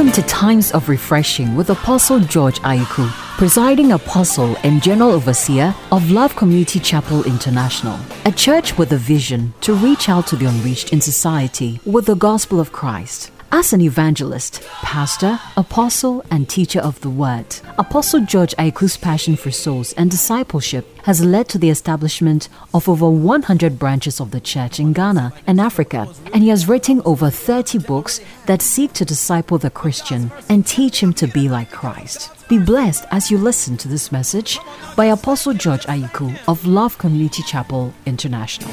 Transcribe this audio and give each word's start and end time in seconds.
Welcome 0.00 0.22
to 0.22 0.28
Times 0.30 0.72
of 0.72 0.88
Refreshing 0.88 1.54
with 1.54 1.68
Apostle 1.68 2.20
George 2.20 2.58
Aiku, 2.60 3.06
presiding 3.36 3.92
apostle 3.92 4.56
and 4.64 4.82
general 4.82 5.10
overseer 5.10 5.74
of 5.92 6.10
Love 6.10 6.34
Community 6.36 6.80
Chapel 6.80 7.22
International, 7.24 8.00
a 8.24 8.32
church 8.32 8.78
with 8.78 8.92
a 8.92 8.96
vision 8.96 9.52
to 9.60 9.74
reach 9.74 10.08
out 10.08 10.26
to 10.28 10.36
the 10.36 10.46
unreached 10.46 10.94
in 10.94 11.02
society 11.02 11.80
with 11.84 12.06
the 12.06 12.14
gospel 12.14 12.60
of 12.60 12.72
Christ. 12.72 13.30
As 13.52 13.72
an 13.72 13.80
evangelist, 13.80 14.62
pastor, 14.62 15.40
apostle, 15.56 16.24
and 16.30 16.48
teacher 16.48 16.78
of 16.78 17.00
the 17.00 17.10
word, 17.10 17.46
Apostle 17.78 18.20
George 18.20 18.54
Aiku's 18.56 18.96
passion 18.96 19.34
for 19.34 19.50
souls 19.50 19.92
and 19.94 20.08
discipleship 20.08 20.86
has 21.02 21.24
led 21.24 21.48
to 21.48 21.58
the 21.58 21.68
establishment 21.68 22.48
of 22.72 22.88
over 22.88 23.10
100 23.10 23.76
branches 23.76 24.20
of 24.20 24.30
the 24.30 24.40
church 24.40 24.78
in 24.78 24.92
Ghana 24.92 25.32
and 25.48 25.60
Africa, 25.60 26.08
and 26.32 26.44
he 26.44 26.48
has 26.50 26.68
written 26.68 27.02
over 27.04 27.28
30 27.28 27.78
books 27.78 28.20
that 28.46 28.62
seek 28.62 28.92
to 28.92 29.04
disciple 29.04 29.58
the 29.58 29.70
Christian 29.70 30.30
and 30.48 30.64
teach 30.64 31.02
him 31.02 31.12
to 31.14 31.26
be 31.26 31.48
like 31.48 31.72
Christ. 31.72 32.30
Be 32.48 32.58
blessed 32.58 33.04
as 33.10 33.32
you 33.32 33.38
listen 33.38 33.76
to 33.78 33.88
this 33.88 34.12
message 34.12 34.60
by 34.94 35.06
Apostle 35.06 35.54
George 35.54 35.86
Aiku 35.86 36.38
of 36.46 36.64
Love 36.66 36.98
Community 36.98 37.42
Chapel 37.42 37.92
International. 38.06 38.70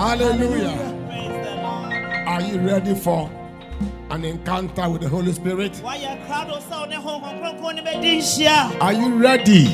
Hallelujah. 0.00 0.80
Are 2.26 2.40
you 2.40 2.58
ready 2.60 2.94
for 2.94 3.30
an 4.10 4.24
encounter 4.24 4.88
with 4.88 5.02
the 5.02 5.08
Holy 5.10 5.30
Spirit? 5.30 5.82
Are 5.84 5.94
you 5.94 6.08
ready 9.18 9.66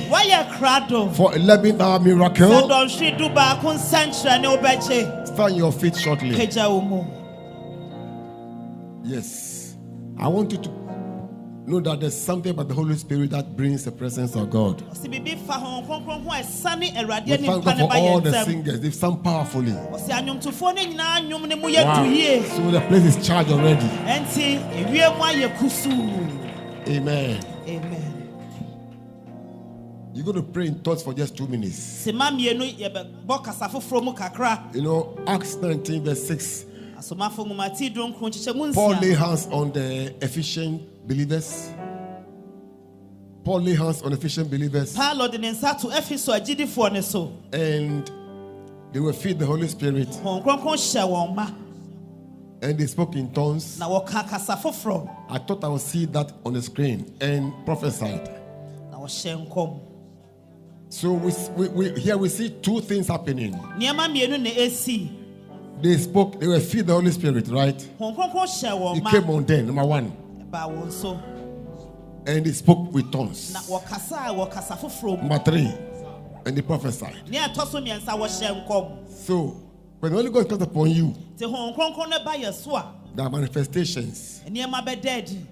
for 1.14 1.30
11th 1.30 1.80
hour 1.80 2.00
miracle? 2.00 2.48
Sɛ 2.48 2.68
dɔnhwe 2.68 3.16
du 3.18 3.28
baako 3.28 3.74
nsɛnkyerɛ 3.74 4.40
ne 4.40 4.48
wobɛkye. 4.48 5.26
Stand 5.28 5.56
your 5.56 5.70
feet 5.70 5.94
shortly. 5.96 6.34
Pagya 6.34 6.68
wo 6.70 6.80
mu. 6.80 7.04
Yes. 9.04 9.76
I 10.18 10.26
want 10.26 10.50
you 10.50 10.58
to 10.58 10.70
know 11.66 11.80
that 11.80 12.00
there's 12.00 12.16
something 12.16 12.50
about 12.50 12.68
the 12.68 12.74
Holy 12.74 12.94
Spirit 12.96 13.30
that 13.30 13.56
brings 13.56 13.84
the 13.84 13.92
presence 13.92 14.34
of 14.36 14.50
God. 14.50 14.78
Ɔsi 14.90 15.08
biribi 15.08 15.38
fa 15.46 15.54
Honhom 15.54 15.86
Kronkron 15.86 16.22
ho 16.22 16.30
a 16.30 16.42
ɛsane 16.42 16.94
Awurade 16.94 17.26
We 17.26 17.36
thank 17.36 17.64
God 17.64 17.78
for 17.78 17.96
all 17.96 18.20
the 18.20 18.44
singers. 18.44 18.80
They've 18.80 18.94
sung 18.94 19.22
powerfully. 19.22 19.72
Ɔsi 19.72 20.10
anwomtofoɔ 20.10 20.74
no 20.74 20.82
nyinaa 20.82 21.28
nnwom 21.28 21.48
ne 21.48 21.54
mu 21.56 21.68
yɛ 21.68 21.84
Wow. 21.84 22.56
So 22.56 22.70
the 22.70 22.80
place 22.82 23.04
is 23.16 23.26
charged 23.26 23.50
already. 23.50 23.86
Ɛnti 24.06 24.60
ewie 24.72 25.16
mu 25.16 25.24
ayɛ 25.24 25.56
kusuu. 25.56 26.88
Amen. 26.88 27.44
Amen. 27.66 28.12
You're 30.14 30.24
going 30.24 30.36
to 30.36 30.42
pray 30.42 30.68
in 30.68 30.76
thoughts 30.76 31.02
for 31.02 31.12
just 31.12 31.36
two 31.36 31.46
minutes. 31.46 31.76
Sima 32.06 32.30
mmienu 32.30 32.78
yɛbɛbɔ 32.78 33.44
kasa 33.44 33.68
foforɔ. 33.68 34.74
You 34.74 34.82
know, 34.82 35.18
Acts 35.26 35.56
19, 35.56 36.04
verse 36.04 36.26
6. 36.26 36.64
Asomafo 36.96 37.44
nwomati 37.44 37.92
du 37.92 38.00
nkron 38.06 38.72
Paul 38.74 38.94
lay 39.00 39.12
hands 39.12 39.46
on 39.50 39.72
the 39.72 40.14
Ephesian 40.22 40.80
believers. 41.06 41.70
Paul 43.46 43.60
lay 43.60 43.74
hands 43.76 44.02
on 44.02 44.12
Ephesian 44.12 44.48
believers 44.48 44.92
Paulo 44.96 45.28
de 45.28 45.38
ne 45.38 45.52
nsa 45.52 45.80
to 45.80 45.86
Efeso 45.86 46.34
agyidifoɔ 46.36 46.92
ne 46.92 47.00
so. 47.00 47.32
and 47.52 48.10
they 48.92 48.98
were 48.98 49.12
filled 49.12 49.38
the 49.38 49.46
Holy 49.46 49.68
Spirit 49.68 50.08
Honhom 50.08 50.42
Kronkron 50.42 50.74
hyɛ 50.74 51.08
wɔn 51.08 51.34
ma 51.36 51.50
and 52.62 52.76
they 52.76 52.86
spoke 52.86 53.14
in 53.14 53.30
tongues. 53.32 53.78
na 53.78 53.88
wɔka 53.88 54.28
kasa 54.28 54.56
foforɔ 54.56 55.08
I 55.30 55.38
thought 55.38 55.62
I 55.62 55.68
would 55.68 55.80
see 55.80 56.06
that 56.06 56.32
on 56.44 56.54
the 56.54 56.62
screen 56.62 57.14
and 57.20 57.52
prophesied. 57.64 58.26
na 58.90 58.98
wɔhyɛ 58.98 59.48
nkɔm. 59.48 59.80
So 60.88 61.12
we, 61.12 61.32
we, 61.56 61.68
we, 61.68 62.00
here 62.00 62.16
we 62.16 62.28
see 62.28 62.50
two 62.50 62.80
things 62.80 63.06
happening. 63.06 63.52
Nneɛma 63.52 64.08
mmienu 64.12 64.42
na 64.42 64.50
esi. 64.50 65.08
They 65.80 65.98
spoke, 65.98 66.40
they 66.40 66.48
were 66.48 66.58
filled 66.58 66.86
the 66.88 66.94
Holy 66.94 67.12
Spirit, 67.12 67.46
right? 67.46 67.78
Honhom 68.00 68.16
Kronkron 68.16 68.46
hyɛ 68.46 68.72
wɔn 68.76 68.96
It 68.96 69.04
came 69.04 69.30
on 69.30 69.44
them, 69.44 69.66
number 69.66 69.84
one. 69.84 70.12
Ba 70.56 70.72
wɔn 70.72 70.90
so 70.90 71.20
And 72.26 72.44
he 72.44 72.52
spoke 72.52 72.92
with 72.92 73.12
tongues. 73.12 73.52
na 73.52 73.60
wɔkasa 73.60 74.30
a 74.30 74.34
wɔkasa 74.34 74.76
foforɔ 74.78 75.22
mu. 75.22 75.28
Number 75.28 75.38
three. 75.44 75.72
And 76.44 76.56
they 76.56 76.62
prophesied. 76.62 77.14
So 77.26 77.32
mmiɛnsa 77.80 78.06
wɔhyɛ. 78.06 79.08
So 79.08 79.62
when 80.00 80.12
the 80.12 80.18
Holy 80.18 80.30
Ghost 80.30 80.48
comes 80.48 80.62
upon 80.62 80.90
you, 80.90 81.14
Te 81.36 81.44
Honhom 81.44 81.76
Kronkron 81.76 82.08
no 82.10 82.18
ba 82.24 82.30
yɛ 82.32 82.92
there 83.14 83.26
are 83.26 83.30
manifestations. 83.30 84.40
nneɛma 84.48 84.84
bɛda 84.84 85.18
adi 85.18 85.46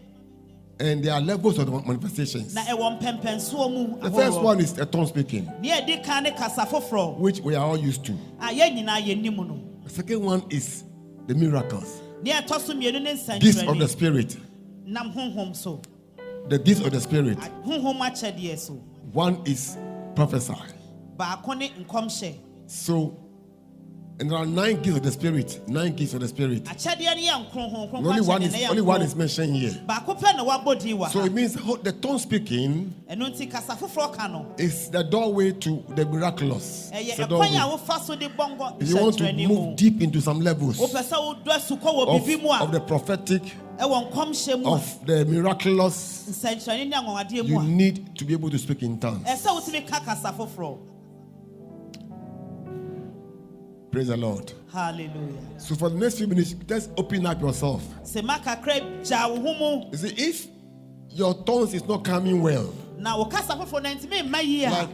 And 0.81 1.05
there 1.05 1.13
are 1.15 1.21
levels 1.21 1.59
of 1.59 1.67
the 1.67 1.73
manifestations. 1.73 2.55
na 2.55 2.63
ɛwɔ 2.63 3.01
mpɛmpɛnsoɔ 3.01 3.73
mu 3.73 4.01
The 4.01 4.11
first 4.11 4.41
one 4.41 4.61
is 4.61 4.77
a 4.79 4.87
tongue 4.87 5.07
speaking, 5.07 5.51
Nea 5.61 5.83
ɛdi 5.83 6.03
kan 6.05 6.23
ne 6.25 6.31
kasa 6.33 6.63
foforɔ 6.63 7.19
which 7.19 7.41
we 7.41 7.55
are 7.55 7.65
all 7.65 7.77
used 7.79 8.05
to. 8.07 8.13
a 8.41 8.47
yɛn 8.47 8.83
nyinaa 8.85 9.01
yɛnim 9.01 9.37
no. 9.37 9.61
The 9.85 9.91
second 9.91 10.23
one 10.25 10.43
is 10.51 10.83
the 11.29 11.35
miracles, 11.35 12.01
Nea 12.23 12.43
ɛtɔ 12.43 12.61
so 12.61 12.73
mmienu 12.75 13.01
ne 13.01 13.39
gifts 13.39 13.63
of 13.63 13.79
the 13.79 13.87
Spirit. 13.87 14.37
Nam 14.85 15.13
honhom 15.13 15.55
so. 15.55 15.83
The 16.49 16.59
gifts 16.59 16.81
of 16.81 16.93
the 16.93 17.01
Spirit. 17.01 17.39
Honhom 17.65 17.99
akyɛdeɛ 18.01 18.59
so. 18.59 18.75
One 19.13 19.41
is 19.47 19.77
prophesy. 20.15 20.55
Baako 21.17 21.57
ne 21.57 21.71
nkɔmhyɛ. 21.71 22.35
So, 22.67 23.17
and 24.21 24.31
there 24.31 24.39
are 24.39 24.47
nine 24.47 24.81
gifts 24.81 24.97
of 24.99 25.03
the 25.03 25.11
Spirit. 25.11 25.61
Nine 25.69 25.95
gifts 25.95 26.15
of 26.15 26.21
the 26.21 26.29
Spirit. 26.29 26.65
Akyɛdeɛ 26.65 27.17
no 27.17 27.23
yɛ 27.23 27.51
nkron 27.51 27.73
Honhom 27.73 27.99
And 27.99 28.07
only 28.07 28.21
one 28.21 28.43
is 28.43 28.71
only 28.71 28.83
one 28.83 29.03
is 29.03 29.17
mentioned 29.17 29.57
here. 29.57 29.73
baako 29.87 30.19
pɛ 30.21 30.37
na 30.37 30.45
wabɔ 30.45 30.81
din 30.81 30.97
wɔ 30.99 31.11
So 31.11 31.25
it 31.25 31.33
means 31.33 31.55
the 31.55 31.93
tongue 32.01 32.19
speaking 32.19 32.95
ɛno 33.11 33.35
nti 33.35 33.51
kasa 33.51 33.73
foforɔ 33.75 34.15
ka 34.15 34.29
no 34.29 34.47
is 34.57 34.89
the 34.91 35.03
doorway 35.03 35.53
to 35.53 35.85
the 35.97 36.07
miraculous. 36.07 36.91
the 36.91 37.27
doorway. 37.29 37.49
wofa 37.49 38.01
so 38.01 38.15
de 38.15 38.29
bɔngɔ 38.29 38.83
If 38.83 38.89
you 38.89 38.97
want 38.97 39.19
to 39.19 39.33
move 39.33 39.77
deep 39.77 40.01
into 40.01 40.21
some 40.21 40.41
levels 40.41 40.79
wopɛ 40.79 41.03
sɛ 41.03 41.45
wodɔ 41.45 41.49
asu 41.57 41.81
kɔ 41.81 41.83
wɔ 41.83 42.07
of, 42.09 42.23
biribi 42.23 42.43
mu 42.43 42.51
a 42.51 42.61
of 42.63 42.73
the 42.73 42.81
prophetic, 42.81 43.43
ɛwɔ 43.79 44.13
nkɔmhyɛ 44.13 44.63
mu 44.63 44.69
a 44.69 44.73
of 44.75 45.07
the 45.07 45.25
miraculous, 45.25 46.27
nsɛnkyerɛnne 46.31 46.89
ne 46.89 46.97
anwanwadeɛ 46.97 47.49
mu 47.49 47.63
you 47.63 47.63
need 47.69 48.15
to 48.17 48.25
be 48.25 48.33
able 48.33 48.51
to 48.51 48.59
speak 48.59 48.83
in 48.83 48.99
tongues. 48.99 49.27
Praise 53.95 54.09
the 54.09 54.17
Lord. 54.17 54.53
hallelujah 54.73 55.39
So 55.57 55.77
for 55.77 55.89
the 55.89 55.97
next 55.97 56.19
few 56.19 56.27
minutes, 56.27 56.53
just 56.67 56.91
open 56.97 57.25
up 57.27 57.41
yourself. 57.41 57.81
sɛ 58.03 58.25
ma 58.25 58.39
kakra 58.39 58.81
gyaa 59.05 59.31
wo 59.31 59.53
ho 59.55 59.89
You 59.93 59.97
see, 59.99 60.15
if 60.17 60.49
your 61.11 61.33
tongues 61.45 61.75
is 61.75 61.87
not 61.87 62.03
coming 62.05 62.43
well, 62.43 62.75
na 62.99 63.17
wo 63.17 63.27
kasa 63.27 63.53
foforɔ 63.55 63.83
na 63.85 63.95
ntumi 63.95 64.29
mma 64.29 64.43
yie 64.43 64.69
like 64.69 64.89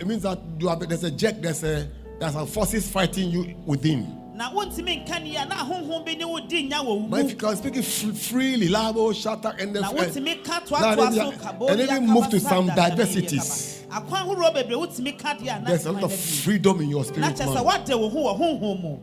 it 0.00 0.06
means 0.06 0.22
that 0.22 0.38
you 0.58 0.68
have 0.68 0.80
there's 0.88 1.04
a 1.04 1.10
jack, 1.10 1.40
there's 1.42 1.62
a 1.62 1.88
there's 2.18 2.32
some 2.32 2.46
forces 2.46 2.90
fighting 2.90 3.28
you 3.30 3.54
within. 3.66 4.23
Na 4.34 4.50
wontumi 4.50 4.96
nka 5.04 5.18
ne 5.22 5.30
yie 5.30 5.36
a 5.42 5.46
na 5.46 5.56
honhom 5.64 6.04
bi 6.04 6.14
ne 6.16 6.24
wo 6.24 6.40
di 6.40 6.68
nya 6.68 6.80
wɔ 6.80 6.86
wo 6.86 7.06
But 7.08 7.20
if 7.20 7.30
you 7.30 7.36
can 7.36 7.56
speak 7.56 7.76
it 7.76 7.84
fr- 7.84 8.12
freely, 8.12 8.68
labo, 8.68 9.14
shatter, 9.14 9.54
and 9.58 9.72
na 9.72 9.92
then 9.92 9.96
wotumi 9.96 10.44
ka 10.44 10.58
Now, 10.58 10.94
toatoa 10.94 10.96
then, 10.96 11.12
so 11.12 11.30
yeah, 11.30 11.36
kabo 11.38 11.70
and 11.70 11.80
even 11.80 12.06
move 12.08 12.28
to 12.30 12.40
some 12.40 12.66
diversities. 12.66 13.84
akwan 13.90 14.22
ahorow 14.26 14.52
bebree 14.52 14.74
wotumi 14.76 15.16
ka 15.18 15.34
deɛ 15.34 15.56
a 15.56 15.60
na 15.60 15.68
there's 15.68 15.86
a 15.86 15.92
lot 15.92 16.02
of 16.02 16.12
freedom 16.14 16.80
in 16.80 16.88
your 16.88 17.04
spirit. 17.04 17.38
Man. 17.38 17.64
wade 17.64 17.88
wo 17.94 18.08
ho 18.08 18.34
wɔ 18.34 18.38
honhom 18.40 18.82
mu 18.82 18.98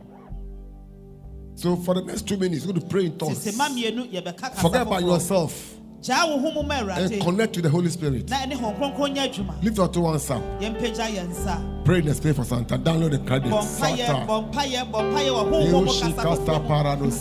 So 1.55 1.75
for 1.75 1.93
the 1.93 2.01
next 2.01 2.27
two 2.27 2.37
minutes, 2.37 2.65
you're 2.65 2.73
going 2.73 2.81
to 2.81 2.87
pray 2.87 3.05
in 3.05 3.17
tongues. 3.17 3.37
sese 3.37 3.55
ma 3.57 3.69
mmienu 3.69 4.11
yɛbɛka 4.11 4.37
kasa 4.37 4.61
Forget 4.61 4.81
about 4.81 5.01
yourself 5.01 5.75
gyaa 6.01 6.27
wo 6.27 6.39
ho 6.39 6.51
mu 6.51 6.63
ma 6.63 6.75
and 6.75 7.21
connect 7.21 7.53
to 7.53 7.61
the 7.61 7.69
Holy 7.69 7.89
Spirit. 7.89 8.29
na 8.29 8.35
ɛne 8.37 8.53
hɔn 8.57 8.77
kronkron 8.77 9.15
nyɛ 9.15 9.31
adwuma 9.31 9.63
Lift 9.63 9.77
your 9.77 9.87
two 9.87 10.03
hands 10.03 10.29
up. 10.29 11.80
Yɛmpagya 11.91 11.99
yɛn 11.99 11.99
nsa 11.99 11.99
Pray 11.99 11.99
the 11.99 12.13
spirit 12.13 12.35
for 12.37 12.45
Santa. 12.45 12.77
Download 12.77 13.11
the 13.11 13.19
mpayɛ 13.59 13.97
Santa. 13.97 14.25
bɔ 14.25 14.49
mpayɛ 14.49 14.91
bɔ 14.91 14.99
mpayɛ 15.11 15.31
wɔ 15.35 15.71
Yoshi 15.71 16.13
Kasta 16.13 16.59
mu 16.63 17.11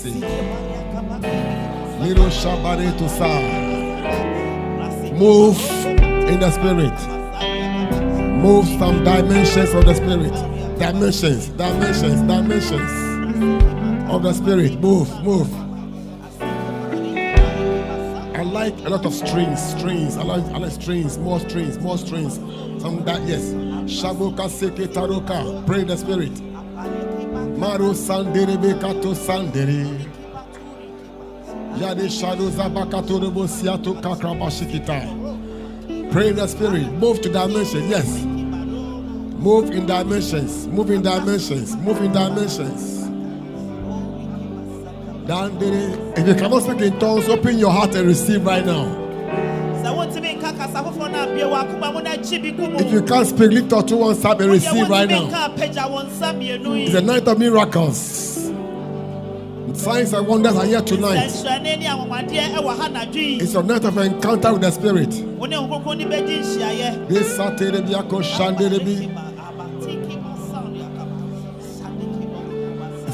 Little 1.98 2.30
Shabare 2.30 2.96
to 2.96 3.08
Sa. 3.08 3.40
Move 5.18 5.58
in 6.30 6.38
the 6.38 6.50
spirit. 6.52 6.98
Move 8.40 8.64
some 8.78 9.02
dimensions 9.02 9.74
of 9.74 9.84
the 9.86 9.94
spirit. 9.94 10.32
Dimensions, 10.78 11.48
dimensions, 11.48 12.20
dimensions 12.22 12.92
of 14.08 14.22
the 14.22 14.32
spirit. 14.32 14.80
Move, 14.80 15.08
move. 15.24 15.59
I 18.40 18.42
like 18.42 18.74
a 18.86 18.88
lot 18.88 19.04
of 19.04 19.12
strings, 19.12 19.62
strings. 19.62 20.16
I 20.16 20.22
like, 20.22 20.42
I 20.54 20.56
like 20.56 20.72
strings, 20.72 21.18
more 21.18 21.38
strings, 21.40 21.78
more 21.78 21.98
strings. 21.98 22.36
Some 22.80 23.04
that 23.04 23.20
yes. 23.28 23.52
Shaboka 23.84 24.48
seke 24.48 24.86
taroka. 24.86 25.66
Pray 25.66 25.84
the 25.84 25.94
spirit. 25.94 26.40
Maro 27.58 27.92
sandere 27.92 28.56
bekato 28.56 29.14
sandere. 29.14 29.84
Yade 31.76 32.10
shadows 32.10 32.54
abakato 32.54 33.20
rebo 33.20 33.46
siato 33.46 34.00
kakrabashikita. 34.00 36.10
Pray 36.10 36.32
the 36.32 36.46
spirit. 36.46 36.90
Move 36.92 37.20
to 37.20 37.30
dimension. 37.30 37.90
Yes. 37.90 38.24
Move 38.24 39.70
in 39.70 39.84
dimensions. 39.84 40.66
Move 40.68 40.90
in 40.90 41.02
dimensions. 41.02 41.76
Move 41.76 42.00
in 42.00 42.10
dimensions. 42.10 42.99
If 45.28 46.26
you 46.26 46.34
cannot 46.34 46.62
speak 46.62 46.80
in 46.80 46.98
tongues, 46.98 47.28
open 47.28 47.58
your 47.58 47.70
heart 47.70 47.94
and 47.94 48.06
receive 48.08 48.44
right 48.44 48.64
now. 48.64 48.84
sɛ 49.82 49.88
wontumi 49.96 50.36
nka 50.38 50.56
kasa 50.58 50.82
foforɔ 50.82 51.12
no 51.12 51.18
abie 51.24 51.44
wɔ 51.44 51.56
akoma 51.62 51.92
mu 51.94 52.00
na 52.02 52.10
akyi 52.16 52.42
bi 52.42 52.50
gu 52.50 52.68
mu 52.70 52.78
If 52.78 52.92
you 52.92 53.02
can't 53.02 53.26
speak, 53.26 53.50
lift 53.52 53.72
up 53.72 53.86
to 53.88 53.96
one 53.96 54.14
side 54.14 54.40
and 54.40 54.50
receive 54.50 54.88
right 54.88 55.08
now. 55.08 55.26
nka 55.28 55.54
apagya 55.56 55.90
wo 55.90 56.02
nsa 56.02 56.32
mmienu 56.34 56.86
It's 56.86 56.94
a 56.94 57.00
night 57.00 57.26
of 57.28 57.38
miracles. 57.38 58.26
Signs 59.74 60.12
and 60.12 60.26
wonders 60.26 60.56
are 60.56 60.66
here 60.66 60.82
tonight. 60.82 61.28
nsɛnkyerɛnne 61.30 61.78
ne 61.78 61.86
anwanwadeɛ 61.86 62.54
ɛwɔ 62.56 62.76
ha 62.78 62.88
nadwo 62.88 63.14
yi 63.14 63.40
It's 63.40 63.54
a 63.54 63.62
night 63.62 63.84
of 63.84 63.96
encounter 63.98 64.52
with 64.52 64.62
the 64.62 64.70
Spirit. 64.70 65.10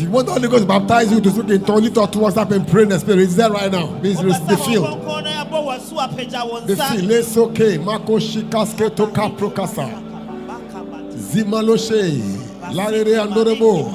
You 0.06 0.12
want 0.12 0.26
the 0.26 0.32
Holy 0.32 0.48
Ghost 0.48 0.62
to 0.62 0.68
baptize 0.68 1.10
you 1.12 1.20
to 1.20 1.30
speak 1.30 1.50
in 1.50 1.64
tongues, 1.64 1.82
lift 1.82 1.98
up 1.98 2.12
to 2.12 2.18
one 2.20 2.32
side 2.32 2.52
and 2.52 2.66
pray 2.68 2.82
in 2.84 2.88
the 2.90 2.98
Spirit. 2.98 3.20
It's 3.20 3.34
there 3.34 3.50
right 3.50 3.70
now. 3.70 3.98
Please 3.98 4.18
Wopɛ 4.18 4.48
the 4.48 4.56
field. 4.56 4.86
The 6.66 6.76
field. 6.76 7.04
Let's 7.04 7.36
okay. 7.36 7.78
Mako 7.78 8.18
shikaske 8.18 8.94
to 8.96 9.06
kaprokasa. 9.08 9.90
Zimaloshe. 11.12 12.20
Larere 12.72 13.18
andorebo. 13.26 13.90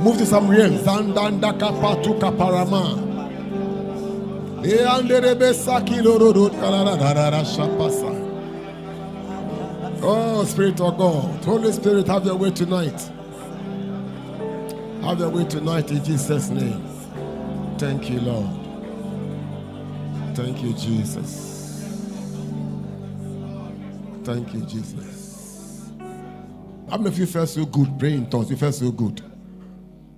Move 0.00 0.18
to 0.18 0.26
some 0.26 0.48
realms. 0.48 0.80
Zandanda 0.80 1.52
kapatu 1.58 2.18
kaparama. 2.18 3.04
E 4.64 4.78
anderebe 4.78 5.52
sakilorodo 5.54 6.50
kalararara 6.50 7.44
shapasa. 7.44 8.26
Oh, 10.00 10.44
Spirit 10.44 10.80
of 10.80 10.96
God. 10.96 11.44
Holy 11.44 11.72
Spirit, 11.72 12.06
have 12.06 12.24
your 12.24 12.36
way 12.36 12.50
tonight. 12.50 13.10
Have 15.08 15.20
your 15.20 15.30
way 15.30 15.44
tonight 15.46 15.90
in 15.90 16.04
Jesus' 16.04 16.50
name. 16.50 16.82
Thank 17.78 18.10
you, 18.10 18.20
Lord. 18.20 18.46
Thank 20.36 20.62
you, 20.62 20.74
Jesus. 20.74 21.96
Thank 24.22 24.52
you, 24.52 24.60
Jesus. 24.66 25.92
How 26.90 26.98
many 26.98 27.08
of 27.08 27.18
you 27.18 27.24
felt 27.24 27.48
so 27.48 27.64
good 27.64 27.98
praying 27.98 28.18
in 28.24 28.28
tongues? 28.28 28.50
You 28.50 28.58
felt 28.58 28.74
so 28.74 28.90
good. 28.90 29.22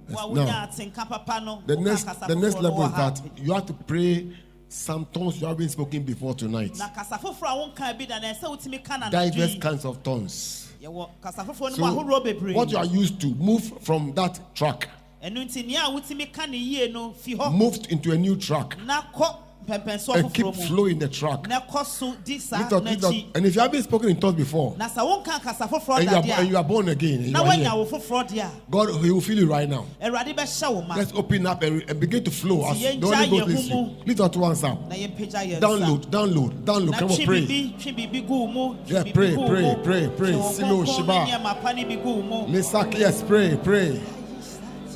Wa 0.08 0.26
Now, 0.34 0.66
the 0.66 1.76
next, 1.80 2.26
the 2.26 2.34
next 2.34 2.56
level 2.58 2.84
is 2.86 2.92
that 2.94 3.22
you 3.36 3.52
have 3.52 3.66
to 3.66 3.72
pray 3.72 4.32
some 4.68 5.06
tongues 5.12 5.40
you 5.40 5.46
haven't 5.46 5.68
spoken 5.68 6.02
before 6.02 6.34
tonight. 6.34 6.76
na 6.76 6.88
kasa 6.88 7.14
foforɔ 7.16 7.46
a 7.46 7.70
wonka 7.70 7.96
bi 7.96 8.06
da 8.06 8.18
na 8.18 8.32
ɛsɛ 8.34 8.42
wotumi 8.42 8.82
ka 8.82 8.96
na 8.96 9.08
Diverse 9.08 9.56
kinds 9.60 9.84
of 9.84 10.02
tongues. 10.02 10.69
Yi 10.80 10.86
yɛwɔ 10.86 11.08
kasa 11.22 11.44
foforɔ 11.44 11.70
no 11.70 11.76
So, 11.76 11.82
mu 11.86 12.02
ahoroɔ 12.02 12.24
bebree. 12.24 12.54
what 12.54 12.70
you 12.70 12.78
are 12.78 12.84
used 12.86 13.20
to, 13.20 13.26
move 13.34 13.62
from 13.82 14.12
that 14.14 14.40
track, 14.54 14.88
ɛno 15.22 15.44
nti 15.46 15.66
nea 15.66 15.80
a 15.86 15.90
wotumi 15.90 16.32
ka 16.32 16.46
ne 16.46 16.56
yie 16.56 16.88
no 16.92 17.12
fi 17.12 17.34
hɔ. 17.34 17.52
Move 17.52 17.78
into 17.90 18.12
a 18.12 18.16
new 18.18 18.36
track, 18.36 18.76
na 18.84 19.02
kɔ 19.14 19.36
mpɛmpɛnsoɔ 19.36 19.36
and 19.68 20.34
keep 20.34 20.54
flowing 20.54 20.98
the 20.98 21.08
track. 21.08 21.46
na 21.48 21.60
kɔ 21.60 21.84
so 21.84 22.14
di 22.24 22.38
saa 22.38 22.58
Lift 22.58 22.72
up, 22.72 22.84
lift 22.84 23.04
up. 23.04 23.12
n'akyi 23.12 23.26
And 23.34 23.46
if 23.46 23.54
you 23.54 23.60
haven't 23.60 23.82
spoken 23.82 24.08
in 24.10 24.20
tongues 24.20 24.36
before, 24.36 24.74
na 24.76 24.88
sɛ 24.88 24.98
wonka 24.98 25.40
kasa 25.42 25.66
foforɔ 25.66 25.98
and 26.00 26.10
you 26.26 26.32
are, 26.32 26.40
and 26.40 26.48
you 26.48 26.56
are 26.56 26.64
born 26.64 26.88
again, 26.88 27.24
and 27.24 27.30
you 27.30 27.36
are 27.36 27.52
here, 27.52 27.70
wo 27.70 27.84
foforɔ 27.86 28.28
deɛ 28.28 28.44
a 28.44 28.50
God 28.70 29.04
He 29.04 29.10
will 29.10 29.20
feel 29.20 29.38
you 29.38 29.46
right 29.46 29.68
now. 29.68 29.86
awurade 30.02 30.34
bɛhyɛ 30.36 30.74
wo 30.74 30.82
ma 30.82 30.94
Let's 30.96 31.12
open 31.14 31.46
up 31.46 31.62
and, 31.62 31.82
and 31.88 32.00
begin 32.00 32.24
to 32.24 32.30
flow 32.30 32.68
as 32.70 32.80
the 32.80 33.00
Holy 33.00 33.28
Ghost 33.28 33.46
leads 33.48 33.68
you. 33.68 33.96
Lift 34.06 34.32
to 34.32 34.38
one 34.38 34.56
sound. 34.56 34.88
na 34.88 34.94
yɛmpagya 34.96 35.46
yɛn 35.46 35.58
nsa 35.58 35.60
Download, 35.60 36.06
download, 36.06 36.64
download. 36.64 36.98
Come 36.98 37.10
on, 37.10 37.16
pray. 37.24 37.46
biribi 37.46 37.78
twe 37.82 37.92
biribi 37.96 38.26
gu 38.26 38.34
wo 38.34 38.46
mu 38.46 38.74
twe 38.86 38.90
Yeah, 38.92 39.12
pray, 39.12 39.34
pray, 39.34 39.76
pray, 39.84 40.10
pray. 40.16 40.32
Silo, 40.52 40.84
Shiba. 40.84 41.24
ne 41.26 41.32
nneɛma 41.32 41.62
pa 41.62 41.72
no 41.72 41.84
bi 41.84 41.96
gu 41.96 42.08
wo 42.08 42.22
mu 42.22 42.46
Lisak, 42.52 42.98
yes, 42.98 43.22
pray, 43.22 43.58
pray. 43.62 44.00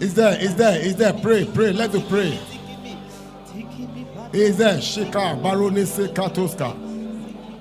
Is 0.01 0.15
there, 0.15 0.39
is 0.41 0.57
there, 0.57 0.81
is 0.81 0.97
there? 0.97 1.13
Pray, 1.13 1.45
pray. 1.45 1.73
Let's 1.73 1.97
pray. 2.09 2.39
Is? 4.35 4.59
Shika, 4.59 5.41
Baronese 5.41 6.09
Katoska. 6.13 6.75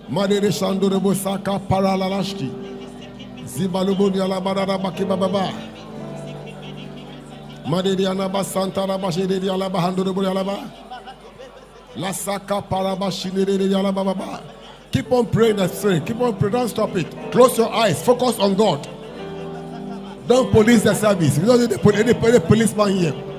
Madere 0.09 0.49
Shandorebo 0.49 1.13
Saka 1.13 1.59
Paralalashki. 1.59 2.49
Zibalubu 3.45 4.09
Yalabara 4.09 4.65
Baki 4.81 5.07
Baba. 5.07 5.53
Madere 7.67 8.07
Anaba 8.07 8.43
Santa 8.43 8.79
Rabashi 8.81 9.27
Yalaba 9.27 9.75
Handorebo 9.75 10.23
Yalaba. 10.23 10.71
La 11.95 12.11
Saka 12.11 12.59
Parabashine 12.63 13.45
Yalaba 13.45 14.03
Baba. 14.03 14.41
Keep 14.91 15.11
on 15.11 15.27
praying 15.27 15.57
the 15.57 15.67
spirit. 15.67 16.07
Keep 16.07 16.21
on 16.21 16.35
praying. 16.35 16.53
Don't 16.53 16.69
stop 16.69 16.95
it. 16.95 17.31
Close 17.31 17.55
your 17.55 17.71
eyes. 17.71 18.03
Focus 18.03 18.39
on 18.39 18.55
God. 18.55 18.87
Don't 20.27 20.51
police 20.51 20.81
the 20.81 20.95
service. 20.95 21.37
We 21.37 21.45
don't 21.45 21.69
need 21.69 21.99
any, 21.99 22.27
any 22.27 22.39
policeman 22.39 22.97
here. 22.97 23.32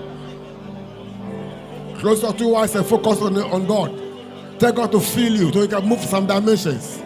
Close 1.98 2.22
your 2.22 2.32
two 2.32 2.54
eyes 2.56 2.74
and 2.74 2.86
focus 2.86 3.20
on, 3.22 3.36
on 3.36 3.66
God. 3.66 4.60
Tell 4.60 4.72
God 4.72 4.92
to 4.92 5.00
feel 5.00 5.32
you 5.34 5.52
so 5.52 5.62
you 5.62 5.68
can 5.68 5.86
move 5.86 6.00
some 6.00 6.26
dimensions. 6.26 7.02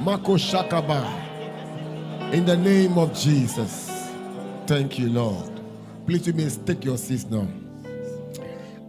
Mako 0.00 0.36
Shakaba. 0.36 1.22
In 2.32 2.44
the 2.44 2.56
name 2.56 2.98
of 2.98 3.14
Jesus. 3.14 3.90
Thank 4.66 4.98
you, 4.98 5.10
Lord. 5.10 5.50
Please, 6.06 6.26
you 6.26 6.32
may 6.32 6.48
take 6.48 6.84
your 6.84 6.98
seats 6.98 7.24
now. 7.26 7.46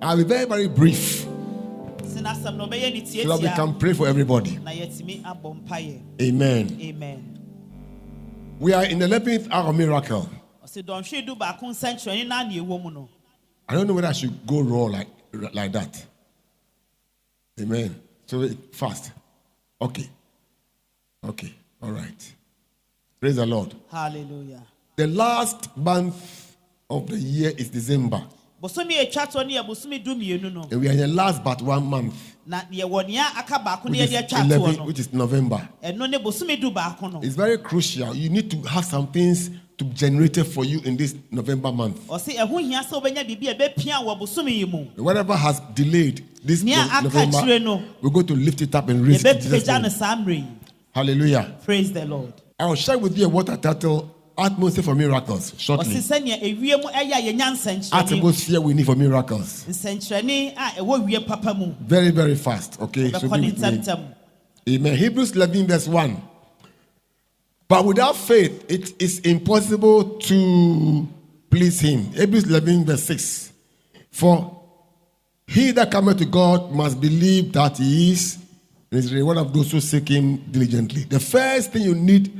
I'll 0.01 0.17
be 0.17 0.23
very, 0.23 0.45
very 0.45 0.67
brief 0.67 1.25
sɛ 2.15 2.21
n'asɛm 2.21 2.55
no 2.55 2.67
ɔbɛyɛ 2.67 2.93
ne 2.93 3.23
so 3.23 3.27
that 3.27 3.41
we 3.41 3.47
can 3.49 3.73
pray 3.75 3.93
for 3.93 4.07
everybody. 4.07 4.57
na 4.63 4.71
yɛtumi 4.71 5.21
abɔ 5.23 5.55
mpaeɛ 5.61 6.01
Amen. 6.21 6.77
amen 6.81 7.31
We 8.59 8.71
are 8.71 8.85
in 8.85 8.99
the 8.99 9.07
11th 9.07 9.49
hour 9.51 9.69
of 9.69 9.75
miracle. 9.75 10.29
I 13.67 13.73
don't 13.73 13.87
know 13.87 13.93
whether 13.93 14.07
I 14.07 14.11
should 14.11 14.45
go 14.45 14.61
raw 14.61 14.83
like, 14.85 15.07
like 15.53 15.71
that. 15.71 16.05
Amen. 17.59 17.95
So 18.25 18.41
wait, 18.41 18.57
fast. 18.75 19.11
Okay. 19.81 20.09
Okay. 21.27 21.53
All 21.81 21.91
right. 21.91 22.33
Praise 23.19 23.37
the 23.37 23.45
Lord. 23.45 23.73
hallelujah 23.91 24.61
The 24.97 25.07
last 25.07 25.75
month 25.77 26.55
of 26.89 27.07
the 27.07 27.17
year 27.17 27.51
is 27.57 27.69
December. 27.69 28.23
bosomi 28.61 28.95
a 28.99 29.05
ɛtwa 29.05 29.25
toɔ 29.31 29.47
no 29.47 29.53
yɛ 29.61 29.67
bosomi 29.67 30.03
du 30.03 30.15
mmienu 30.15 30.53
no 30.53 30.61
And 30.71 30.81
we 30.81 30.87
are 30.87 30.91
in 30.91 30.97
the 30.97 31.07
last 31.07 31.43
but 31.43 31.61
one 31.61 31.85
month, 31.85 32.35
na 32.45 32.61
yɛwɔ 32.71 33.07
nea 33.07 33.25
aka 33.37 33.59
baako 33.59 33.85
ne 33.89 33.99
which 34.01 34.11
is, 34.11 34.11
yɛde 34.11 34.45
11, 34.45 34.85
which 34.85 34.99
is 34.99 35.13
November. 35.13 35.67
ɛno 35.83 36.09
ne 36.09 36.17
bosomi 36.19 36.59
du 36.59 36.71
baako 36.71 37.11
no 37.13 37.21
It's 37.21 37.35
very 37.35 37.57
crucial. 37.57 38.15
You 38.15 38.29
need 38.29 38.49
to 38.51 38.61
have 38.69 38.85
some 38.85 39.07
things 39.07 39.49
to 39.77 39.85
generate 39.85 40.37
it 40.37 40.45
for 40.45 40.63
you 40.65 40.79
in 40.85 40.95
this 40.97 41.15
November 41.31 41.71
month. 41.71 42.07
ɔsɛ 42.07 42.35
ɛho 42.37 42.59
hia 42.61 42.81
sɛ 42.83 43.01
wobɛnya 43.01 43.25
biribi 43.27 43.49
a 43.49 43.55
ɛbɛpia 43.55 44.03
wɔ 44.03 44.19
bosomi 44.19 44.57
yi 44.59 44.65
mu 44.65 44.85
Whatever 44.95 45.35
has 45.35 45.59
delayed 45.73 46.23
this 46.43 46.63
Nea 46.63 46.75
No- 46.77 46.81
aka 47.09 47.25
November, 47.25 47.83
we're 48.01 48.09
going 48.09 48.27
to 48.27 48.35
lift 48.35 48.61
it 48.61 48.73
up 48.75 48.87
and 48.89 49.05
raise 49.05 49.23
it. 49.23 49.35
in 49.35 49.41
Jesus' 49.41 49.63
yɛbɛpagya 49.63 49.73
no 49.75 49.79
name. 49.81 49.91
saa 49.91 50.15
mmerɛ 50.15 50.35
yi 50.37 50.45
Hallelujah. 50.93 51.55
praise 51.65 51.91
the 51.91 52.05
lord 52.05 52.33
I 52.59 52.65
will 52.67 52.75
share 52.75 52.97
with 52.97 53.17
you 53.17 53.27
what 53.29 53.49
I 53.49 53.57
title 53.57 54.11
Atmosphere 54.37 54.83
for 54.83 54.95
Miracles 54.95 55.53
shortly. 55.57 55.95
sɛnea 55.95 56.41
ewie 56.41 56.77
mu 56.81 56.89
ɛyɛ 56.89 57.11
a 57.11 57.33
yɛnya 57.33 57.51
nsɛnkyerɛnne 57.53 57.93
Atmosphere 58.17 58.61
we 58.61 58.73
need 58.73 58.85
for 58.85 58.95
miracles. 58.95 59.65
nsɛnkyerɛnne 59.69 60.53
a 60.55 60.81
ɛwɔ 60.81 61.05
wie 61.05 61.75
Very, 61.81 62.11
very 62.11 62.35
fast. 62.35 62.79
Okay. 62.81 63.11
So 63.13 63.27
be 63.29 63.51
with 63.51 63.59
me. 63.87 64.05
Amen. 64.67 64.97
Hebrews 64.97 65.31
11, 65.35 65.67
verse 65.67 65.87
1. 65.87 66.21
But 67.67 67.85
without 67.85 68.15
faith, 68.15 68.65
it 68.69 69.01
is 69.01 69.19
impossible 69.19 70.19
to 70.19 71.07
please 71.49 71.79
him. 71.79 72.11
Hebrews 72.13 72.43
11, 72.49 72.85
verse 72.85 73.03
6. 73.03 73.53
For 74.11 74.61
he 75.47 75.71
that 75.71 75.91
cometh 75.91 76.17
to 76.19 76.25
God 76.25 76.71
must 76.71 77.01
believe 77.01 77.53
that 77.53 77.77
he 77.77 78.11
is, 78.11 78.37
and 78.91 78.99
is 78.99 79.13
reward 79.13 79.37
of 79.37 79.51
those 79.53 79.71
who 79.71 79.81
seek 79.81 80.09
him 80.09 80.37
diligently. 80.51 81.03
The 81.03 81.19
first 81.19 81.71
thing 81.73 81.81
you 81.83 81.95
need 81.95 82.31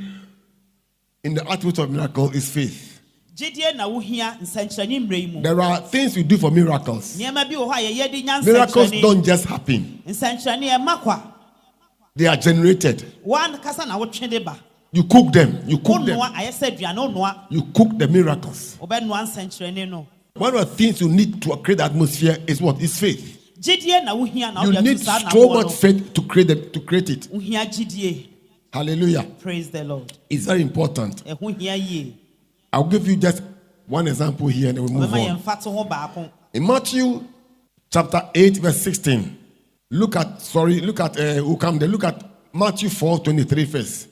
in 1.24 1.34
the 1.34 1.50
atmosphere 1.50 1.86
of 1.86 1.91
miracle 1.91 2.29
is 2.32 2.50
faith. 2.50 2.91
gyidie 3.36 3.75
na 3.75 3.86
wohia 3.88 4.38
nsɛnkyerɛnne 4.39 5.08
mmerɛ 5.08 5.20
yi 5.20 5.27
mu 5.27 5.41
There 5.41 5.60
are 5.60 5.82
things 5.82 6.15
we 6.15 6.24
do 6.24 6.38
for 6.38 6.51
miracles. 6.51 7.17
nneɛma 7.17 7.44
bi 7.50 7.55
wɔ 7.55 7.67
hɔ 7.67 7.74
a 7.75 7.91
yɛyɛ 7.91 8.12
de 8.12 8.24
nya 8.24 8.46
Miracles 8.46 8.91
don't 9.01 9.25
just 9.25 9.44
happen, 9.44 10.01
nsɛnkyerɛnne 10.08 10.70
ɛma 10.70 11.01
kwa 11.01 11.22
they 12.15 12.27
are 12.27 12.38
generated. 12.38 13.03
Wɔn 14.96 14.96
kasa 14.96 14.96
na 14.96 14.96
wotwe 14.96 14.96
de 14.96 14.96
ba 14.96 15.00
You 15.00 15.04
cook 15.04 15.34
them, 15.34 15.64
you 15.68 15.78
cook 15.80 16.06
them, 16.06 16.20
wonoa 16.20 16.34
ayɛ 16.34 16.52
sɛ 16.52 16.78
aduane 16.78 16.98
wonoa 17.14 17.40
you 17.50 17.62
cook 17.74 17.98
the 17.98 18.08
miracles. 18.08 18.78
wobɛnoa 18.82 19.24
nsɛnkyerɛnne 19.25 19.90
no 19.90 20.08
One 20.38 20.54
of 20.56 20.60
the 20.70 20.75
things 20.75 21.00
you 21.00 21.08
need 21.08 21.42
to 21.44 21.56
create 21.58 21.78
the 21.78 21.86
atmosphere 21.86 22.38
is 22.46 22.62
what? 22.62 22.82
Is 22.82 22.98
faith. 23.00 23.54
gyidie 23.60 24.04
na 24.04 24.14
wohia 24.16 24.54
na 24.54 24.64
You 24.64 24.82
need 24.82 25.00
so 25.00 25.50
much 25.54 25.74
faith 25.74 26.14
to 26.14 26.22
create 26.24 26.48
the, 26.48 26.56
to 26.56 26.80
create 26.82 27.10
it. 27.10 27.30
Hallelujah. 28.74 29.24
praise 29.40 29.70
the 29.70 29.84
lord 29.84 30.12
It's 30.30 30.46
very 30.46 30.62
important. 30.62 31.24
ɛho 31.25 31.58
hia 31.60 31.75
yie 31.75 32.14
I'll 32.74 32.84
give 32.84 33.08
you 33.08 33.16
just 33.16 33.42
one 33.88 34.08
example 34.08 34.48
here 34.48 34.70
and 34.70 34.78
then 34.78 34.86
we 34.86 34.92
move 34.92 35.14
on. 35.14 35.20
yɛmfa 35.40 35.64
to 35.64 35.70
ho 35.72 35.86
baako 35.86 36.30
In 36.54 36.66
Matthew 36.66 37.24
chapter 37.92 38.22
8, 38.34 38.58
verse 38.58 38.82
16. 38.82 39.38
Look 39.92 40.16
at, 40.18 40.42
sorry, 40.42 40.82
look 40.82 41.00
at, 41.00 41.18
uh, 41.20 41.36
who 41.36 41.56
come 41.58 41.78
there? 41.80 41.88
Look 41.88 42.04
at 42.04 42.24
Matthew 42.54 42.90
4 42.90 43.20
23 43.20 43.66
first. 43.66 44.08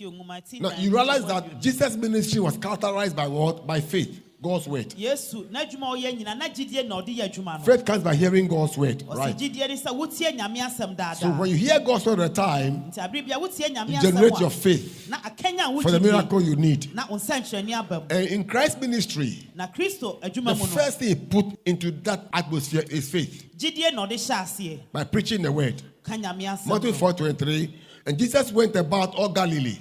Now 0.00 0.72
you 0.78 0.90
realize 0.90 1.26
that 1.26 1.60
Jesus' 1.60 1.96
ministry 1.96 2.40
was 2.40 2.56
characterized 2.56 3.14
by 3.14 3.26
what? 3.26 3.66
By 3.66 3.80
faith, 3.80 4.22
God's 4.42 4.66
word. 4.66 4.88
yesu 4.94 5.44
n'adwuma 5.50 5.92
a 5.92 5.96
ɔyɛ 5.96 6.18
nyina 6.18 6.36
na 6.36 6.48
gyidie 6.48 6.88
na 6.88 7.02
ɔde 7.02 7.14
yɛ 7.16 7.30
adwuma 7.30 7.58
no 7.58 7.64
Faith 7.64 7.84
comes 7.84 8.02
by 8.02 8.14
hearing 8.14 8.48
God's 8.48 8.76
word, 8.78 9.04
right? 9.06 9.36
gyidie 9.36 9.68
ne 9.68 9.76
sɛ 9.76 9.94
wotie 9.94 11.16
So 11.16 11.28
when 11.32 11.50
you 11.50 11.56
hear 11.56 11.78
God's 11.78 12.06
word 12.06 12.20
at 12.20 12.30
a 12.30 12.34
time, 12.34 12.90
nti 12.90 12.98
abere 12.98 13.24
bia 13.26 13.38
wotie 13.38 13.68
nyame 13.68 13.90
you 13.90 14.00
generate 14.00 14.40
your 14.40 14.50
faith 14.50 15.06
a 15.08 15.10
na 15.10 15.18
akanya 15.18 15.78
a 15.78 15.82
for 15.82 15.90
the 15.90 16.00
miracle 16.00 16.40
you 16.40 16.56
need. 16.56 16.92
na 16.94 17.06
wo 17.06 17.16
nsɛnkyerɛnne 17.18 17.78
aba 17.78 18.00
mu 18.00 18.06
And 18.10 18.28
in 18.28 18.44
Christ's 18.44 18.80
ministry, 18.80 19.46
the 19.54 19.62
adwuma 19.62 20.56
mu 20.58 20.64
no 20.64 20.66
first 20.66 21.00
thing 21.00 21.08
he 21.08 21.14
put 21.14 21.46
into 21.66 21.90
that 22.02 22.28
atmosphere 22.32 22.84
is 22.88 23.10
faith 23.10 23.46
gyidie 23.58 23.92
na 23.92 24.06
ɔde 24.06 24.14
hyɛ 24.14 24.42
aseɛ 24.42 24.80
by 24.90 25.04
preaching 25.04 25.42
the 25.42 25.52
word. 25.52 25.80
ka 26.02 26.14
nyame 26.14 26.44
asɛm 26.44 26.66
Matthew 26.66 26.90
no. 26.92 26.96
4 26.96 27.12
23. 27.12 27.74
And 28.06 28.18
Jesus 28.18 28.52
went 28.52 28.74
about 28.76 29.14
all 29.14 29.28
Galilee, 29.28 29.78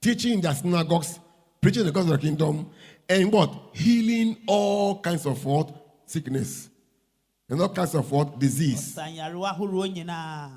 teaching 0.00 0.34
in 0.34 0.40
their 0.40 0.54
synagogues, 0.54 1.18
preaching 1.60 1.84
the 1.84 1.92
gospel 1.92 2.14
of 2.14 2.20
the 2.20 2.26
kingdom, 2.26 2.68
and 3.08 3.32
what? 3.32 3.52
Healing 3.72 4.36
all 4.46 5.00
kinds 5.00 5.26
of 5.26 5.44
what? 5.44 5.70
Sickness. 6.06 6.68
And 7.48 7.60
all 7.60 7.68
kinds 7.68 7.94
of 7.94 8.10
what? 8.10 8.38
Disease. 8.38 8.96
Ɔsa 8.96 9.14
nyarewa 9.16 9.54
ahoroɔ 9.56 9.94
nyinaa 9.94 10.50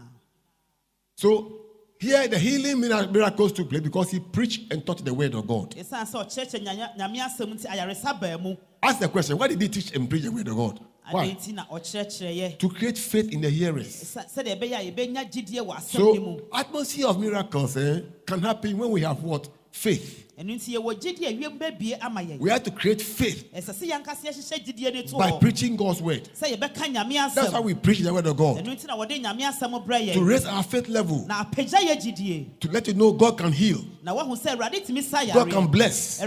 So 1.15 1.61
here 1.99 2.27
the 2.27 2.37
healing 2.39 2.79
mira- 2.79 3.07
miracles 3.11 3.51
took 3.51 3.69
place 3.69 3.81
because 3.81 4.11
he 4.11 4.19
preached 4.19 4.71
and 4.71 4.85
taught 4.85 5.03
the 5.03 5.13
word 5.13 5.33
of 5.35 5.45
God. 5.47 5.71
ɛsiane 5.75 6.05
sɛ 6.05 6.25
ɔkyerɛkyerɛ 6.25 6.63
nyanya- 6.65 6.97
nyame 6.97 7.17
asɛm 7.19 7.53
nti 7.53 7.65
ayaresa 7.67 8.19
baa 8.19 8.37
mu 8.37 8.55
Ask 8.81 8.99
the 8.99 9.09
question, 9.09 9.37
why 9.37 9.47
did 9.47 9.59
he 9.61 9.67
teach 9.67 9.95
and 9.95 10.07
preach 10.09 10.23
the 10.23 10.31
word 10.31 10.47
of 10.47 10.55
God? 10.55 10.79
Why? 11.11 11.31
nti 11.31 11.53
na 11.53 11.65
ɔkyerɛkyerɛeɛ 11.65 12.57
To 12.59 12.69
create 12.69 12.97
faith 12.97 13.31
in 13.31 13.41
the 13.41 13.49
hearers. 13.49 13.87
Sɛ- 13.87 14.25
sɛdeɛ 14.33 14.59
ɛbɛyɛ 14.59 14.73
a 14.79 14.91
yɛbɛnya 14.91 15.31
gyidie 15.31 15.61
wɔ 15.65 15.75
asɛm 15.75 15.99
no 15.99 16.13
mu 16.15 16.37
So 16.39 16.47
atmosphere 16.53 17.07
of 17.07 17.19
miracles 17.19 17.77
eh, 17.77 18.01
can 18.25 18.41
happen 18.41 18.77
when 18.77 18.89
we 18.91 19.01
have 19.01 19.21
what? 19.23 19.47
Faith. 19.71 20.26
Ɛno 20.37 20.53
nti 20.53 20.75
yɛwɔ 20.75 20.93
gyidie 21.01 21.27
a 21.29 21.33
wiem 21.35 21.57
bɛbie 21.57 21.97
ama 21.99 22.21
yɛn 22.21 22.37
We 22.39 22.51
have 22.51 22.61
to 22.63 22.69
create 22.71 23.01
faith 23.01 23.51
ɛsɛ 23.55 23.73
sɛ 23.73 23.89
yɛnkasa 23.89 24.23
yɛhyehyɛ 24.27 24.65
gyidie 24.65 24.93
no 24.93 25.01
to 25.01 25.15
by 25.17 25.31
preaching 25.39 25.75
God's 25.75 25.99
word. 25.99 26.29
sɛ 26.39 26.55
yɛbɛka 26.55 26.93
nyame 26.93 27.33
That's 27.33 27.51
why 27.51 27.59
asɛm 27.59 27.63
we 27.63 27.73
preach 27.73 27.99
the 28.01 28.13
word 28.13 28.27
of 28.27 28.37
God. 28.37 28.57
ɛno 28.63 28.67
nti 28.77 28.85
na 28.85 28.95
wɔde 28.95 29.19
nyame 29.23 29.41
asɛm 29.41 29.83
brɛ 29.83 30.13
To 30.13 30.23
raise 30.23 30.45
our 30.45 30.61
faith 30.61 30.87
level. 30.89 31.25
na 31.27 31.43
apagya 31.43 31.79
yɛ 31.79 31.99
gyidie 31.99 32.45
To 32.59 32.69
let 32.69 32.87
you 32.87 32.93
know 32.93 33.13
God 33.13 33.39
can 33.39 33.51
heal. 33.51 33.83
na 34.03 34.13
woahu 34.13 34.37
sɛ 34.39 34.55
awurade 34.55 34.85
tumi 34.85 35.33
God 35.33 35.49
can 35.49 35.65
bless. 35.67 36.19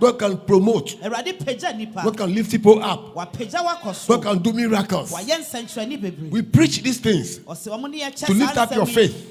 God 0.00 0.18
can 0.18 0.36
promote. 0.38 0.96
awurade 1.00 1.38
pagya 1.38 1.72
nnipa 1.78 2.02
God 2.02 2.16
can 2.16 2.34
lift 2.34 2.50
people 2.50 2.82
up. 2.82 3.14
wapagya 3.14 3.64
wakɔ 3.64 3.94
so 3.94 4.16
God 4.18 4.22
can 4.24 4.42
do 4.42 4.52
miracles. 4.52 5.12
wayɛ 5.12 5.38
nsɛnkyerɛnne 5.44 6.00
bebree 6.02 6.30
We 6.30 6.42
preach 6.42 6.82
these 6.82 6.98
things. 6.98 7.38
ɔsɛ 7.38 7.68
ɔmo 7.68 7.88
ne 7.88 8.00
yɛkyɛ 8.00 8.26
To 8.26 8.34
lift 8.34 8.56
up 8.56 8.74
your 8.74 8.86
faith. 8.86 9.30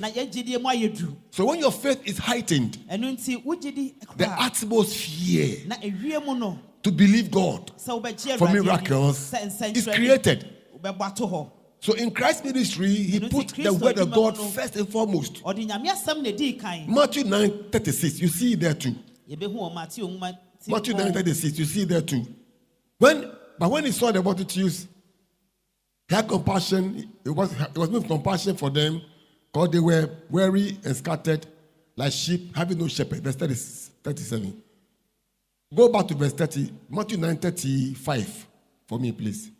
Na 1.38 1.40
yɛn 1.40 1.40
gyidie 1.40 1.40
mu 1.40 1.40
ayɛ 1.40 1.40
duru 1.40 1.40
So 1.40 1.46
when 1.46 1.60
your 1.60 1.72
faith 1.72 2.02
is 2.06 2.18
heightened, 2.18 2.78
ɛno 2.90 3.18
nti 3.18 3.44
wogyidi 3.44 4.18
the 4.18 4.28
atmosphere 4.28 5.68
na 5.68 5.76
ewie 5.78 6.26
mu 6.26 6.36
no 6.36 6.60
to 6.84 6.92
believe 6.92 7.32
God 7.32 7.72
for 7.78 8.50
miracles 8.50 9.34
is 9.34 9.86
created. 9.88 10.46
wobɛbɔ 10.78 11.02
ato 11.02 11.28
hɔ 11.28 11.52
So 11.80 11.94
in 11.94 12.12
Christ's 12.12 12.44
ministry, 12.46 12.94
he 12.94 13.20
put 13.20 13.48
the 13.50 13.74
word 13.74 13.98
of 13.98 14.12
God 14.12 14.38
first 14.54 14.76
and 14.76 14.88
foremost. 14.88 15.42
ɔde 15.44 15.68
nyame 15.68 15.88
asɛm 15.90 16.22
na 16.22 16.30
ɛdii 16.32 16.60
kan 16.60 16.86
Matthew 16.94 17.24
9 17.24 17.72
36, 17.72 18.20
you 18.20 18.28
see 18.28 18.56
there 18.56 18.74
too. 18.74 18.96
yɛbɛhu 19.30 19.54
wɔ 19.56 19.74
mateo 19.74 20.08
nwoma 20.08 20.38
ti 20.64 20.72
Matthew 20.72 20.94
9 20.94 21.14
36, 21.14 21.60
you 21.60 21.66
see 21.66 21.86
there 21.86 22.02
too. 22.02 22.26
When, 23.00 23.32
but 23.58 23.72
when 23.72 23.86
he 23.86 23.92
saw 23.92 24.12
the 24.12 24.22
multitudes, 24.22 24.88
he 26.08 26.14
had 26.16 26.28
compassion. 26.28 27.10
It 27.26 27.32
was, 27.32 27.52
it 27.54 27.76
was 27.76 27.90
with 27.90 28.06
compassion 28.06 28.56
for 28.58 28.70
them 28.70 29.02
because 29.52 29.70
they 29.70 29.80
were 29.80 30.10
weary 30.30 30.78
and 30.84 30.96
scattered 30.96 31.46
like 31.96 32.12
sheep 32.14 32.56
having 32.56 32.78
no 32.78 32.88
shepherd. 32.88 33.24
Verse 33.24 33.36
30, 33.36 33.54
37. 34.04 34.64
Go 35.74 35.90
back 35.90 36.08
to 36.08 36.16
verse 36.16 36.34
30, 36.34 36.72
Matthew 36.90 37.18
9 37.18 37.38
35 37.38 38.48
for 38.88 39.00
me, 39.00 39.12
please. 39.12 39.52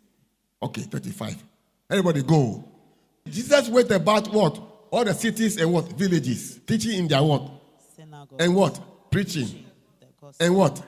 Okay, 0.62 0.82
35. 0.82 1.42
Everybody 1.90 2.22
go. 2.22 2.64
Jesus 3.28 3.68
went 3.68 3.90
about 3.90 4.28
what? 4.32 4.60
All 4.90 5.04
the 5.04 5.14
cities 5.14 5.56
and 5.60 5.72
what? 5.72 5.86
Villages, 5.92 6.60
teaching 6.66 6.98
in 6.98 7.08
their 7.08 7.22
what? 7.22 7.50
Synagogue, 7.96 8.40
And 8.40 8.54
what? 8.54 9.10
Preaching. 9.10 9.64
And 10.38 10.54
what? 10.54 10.82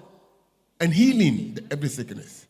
And 0.80 0.92
healing 0.92 1.58
every 1.70 1.88
sickness. 1.88 2.46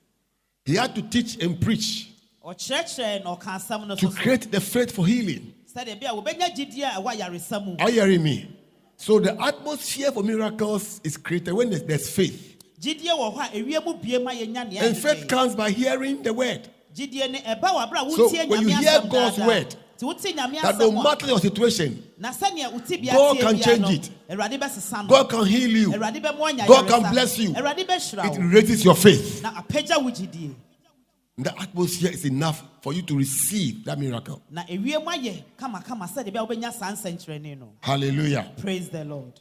He 0.64 0.74
had 0.76 0.94
to 0.94 1.02
teach 1.02 1.42
and 1.42 1.60
preach 1.60 2.10
ɔka 2.44 3.54
asɛm 3.56 3.86
no 3.86 3.96
to 3.96 4.10
create 4.10 4.50
the 4.50 4.60
faith 4.60 4.90
for 4.92 5.06
healing. 5.06 5.54
Sɛdeɛ 5.74 6.00
bi 6.00 6.06
a 6.06 6.12
wobɛnya 6.14 6.54
gyidie 6.54 6.84
a 6.84 7.00
ɛwɔ 7.00 7.16
ayaresa 7.16 7.64
mu 7.64 7.76
Are 7.78 7.90
you 7.90 8.00
hearing 8.00 8.22
me? 8.22 8.48
So 8.96 9.18
the 9.18 9.40
atmosphere 9.42 10.12
for 10.12 10.22
miracles 10.22 11.00
is 11.02 11.16
created 11.16 11.52
when 11.52 11.70
there's, 11.70 11.82
there's 11.82 12.08
faith. 12.08 12.56
gyidie 12.80 13.10
wɔ 13.10 13.34
hɔ 13.34 13.54
a 13.54 13.58
ewie 13.58 13.84
mu 13.84 13.94
bie 13.94 14.18
ma 14.18 14.30
yɛnya 14.30 14.70
nea 14.70 14.82
And 14.84 14.96
faith 14.96 15.26
comes 15.28 15.54
by 15.54 15.70
hearing 15.70 16.22
the 16.22 16.32
word. 16.32 16.68
gyidie 16.94 17.30
ne 17.30 17.40
ɛba 17.40 17.62
wɔ 17.62 18.10
So 18.14 18.28
when 18.46 18.68
you 18.68 18.76
hear 18.76 19.02
God's 19.10 19.38
word, 19.38 19.74
nti 19.98 20.02
wotie 20.02 20.34
nyame 20.34 20.60
That 20.62 20.78
no 20.78 21.02
matter 21.02 21.26
your 21.26 21.40
situation, 21.40 22.02
na 22.18 22.30
sɛnea 22.30 22.72
wote 22.72 23.00
bia 23.00 23.12
God 23.12 23.38
can 23.40 23.58
change 23.58 23.90
it. 23.90 24.10
awurade 24.30 24.60
bɛsesa 24.60 25.02
no 25.02 25.08
God 25.08 25.28
can 25.28 25.44
heal 25.44 25.70
you. 25.70 25.90
awurade 25.90 26.22
bɛma 26.22 26.38
ɔnya 26.38 26.66
God 26.68 26.86
can 26.88 27.12
bless 27.12 27.38
you. 27.38 27.52
It 27.56 28.38
raises 28.40 28.84
your 28.84 28.94
faith. 28.94 29.42
The 31.36 31.60
atmosphere 31.60 32.10
is 32.12 32.24
enough 32.24 32.62
for 32.80 32.92
you 32.92 33.02
to 33.02 33.16
receive 33.18 33.84
that 33.86 33.98
miracle. 33.98 34.40
na 34.50 34.62
ewie 34.64 34.98
mu 35.02 35.10
ayɛ 35.10 35.42
kamakama 35.58 36.06
sɛdeɛ 36.08 36.32
bi 36.32 36.38
a 36.40 36.46
wobɛnya 36.46 36.72
saa 36.72 36.94
no 37.58 37.72
Hallelujah. 37.80 38.52
praise 38.56 38.88
the 38.88 39.04
lord 39.04 39.40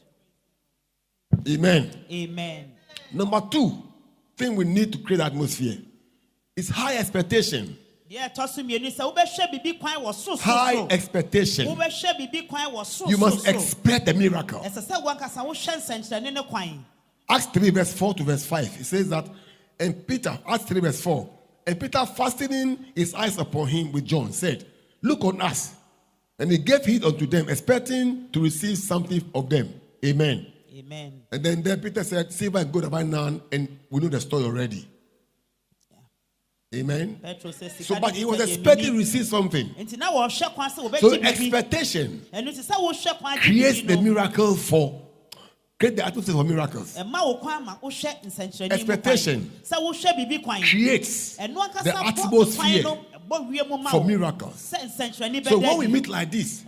Amen. 1.47 1.91
amen 2.11 2.71
Number 3.11 3.41
two 3.51 3.83
thing 4.35 4.55
we 4.55 4.65
need 4.65 4.91
to 4.93 4.97
create 4.99 5.19
atmosphere 5.21 5.77
is 6.55 6.69
high 6.69 6.97
expectation. 6.97 7.77
deɛ 8.09 8.33
ɛtɔ 8.33 8.49
so 8.49 8.63
mmienu 8.63 8.91
sɛ 8.91 9.13
wobɛhwɛ 9.15 9.51
biribi 9.63 9.79
kwan 9.79 9.97
wɔ 10.01 10.39
High 10.39 10.87
expectation. 10.89 11.67
wobɛhwɛ 11.67 12.17
biribi 12.19 12.47
kwan 12.47 12.71
wɔ 12.71 13.09
You 13.09 13.17
must 13.19 13.47
expect 13.47 14.07
the 14.07 14.15
miracle. 14.15 14.61
ɛsɛ 14.61 14.83
sɛ 14.87 15.03
wankasa 15.03 15.45
wohwɛ 15.45 15.77
nsɛnkyerɛnne 15.77 16.33
ne 16.33 16.43
kwan 16.43 16.85
Acts 17.29 17.45
3, 17.53 17.69
verse 17.69 17.93
4 17.93 18.13
to 18.15 18.23
verse 18.23 18.45
5. 18.45 18.81
It 18.81 18.83
says 18.85 19.07
that, 19.09 19.25
and 19.79 20.05
Peter, 20.05 20.37
Acts 20.45 20.65
3, 20.65 20.81
verse 20.81 20.99
4, 20.99 21.29
and 21.65 21.79
Peter, 21.79 22.05
fastening 22.05 22.85
his 22.95 23.13
eyes 23.13 23.37
upon 23.37 23.67
him 23.67 23.91
with 23.91 24.05
John, 24.05 24.31
said, 24.31 24.65
Look 25.01 25.23
on 25.23 25.41
us. 25.41 25.75
And 26.39 26.51
he 26.51 26.57
gave 26.57 26.85
heed 26.85 27.03
unto 27.03 27.25
them, 27.25 27.47
expecting 27.49 28.29
to 28.31 28.41
receive 28.41 28.77
something 28.77 29.23
of 29.35 29.49
them. 29.49 29.69
Amen. 30.03 30.47
amen 30.75 31.21
And 31.31 31.43
then 31.43 31.61
there 31.61 31.77
Peter 31.77 32.03
said, 32.03 32.31
Silver 32.33 32.59
and 32.59 32.71
gold 32.71 32.85
have 32.85 32.93
I 32.93 33.03
none, 33.03 33.41
and 33.51 33.79
we 33.89 34.01
know 34.01 34.07
the 34.09 34.19
story 34.19 34.43
already. 34.43 34.87
Amen. 36.75 37.19
sika 37.51 37.83
So, 37.83 37.99
but 37.99 38.15
he 38.15 38.25
was 38.25 38.39
expecting 38.39 38.93
to 38.93 38.97
receive 38.97 39.25
something. 39.25 39.69
nti 39.79 39.97
na 39.97 40.11
wɔhwɛ 40.11 40.53
kwan 40.55 40.69
sɛ 40.71 40.99
So, 40.99 41.13
expectation 41.13 42.25
ɛno 42.33 42.49
nti 42.49 42.63
sɛ 42.65 42.75
wohwɛ 42.75 43.17
kwan 43.19 43.37
agye 43.37 43.41
creates 43.43 43.81
the 43.83 44.01
miracle 44.01 44.55
for, 44.55 45.02
Create 45.83 45.97
the 45.97 46.05
atmosphere 46.05 46.35
for 46.35 46.45
miracles. 46.45 46.95
Expectation 48.71 49.51
creates 50.61 51.35
the 51.35 51.93
atmosphere 52.05 52.83
for 53.91 54.05
miracles. 54.05 54.73
So 55.43 55.59
when 55.59 55.77
we 55.79 55.87
meet 55.87 56.07
like 56.07 56.31
this, 56.31 56.63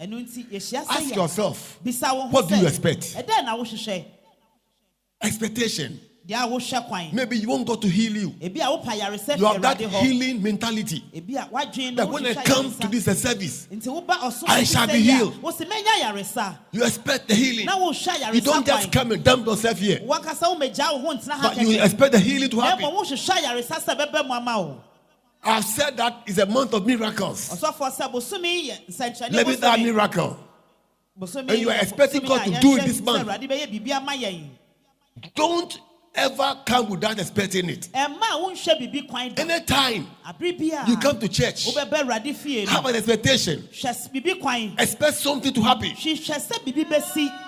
ask 0.89 1.15
yourself, 1.15 1.79
what 2.29 2.49
do 2.49 2.57
you 2.57 2.67
expect? 2.67 3.15
Expectation. 5.21 6.01
Deɛ 6.27 6.43
a 6.43 6.47
wohwɛ 6.47 6.87
kwan 6.87 7.09
Maybe 7.13 7.37
you 7.37 7.49
want 7.49 7.67
God 7.67 7.81
to 7.81 7.87
heal 7.87 8.15
you. 8.15 8.29
ebi 8.41 8.57
a 8.57 8.65
wopa 8.65 8.97
yaresɛ 8.97 9.37
You 9.37 9.45
have 9.45 9.61
that 9.61 9.79
healing 9.79 10.41
mentality 10.41 11.03
ebi 11.13 11.35
a 11.35 11.47
wadwen 11.49 11.95
no 11.95 12.05
that 12.05 12.09
when 12.09 12.25
I 12.25 12.33
come 12.43 12.71
to 12.71 12.87
this 12.87 13.05
service, 13.21 13.67
nti 13.71 13.87
woba 13.87 14.15
ɔso 14.15 14.43
I 14.47 14.63
shall 14.63 14.87
be 14.87 15.01
healed. 15.01 15.33
wosi 15.41 15.65
mɛnya 15.67 16.01
yaresa 16.01 16.57
you 16.71 16.83
expect 16.83 17.27
the 17.27 17.35
healing. 17.35 17.67
You 18.33 18.41
don't 18.41 18.65
just 18.65 18.91
come 18.91 19.11
and 19.11 19.23
dump 19.23 19.45
yourself 19.45 19.77
here, 19.77 19.99
wakasa 19.99 20.55
womɛgya 20.55 20.93
wo 20.93 20.99
ho 20.99 21.15
ntena 21.15 21.31
ha 21.31 21.53
but 21.53 21.61
you 21.61 21.79
expect 21.81 22.11
the 22.13 22.19
healing 22.19 22.49
to 22.49 22.59
happen. 22.59 22.85
mmom 22.85 23.03
wohwehwɛ 23.03 23.43
yaresa 23.43 23.83
sɛ 23.83 23.95
bɛbɛ 23.97 24.27
mu 24.27 24.33
ama 24.33 24.59
wo 24.59 24.81
I've 25.47 25.63
said 25.63 25.95
that 25.97 26.23
it's 26.25 26.39
a 26.39 26.45
month 26.47 26.73
of 26.73 26.87
miracles. 26.87 27.49
ɔsɔfoɔ 27.49 27.95
sɛ 27.95 28.11
bosomi 28.11 28.69
yɛ 28.69 28.87
nsɛnkyerɛnne 28.89 29.31
Let 29.31 29.47
me 29.47 29.55
that 29.55 29.79
miracle. 29.79 30.39
And 31.35 31.51
you 31.51 31.69
are 31.69 31.77
expecting 31.77 32.23
God 32.25 32.43
to 32.43 32.59
do 32.59 32.75
it 32.77 32.85
this 32.85 32.99
month. 32.99 33.27
awurade 33.27 33.47
bɛyɛ 33.47 33.71
biribi 33.71 33.91
ama 33.91 34.13
yɛn 34.13 34.49
Don't 35.35 35.79
ever 36.15 36.57
come 36.65 36.89
without 36.89 37.19
expecting 37.19 37.69
it. 37.69 37.89
ɛma 37.93 38.21
a 38.21 38.37
wonhwɛ 38.39 38.79
biribi 38.79 39.07
kwan 39.07 39.33
da 39.33 39.41
Anytime 39.43 40.07
abere 40.27 40.57
bi 40.57 40.75
a 40.75 40.87
you 40.89 40.97
come 40.97 41.19
to 41.19 41.27
church, 41.27 41.65
wobɛbɛ 41.67 42.03
awurade 42.03 42.35
fie 42.35 42.65
no 42.65 42.71
have 42.71 42.85
an 42.85 42.95
expectation. 42.95 43.61
hwɛ 43.71 43.85
s- 43.89 44.07
biribi 44.07 44.39
kwan 44.39 44.73
Expect 44.79 45.13
something 45.17 45.53
to 45.53 45.61
happen. 45.61 45.91
hwehwɛ 45.91 46.47
sɛ 46.47 46.59
biribi 46.65 46.85
bɛsi 46.85 47.41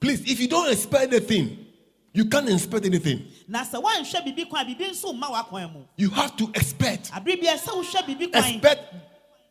Please, 0.00 0.22
if 0.30 0.40
you 0.40 0.48
don't 0.48 0.72
expect 0.72 1.12
anything, 1.12 1.66
you 2.14 2.24
can't 2.24 2.48
expect 2.48 2.86
anything. 2.86 3.22
na 3.48 3.64
sɛ 3.64 3.82
woanhwɛ 3.82 4.24
biribi 4.26 4.48
kwan 4.48 4.66
a 4.66 4.74
biribi 4.74 4.90
nso 4.90 5.12
mma 5.12 5.28
w'akwan 5.30 5.72
mu 5.72 5.80
You 5.96 6.10
have 6.10 6.36
to 6.36 6.50
expect. 6.54 7.10
abere 7.12 7.40
bi 7.40 7.48
a 7.52 7.56
sɛ 7.58 7.68
wohwɛ 7.82 8.04
biribi 8.06 8.30
kwan 8.32 8.44
Expect 8.44 8.94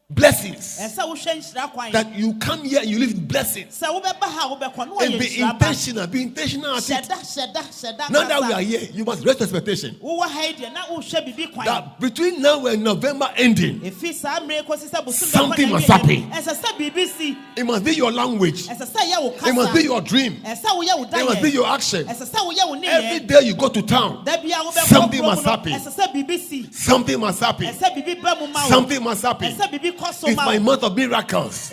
blessings. 0.10 0.80
ɛsɛ 0.82 1.04
wohwɛ 1.06 1.38
nhyira 1.38 1.72
kwan 1.72 1.92
That 1.92 2.16
you 2.16 2.34
come 2.36 2.64
here 2.64 2.80
and 2.80 2.90
you 2.90 3.00
live 3.00 3.12
in 3.12 3.26
blessings. 3.26 3.80
sɛ 3.80 3.88
wobɛba 3.88 4.24
ha 4.24 4.56
wobɛkɔ 4.56 4.88
na 4.88 4.98
And 5.06 5.20
be 5.20 5.40
intentional. 5.42 6.08
Be 6.08 6.22
intentional 6.24 6.76
at 6.76 6.90
it. 6.90 7.10
Now 8.10 8.28
that 8.28 8.42
we 8.42 8.54
are 8.54 8.62
here, 8.62 8.90
you 8.94 9.06
must 9.06 9.24
raise 9.24 9.40
expectation. 9.42 9.96
wowɔ 10.02 10.22
ha 10.28 10.42
yi 10.44 10.54
deɛ 10.54 10.74
na 10.74 10.86
wohwɛ 10.88 11.26
biribi 11.36 11.54
kwan 11.54 11.66
That 11.66 12.00
between 12.00 12.42
now 12.42 12.66
and 12.66 12.84
November 12.84 13.30
ending, 13.36 13.82
ɛfi 13.82 14.14
saa 14.14 14.40
mmerɛ 14.40 14.66
kɔsi 14.66 14.90
sɛ 14.90 15.06
bosom 15.06 15.28
Something 15.30 15.70
must 15.70 15.86
happen. 15.88 16.32
ɛsɛ 16.32 16.56
sɛ 16.60 16.78
biribi 16.78 17.08
si 17.18 17.38
it 17.56 17.66
must 17.66 17.84
be 17.84 17.94
your 17.94 18.12
language. 18.12 18.68
ɛsɛ 18.68 18.88
sɛ 18.92 19.12
yɛ 19.12 19.22
wo 19.22 19.34
It 19.48 19.54
must 19.54 19.74
be 19.74 19.84
your 19.84 20.02
dream. 20.02 20.42
ɛsɛ 20.44 20.62
sɛ 20.62 20.70
woyɛ 20.76 20.98
wo 20.98 21.04
It 21.20 21.26
must 21.26 21.42
be 21.42 21.52
your 21.52 21.68
action. 21.68 22.06
ɛsɛ 22.06 22.28
sɛ 22.28 22.40
woyɛ 22.52 22.68
wo 22.68 22.80
Every 22.82 23.20
day 23.28 23.42
you 23.42 23.54
go 23.54 23.70
to 23.70 23.82
town, 23.84 24.24
da 24.26 24.38
bia 24.42 24.56
wobɛkɔ 24.56 24.88
Something 24.88 25.22
must 25.22 25.44
happen. 25.44 25.74
ɛsɛ 25.74 25.94
sɛ 25.96 26.14
biribi 26.14 26.40
si 26.40 26.68
something 26.72 27.20
must 27.20 27.40
happen. 27.40 27.68
ɛsɛ 27.68 27.94
biribi 27.96 28.22
ba 28.24 28.36
mu 28.40 28.48
ma 28.48 28.64
wo 28.64 28.70
Something 28.70 29.04
must 29.04 29.22
happen. 29.22 29.56
Ɛsɛ 30.00 30.08
biribi 30.08 30.08
kɔ 30.08 30.14
so 30.14 30.28
It's 30.28 30.38
my 30.38 30.60
month 30.60 30.84
of 30.84 30.96
miracles. 30.96 31.72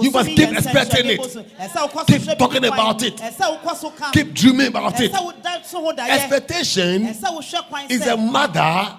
You 0.00 0.10
must 0.10 0.28
keep 0.28 0.52
expecting 0.52 1.06
it. 1.06 1.18
bosom. 1.18 1.44
ɛsɛ 1.44 1.90
wokɔ 1.90 1.98
so 1.98 2.04
Keep 2.28 2.38
talking 2.38 2.64
about 2.64 3.02
it. 3.02 3.16
ɛsɛ 3.16 3.60
wokɔ 3.60 3.76
so 3.76 3.90
ka 3.90 4.10
Keep 4.12 4.34
dreaming 4.34 4.66
about 4.68 5.00
it. 5.00 5.12
ɛsɛ 5.12 5.24
woda 5.24 5.62
so 5.64 5.90
Expectation 5.90 7.06
ɛsɛ 7.06 7.24
wohwɛ 7.36 7.68
kwan 7.68 7.86
is 7.90 8.06
a 8.06 8.16
mother 8.16 8.98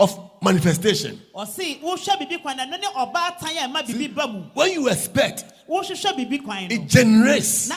of 0.00 0.18
manifestation. 0.42 1.20
ɔse 1.34 1.80
wohwɛ 1.80 2.18
biribi 2.18 2.42
kwan 2.42 2.56
na 2.56 2.64
ɛno 2.66 2.80
ne 2.80 2.86
ɔbaatan 2.96 3.42
a 3.42 3.68
ɛma 3.68 3.86
biribi 3.86 4.14
ba 4.14 4.26
mu 4.28 4.42
When 4.54 4.72
you 4.72 4.88
expect, 4.88 5.44
wohwehwɛ 5.68 6.12
biribi 6.16 6.44
kwan 6.44 6.68
no 6.68 6.74
it 6.74 6.86
generates 6.88 7.70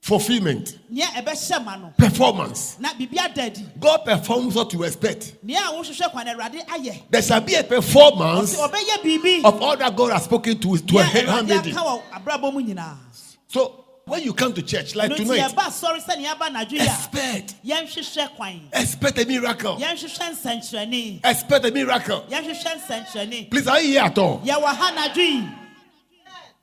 fulfillment, 0.00 0.78
nea 0.88 1.06
ɛbɛhyɛ 1.06 1.64
ma 1.64 1.76
no 1.76 1.92
performance. 1.96 2.76
na 2.80 2.88
biribi 2.94 3.18
ada 3.18 3.42
adi 3.44 3.66
God 3.78 4.04
performs 4.04 4.54
what 4.54 4.72
you 4.72 4.82
expect. 4.84 5.34
nea 5.42 5.58
a 5.58 5.72
wohwehwɛ 5.72 6.10
kwan 6.10 6.26
no 6.26 6.34
awurade 6.36 6.66
ayɛ 6.66 7.02
There 7.10 7.22
shall 7.22 7.40
be 7.40 7.54
a 7.54 7.64
performance 7.64 8.54
of 8.58 9.62
all 9.62 9.76
that 9.76 9.94
God 9.96 10.12
has 10.12 10.24
spoken 10.24 10.58
to, 10.58 10.78
to 10.78 10.98
a 10.98 11.02
handmaiden. 11.02 11.72
aka 11.76 11.80
wɔ 11.80 12.02
abrabɔ 12.12 12.52
mu 12.52 12.62
nyinaa 12.62 12.96
So 13.48 13.84
when 14.06 14.22
you 14.22 14.32
come 14.34 14.52
to 14.54 14.62
church, 14.62 14.96
like 14.96 15.14
tonight, 15.14 15.40
yɛba 15.40 15.68
asɔre 15.68 16.02
sɛnea 16.02 16.34
yɛaba 16.34 16.48
anadwo 16.48 16.72
yi 16.72 16.78
a 16.80 16.84
expect, 16.84 17.54
expect 18.72 19.18
a 19.18 19.24
miracle. 19.26 19.78
Expect 21.24 21.64
a 21.66 21.70
miracle. 21.70 22.24
Please, 23.50 23.68
are 23.68 23.80
you 23.80 23.88
here 23.88 24.02
at 24.02 24.18
all? 24.18 24.40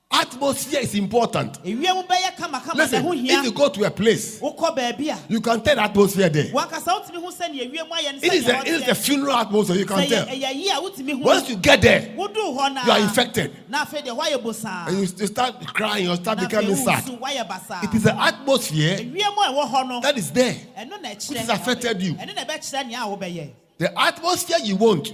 Atmosphere 0.10 0.80
is 0.80 0.96
important. 0.96 1.62
ewiem 1.66 2.08
bɛyɛ 2.08 2.38
kamakama 2.38 2.76
na 2.76 2.84
Listen, 2.84 3.06
if 3.14 3.44
you 3.44 3.52
go 3.52 3.68
to 3.68 3.84
a 3.84 3.92
place, 3.92 4.40
wokɔ 4.40 4.76
baabi 4.78 5.10
a 5.10 5.20
you 5.28 5.42
can 5.42 5.60
tell 5.62 5.76
the 5.76 5.82
atmosphere 5.84 6.30
there. 6.30 6.46
wankasa 6.46 6.94
wotumi 6.96 7.16
ho 7.22 7.30
sɛnea 7.30 7.70
ewiem 7.70 7.90
ayɛ 7.90 8.14
no 8.14 8.20
It 8.24 8.34
is 8.34 8.48
a, 8.48 8.60
it 8.62 8.68
is 8.68 8.88
a 8.88 8.96
funeral 8.96 9.36
atmosphere, 9.36 9.76
you 9.76 9.86
can 9.86 10.08
tell. 10.08 10.26
ɛyɛ 10.26 10.56
yi 10.56 10.70
a 10.70 10.76
wotumi 10.76 11.12
ho 11.12 11.18
Once 11.26 11.50
you 11.50 11.58
get 11.58 11.82
there, 11.82 12.14
woduu 12.18 12.58
hɔ 12.58 12.74
na 12.74 12.86
you 12.86 12.92
are 12.94 13.00
infected. 13.00 13.52
na 13.68 13.84
afei 13.86 14.02
deɛ 14.02 14.18
woayɛ 14.18 14.42
bosaa 14.42 14.88
and 14.88 14.96
you, 14.96 15.02
you 15.18 15.28
start 15.28 15.68
crying 15.74 16.06
you 16.06 16.16
start 16.16 16.40
becoming 16.40 16.76
sad. 16.78 17.04
wosu 17.04 17.20
woayɛ 17.20 17.46
basaa 17.46 17.84
It 17.84 17.94
is 17.94 18.06
an 18.06 18.18
atmosphere 18.18 18.98
ewiem 19.00 19.20
a 19.20 19.52
ɛwɔ 19.52 19.70
hɔ 19.72 19.88
no 19.90 20.00
that 20.00 20.18
is 20.18 20.32
there. 20.32 20.56
It 20.78 21.38
has 21.38 21.50
affected 21.50 22.02
you. 22.02 22.16
Ɛno 23.80 23.86
na 23.86 23.86
ɛbɛkyerɛ 23.86 23.86
nea 23.86 23.86
a 23.86 23.86
wobɛyɛ 23.86 23.86
The 23.88 24.00
atmosphere 24.00 24.58
you 24.64 24.76
want 24.76 25.08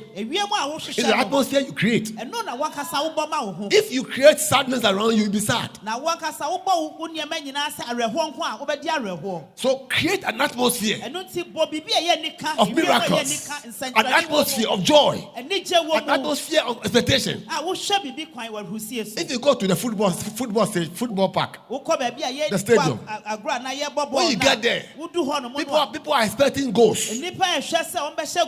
is 0.95 0.95
the 1.05 1.17
atmosphere 1.17 1.59
you 1.61 1.73
create. 1.73 2.15
ɛno 2.15 2.45
na 2.45 2.57
wankasa 2.57 3.15
wobɔ 3.15 3.29
ma 3.29 3.43
wo 3.45 3.51
ho. 3.53 3.67
If 3.71 3.91
you 3.91 4.03
create 4.03 4.39
sadness 4.39 4.83
around 4.83 5.11
you, 5.17 5.23
you'll 5.23 5.31
be 5.31 5.39
sad. 5.39 5.69
na 5.83 5.99
wankasa 5.99 6.41
wobɔ 6.47 6.65
wo- 6.65 6.95
wo 6.99 7.07
nneɛma 7.07 7.43
nyinaa 7.45 7.69
sɛ 7.71 7.83
awerɛhoɔ 7.85 8.35
nko 8.35 8.39
a 8.41 8.65
wobɛdi 8.65 8.85
awerɛhoɔ. 8.85 9.43
So 9.55 9.75
create 9.89 10.23
an 10.23 10.39
atmosphere 10.39 10.97
ɛno 10.99 11.29
nti 11.29 11.43
bɔ 11.53 11.71
biribi 11.71 11.91
a 11.91 12.01
ɛyɛ 12.01 12.21
nika 12.21 12.55
of 12.57 12.69
ewiem 12.69 12.83
a 12.83 12.99
ɛyɛ 12.99 13.09
miracles, 13.09 13.49
an 13.95 14.05
atmosphere 14.05 14.69
of 14.69 14.83
joy, 14.83 15.27
an 15.35 15.51
atmosphere 16.09 16.61
of 16.65 16.77
expectation. 16.77 17.45
a 17.49 17.61
wohwɛ 17.63 17.99
biribi 18.01 18.31
kwan 18.33 18.47
wɔ 18.49 18.65
ahurusie 18.65 19.05
so 19.05 19.19
If 19.19 19.31
you 19.31 19.39
go 19.39 19.53
to 19.55 19.67
the 19.67 19.75
football 19.75 20.11
football 20.11 20.65
stage, 20.67 20.89
football 20.93 21.29
park, 21.29 21.59
wokɔ 21.69 21.99
baabi 21.99 22.21
a 22.23 22.31
yɛ 22.33 22.49
The 22.49 22.59
stadium. 22.59 22.97
agorɔ 22.99 23.55
a 23.59 23.59
na 23.63 23.69
yɛbɔ 23.71 24.09
When 24.11 24.29
you 24.31 24.37
get 24.37 24.61
there, 24.61 24.83
wodu 24.97 25.15
hɔ 25.27 25.41
no 25.41 25.49
people 25.49 25.75
are, 25.75 25.87
people 25.91 26.13
are 26.13 26.23
expecting 26.23 26.71
goals 26.71 27.09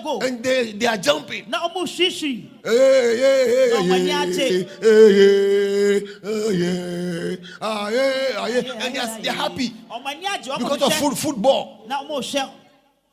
nnipa 0.05 0.13
ɛhwɛ 0.13 0.13
sɛ 0.13 0.13
ɔmbɛhyɛ 0.13 0.19
goal 0.19 0.23
and 0.23 0.43
they, 0.43 0.71
they 0.73 0.85
are 0.87 0.97
jumping. 0.97 1.49
na 1.49 1.67
ɔmo 1.67 1.83
hwihwiri 1.85 2.49
Hey, 2.63 2.71
eh, 2.71 2.75
eh, 2.75 3.45
hey, 3.45 3.69
eh, 3.69 3.73
No, 3.73 3.83
hey, 3.83 3.89
when 3.89 4.01
you 4.01 4.07
hey, 4.07 4.13
are 4.13 4.25
hey, 4.25 4.63
check. 4.63 4.69
hey, 4.81 5.13
hey, 5.13 5.99
hey, 6.23 7.37
ah, 7.61 7.89
yeah, 7.89 8.37
ah, 8.37 8.47
yeah. 8.47 8.85
and 8.85 8.95
they 8.95 8.99
are, 8.99 9.21
they 9.21 9.29
are 9.29 9.33
happy 9.33 9.69
ɔmo 9.89 10.05
ani 10.07 10.25
agye 10.25 10.57
because 10.57 10.81
of 10.81 10.93
foot, 10.93 11.17
football. 11.17 11.85
na 11.87 12.03
ɔmo 12.03 12.19
hwɛ 12.19 12.49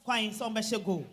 kwan 0.05 0.83
goal 0.85 1.05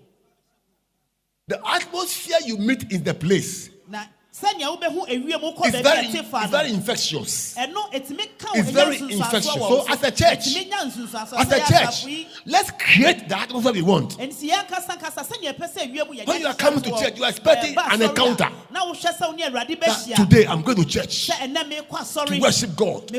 The 1.47 1.59
atmosphere 1.67 2.37
you 2.45 2.57
meet 2.57 2.91
in 2.91 3.03
the 3.03 3.13
place 3.13 3.69
na 3.87 4.03
sɛnea 4.41 4.67
wobɛhu 4.78 5.08
ewiem 5.08 5.41
wokɔ 5.41 5.67
is 5.67 5.82
very, 5.82 6.08
no 6.08 6.47
very 6.47 6.69
infectious. 6.71 7.56
ɛno 7.58 7.91
ɛtumi 7.91 8.28
ka 8.38 8.47
wo 8.54 8.60
It's 8.60 8.69
very 8.69 8.97
infectious. 8.97 9.43
So 9.54 9.86
as 9.88 10.04
a 10.04 10.12
church, 10.12 10.39
ɛtumi 10.39 10.69
nya 10.69 10.91
nsunsuasoɔ 10.91 11.34
As 11.39 11.52
a 11.52 11.60
church, 11.60 12.28
let's 12.45 12.71
create 12.71 13.28
the 13.30 13.38
atmosphere 13.39 13.73
we 13.73 13.82
want. 13.82 14.17
nti 14.17 14.49
yɛn 14.49 14.67
kasa 14.67 14.97
kasa 14.97 15.21
sɛnea 15.21 15.56
ɛpɛ 15.56 15.73
sɛ 15.73 15.93
ewiem 15.93 16.19
yɛ 16.19 16.28
When 16.28 16.41
you 16.41 16.47
are 16.47 16.54
coming 16.54 16.82
to 16.82 16.89
church, 16.91 17.17
you 17.17 17.23
are 17.23 17.30
expecting 17.30 17.75
an 17.78 18.02
encounter. 18.02 18.49
na 18.71 18.86
wohwɛ 18.86 19.17
sɛ 19.17 19.28
wo 19.28 19.32
ne 19.34 19.43
awurade 19.43 19.80
That 19.80 20.15
today 20.15 20.45
I'm 20.47 20.62
going 20.62 20.78
to 20.78 20.86
church 20.86 21.30
sɛ 21.30 21.54
ɛnɛ 21.54 21.71
mekɔ 21.71 22.25
to 22.28 22.39
worship 22.39 22.75
God. 22.75 23.12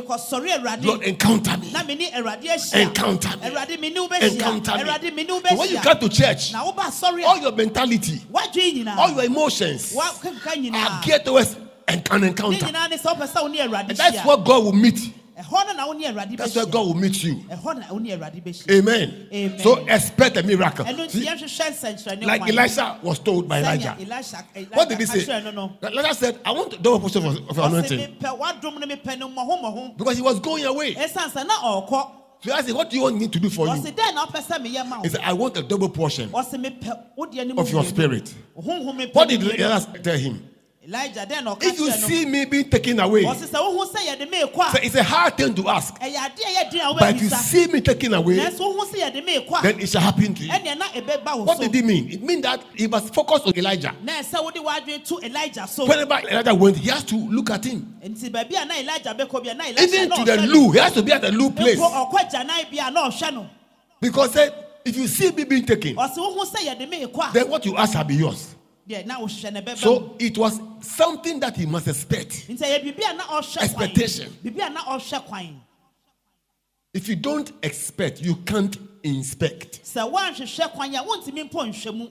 Lord, 0.85 1.03
encounter 1.03 1.57
me. 1.59 1.71
na 1.73 1.83
mene 1.83 2.11
awurade 2.13 2.45
ahyia 2.45 2.83
Encounter 2.83 3.37
me. 3.37 3.51
awurade 3.51 3.81
mene 3.81 4.01
wo 4.01 4.09
bɛhyia 4.09 4.33
Encounter 4.33 4.73
me. 5.13 5.27
So 5.51 5.57
when 5.57 5.69
you 5.71 5.79
come 5.81 5.99
to 5.99 6.09
church, 6.09 6.53
na 6.53 6.65
woba 6.65 6.85
asɔre 6.85 7.25
all 7.25 7.39
your 7.39 7.53
mentality, 7.53 8.21
all 8.33 9.11
your 9.11 9.25
emotions 9.25 9.95
are 9.97 11.01
nyinaa 11.11 11.25
geared 11.25 11.25
towards 11.25 11.57
an 11.89 12.03
an 12.11 12.21
ne 12.21 12.27
encounter. 12.29 12.67
nyinaa 12.67 12.89
ne 12.91 12.97
sɛ 12.97 13.15
wopɛ 13.17 13.27
sɛ 13.27 13.43
wo 13.43 13.49
ne 13.49 13.59
awurade 13.59 13.89
And 13.91 13.97
that's 13.99 14.25
what 14.25 14.45
God 14.45 14.65
will 14.65 14.73
meet. 14.73 15.13
ɛhɔ 15.39 15.67
no 15.67 15.73
na 15.73 15.87
wo 15.87 15.93
ne 15.93 16.05
awurade 16.07 16.37
That's 16.37 16.55
where 16.57 16.67
God 16.67 16.87
will 16.87 16.95
meet 16.95 17.23
you. 17.25 17.35
ɛhɔ 17.51 17.79
na 17.79 17.87
wo 17.93 17.99
ne 17.99 18.11
awurade 18.11 18.43
bɛhyia 18.43 18.79
Amen. 18.79 19.29
Amen. 19.33 19.59
So 19.61 19.87
expect 19.87 20.37
a 20.37 20.43
miracle. 20.43 20.85
See, 21.09 21.25
like. 22.25 22.43
Elisha 22.49 22.99
was 23.03 23.19
told 23.19 23.49
by 23.49 23.59
Elijah. 23.61 23.97
What 24.73 24.89
did 24.89 24.99
he 24.99 25.07
say? 25.07 25.21
kyerɛɛ 25.21 25.45
no 25.45 25.51
no 25.51 25.89
Elijah 25.89 26.15
said, 26.15 26.39
I 26.45 26.53
want 26.53 26.71
to 26.73 26.79
double 26.79 27.01
portion 27.01 27.27
of, 27.27 27.37
of 27.51 27.57
your 27.57 27.67
anointing. 27.67 28.17
mepɛ 28.19 28.39
w'adom 28.39 28.79
no 28.81 28.87
mepɛ 28.87 29.19
no 29.19 29.29
mmɔho 29.29 29.97
Because 29.99 30.17
he 30.17 30.23
was 30.23 30.39
going 30.41 30.65
away. 30.65 30.95
ɛsiane 30.95 31.31
sɛ 31.33 31.47
na 31.47 31.55
ɔrekɔ 31.55 32.13
So 32.43 32.55
I 32.55 32.63
said, 32.63 32.75
What 32.75 32.89
do 32.89 32.97
you 32.97 33.03
want 33.03 33.19
me 33.19 33.29
to 33.29 33.39
do 33.41 33.51
for 33.51 33.67
you? 33.67 33.73
ɔse 33.73 33.93
dɛn 33.95 34.15
na 34.15 34.27
wopɛ 34.27 34.43
sɛ 34.47 34.65
meyɛ 34.65 34.89
ma 34.89 34.97
wo 34.99 35.03
He 35.03 35.09
said, 35.09 35.21
I 35.23 35.33
want 35.33 35.57
a 35.57 35.63
double 35.63 35.89
portion 35.89 36.29
ɔse 36.31 36.55
mepɛ 36.55 37.03
wodeɛ 37.19 37.47
no 37.49 37.55
mu 37.55 37.61
of 37.63 37.71
your 37.71 37.85
spirit. 37.85 38.33
What 38.55 39.29
did. 39.29 39.43
Elijah 39.43 39.99
tell 40.03 40.19
him? 40.19 40.47
Elijah 40.83 41.27
na 41.43 41.55
If 41.61 41.79
you 41.79 41.91
see 41.91 42.25
me 42.25 42.47
being 42.47 42.71
taken 42.71 42.99
away, 43.01 43.23
ɔse 43.25 43.47
sɛ 43.47 43.59
wohu 43.61 43.85
sɛ 43.93 44.01
yɛde 44.01 44.31
me 44.31 44.43
ekɔ 44.45 44.73
so 44.73 44.79
it's 44.83 44.95
a 44.95 45.03
hard 45.03 45.37
thing 45.37 45.55
to 45.55 45.69
ask. 45.69 45.95
ɛyɛ 46.01 46.17
adeɛ 46.17 46.41
a 46.41 46.65
yɛdi 46.65 46.91
a 46.91 46.95
But 46.99 47.17
if 47.17 47.23
you 47.23 47.29
see 47.29 47.67
me 47.67 47.83
taken 47.83 48.15
away, 48.15 48.39
nanso 48.39 48.61
wohu 48.61 48.87
sɛ 48.91 49.13
yɛde 49.13 49.23
me 49.27 49.41
ekɔ 49.41 49.59
a 49.59 49.63
then 49.63 49.81
it 49.81 49.91
shall 49.91 50.01
happen 50.01 50.33
to 50.33 50.43
you. 50.43 50.51
ɛneɛ 50.51 50.79
na 50.79 50.87
ɛbɛba 50.87 51.37
wo 51.37 51.45
What 51.45 51.61
did 51.61 51.75
he 51.75 51.83
mean? 51.83 52.11
It 52.11 52.23
means 52.23 52.41
that 52.43 52.65
he 52.75 52.87
must 52.87 53.13
focus 53.13 53.43
on 53.45 53.53
Elijah. 53.59 53.95
na 54.03 54.23
ɛsɛ 54.23 54.43
wode 54.43 54.55
w'adwene 54.55 55.05
to 55.05 55.19
Elijah 55.19 55.67
so 55.69 55.85
Whenever 55.85 56.19
Elijah 56.27 56.55
went, 56.55 56.79
he 56.79 56.89
has 56.89 57.05
to 57.05 57.17
look 57.17 57.51
at 57.51 57.63
him. 57.63 57.97
nti 58.03 58.31
baabi 58.33 58.63
a 58.63 58.65
na 58.65 58.75
Elijah 58.79 59.15
bɛkɔ 59.15 59.45
bi 59.45 59.51
a 59.51 59.55
na 59.55 59.65
Elijah 59.65 59.83
Even 59.83 60.11
to 60.11 60.25
the 60.25 60.47
loo, 60.47 60.71
he 60.71 60.79
has 60.79 60.95
to 60.95 61.03
be 61.03 61.13
at 61.13 61.21
the 61.21 61.31
loo 61.31 61.51
place. 61.51 61.79
mpo 61.79 62.11
ɔkɔ 62.11 62.31
gyanan 62.33 62.71
bi 62.71 62.89
a 62.89 62.91
na 62.91 63.11
ɔhwɛ 63.11 63.35
no 63.35 63.51
Because 64.01 64.35
if 64.83 64.97
you 64.97 65.07
see 65.07 65.31
me 65.31 65.45
being 65.45 65.67
taken, 65.67 65.95
ɔse 65.97 66.17
wohu 66.17 66.43
sɛ 66.51 66.67
yɛde 66.67 66.89
me 66.89 67.05
ekɔ 67.05 67.29
a 67.29 67.33
then 67.35 67.51
what 67.51 67.67
you 67.67 67.77
ask 67.77 67.93
shall 67.93 68.03
be 68.05 68.15
yours. 68.15 68.55
Deɛ 68.89 69.07
na 69.07 69.19
wohwehwɛ 69.21 69.53
no 69.53 69.61
ɛbɛba 69.61 69.71
mu 69.71 69.77
So 69.77 70.17
it 70.19 70.37
was 70.39 70.61
something 70.81 71.41
that 71.41 71.57
he 71.57 71.67
must 71.67 71.89
expect. 71.89 72.49
nti 72.49 72.59
ɛyɛ 72.59 72.83
biribi 72.85 73.11
a 73.11 73.15
na 73.15 73.25
ɔhwɛ 73.25 73.55
kwan 73.55 73.65
Expectation. 73.65 74.37
biribi 74.45 74.67
a 74.67 74.71
na 74.71 74.81
ɔhwɛ 74.85 75.25
kwan 75.27 75.61
If 76.93 77.09
you 77.09 77.15
don't 77.17 77.53
expect, 77.63 78.21
you 78.21 78.35
can't 78.37 78.77
inspect. 79.05 79.81
sɛ 79.85 80.11
woanhwehwɛ 80.13 80.73
kwan 80.73 80.95
a 80.95 80.99
wontumi 81.05 81.49
mpo 81.51 81.69
nhwɛ 81.69 81.95
mu 81.97 82.09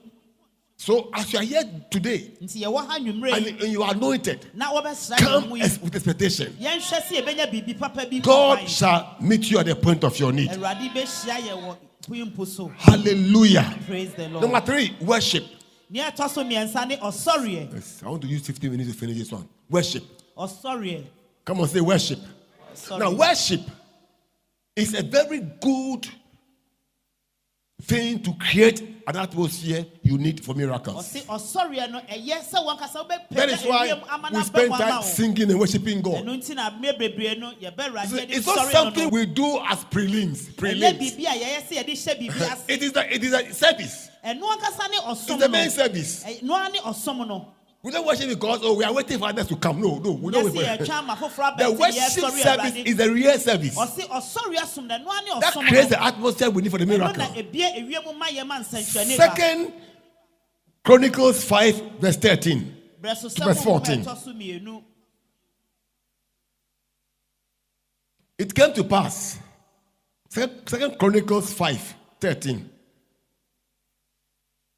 So 0.76 1.10
as 1.12 1.30
you 1.30 1.38
are 1.38 1.42
here 1.42 1.62
today 1.90 2.30
nti 2.42 2.62
yɛwɔ 2.62 2.86
ha 2.86 2.98
nwummerɛ 2.98 3.60
and, 3.62 3.70
you 3.72 3.82
are 3.82 3.92
anointed, 3.92 4.46
na 4.54 4.72
wɔbɛsra 4.72 5.16
yɛn 5.16 5.18
come 5.18 5.50
with 5.50 5.94
expectation. 5.94 6.56
yɛnhwɛ 6.58 7.00
sɛ 7.02 7.22
yɛbɛnya 7.22 7.50
biribi 7.52 7.78
papa 7.78 8.06
bi 8.06 8.20
kɔ 8.20 8.22
God 8.22 8.68
shall 8.68 9.16
meet 9.20 9.50
you 9.50 9.58
at 9.58 9.66
the 9.66 9.76
point 9.76 10.02
of 10.04 10.18
your 10.18 10.32
need. 10.32 10.48
awurade 10.50 10.88
bɛhyia 10.94 11.36
yɛ 11.40 11.62
wɔ 11.62 11.76
puyimpo 12.08 12.46
so 12.46 12.68
Hallelujah. 12.78 13.78
praise 13.86 14.14
the 14.14 14.28
lord 14.30 14.40
Number 14.42 14.60
three, 14.62 14.96
worship. 15.02 15.44
Nea 15.90 16.10
ɛtɔ 16.10 16.30
so 16.30 16.44
mmiɛnsa 16.44 16.86
ne 16.88 16.96
ɔsɔreɛ 16.96 17.74
Yes, 17.74 18.02
I 18.04 18.08
want 18.08 18.22
to 18.22 18.28
use 18.28 18.46
15 18.46 18.70
minutes 18.70 18.90
to 18.92 18.96
finish 18.96 19.18
this 19.18 19.32
one. 19.32 19.46
Worship. 19.68 20.04
ɔsɔreɛ 20.36 21.04
Come 21.44 21.60
on, 21.60 21.68
say 21.68 21.80
worship. 21.80 22.20
Now, 22.90 23.10
worship 23.12 23.62
is 24.76 24.94
a 24.94 25.02
very 25.02 25.40
good 25.60 26.06
thing 27.82 28.22
to 28.22 28.32
create 28.34 28.80
an 29.06 29.16
atmosphere 29.16 29.84
you 30.02 30.16
need 30.18 30.44
for 30.44 30.54
miracles. 30.54 31.12
ɔse 31.12 31.24
ɔsɔreɛ 31.24 31.90
no 31.90 32.00
ɛyɛ 32.00 32.38
sɛ 32.44 33.28
That 33.30 33.48
is 33.48 33.64
why 33.64 33.82
we 33.86 33.88
spend 33.88 34.02
aba 34.10 34.30
mu 34.30 34.74
ama 34.74 34.78
time 34.78 35.02
singing 35.02 35.50
and 35.50 35.58
worshiping 35.58 36.00
God. 36.00 36.24
ɛno 36.24 36.38
nti 36.38 36.54
na 36.54 36.70
mmerɛ 36.70 36.98
bebree 36.98 37.38
no 37.38 37.52
yɛbɛ 37.60 37.90
awurade 37.90 38.08
So 38.08 38.16
yɛde 38.16 38.30
It's 38.30 38.46
not 38.46 38.70
something 38.70 39.10
we 39.10 39.26
do 39.26 39.58
as 39.68 39.84
prelims. 39.86 40.50
Prelims. 40.54 40.98
biribi 40.98 41.24
a 41.26 41.40
yɛyɛ 41.40 41.66
sɛ 41.68 41.84
yɛde 41.84 41.92
hyɛ 41.92 42.20
biribi 42.20 42.40
ase 42.52 42.64
It 42.68 42.82
is 42.82 42.96
a, 42.96 43.14
it 43.14 43.24
is 43.24 43.32
a 43.32 43.54
service. 43.54 44.09
Ɛno 44.24 44.42
ankasa 44.42 44.90
ne 44.90 45.12
It's 45.12 45.26
the 45.26 45.36
no 45.38 45.48
main 45.48 45.70
service. 45.70 46.24
Ɛy- 46.24 46.42
noa 46.42 46.68
ne 46.72 46.78
ɔsom 46.80 47.26
no 47.26 47.54
We 47.82 47.90
don't 47.92 48.04
worship 48.06 48.28
the 48.28 48.34
because 48.34 48.60
oh 48.62 48.74
we 48.74 48.84
are 48.84 48.92
waiting 48.92 49.18
for 49.18 49.28
others 49.28 49.46
to 49.48 49.56
come. 49.56 49.80
No, 49.80 49.96
no, 49.98 50.10
we 50.12 50.30
don't 50.30 50.52
wait 50.52 50.66
for 50.78 50.84
yɛtwa 50.84 50.98
ama 50.98 51.16
foforɔ 51.16 51.56
The 51.58 51.72
worship 51.72 52.30
service 52.34 52.74
is 52.84 53.00
a 53.00 53.10
real 53.10 53.38
service. 53.38 53.74
ɔsi 53.74 54.06
ɔsɔre 54.06 54.56
asom 54.56 54.86
na 54.86 54.98
ɛnoa 54.98 55.24
ne 55.24 55.40
That 55.40 55.54
creates 55.54 55.88
the 55.88 56.02
atmosphere 56.02 56.50
we 56.50 56.60
need 56.62 56.70
for 56.70 56.76
the 56.78 56.84
miracle. 56.86 57.16
na 57.16 57.28
ebie 57.34 57.62
ewie 57.78 58.04
mu 58.04 58.12
ma 58.12 58.26
yɛ 58.26 58.46
ma 58.46 58.58
nsɛnkyerɛnne 58.60 59.16
ba 59.16 59.34
Second 59.34 59.72
Chronicles 60.84 61.44
5, 61.44 61.82
verse 62.00 62.16
13. 62.16 62.76
brɛ 63.02 63.16
so 63.16 63.28
verse 63.44 63.62
14. 63.62 64.04
ɛtɔ 64.04 64.24
so 64.24 64.32
mmienu 64.32 64.82
It 68.38 68.54
came 68.54 68.72
to 68.72 68.84
pass. 68.84 69.38
Second, 70.30 70.66
Second 70.68 70.98
Chronicles 70.98 71.52
5, 71.52 71.94
13. 72.20 72.70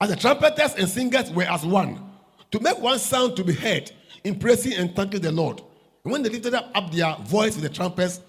As 0.03 0.11
the 0.11 0.17
trumpeters 0.17 0.75
and 0.75 0.89
singers 0.89 1.31
were 1.31 1.45
as 1.45 1.65
one, 1.65 2.11
to 2.51 2.59
make 2.59 2.77
one 2.81 2.99
sound 2.99 3.37
to 3.37 3.45
be 3.45 3.53
heard 3.53 3.93
in 4.25 4.37
praising 4.37 4.73
and 4.73 4.97
thanking 4.97 5.21
the 5.21 5.31
Lord. 5.31 5.63
And 6.03 6.13
when 6.13 6.25
they 6.25 6.29
lifted 6.29 6.55
up, 6.55 6.73
up 6.75 6.91
their 6.91 7.15
voice 7.21 7.55
with 7.55 7.63
the 7.63 7.69
trumpets 7.69 8.21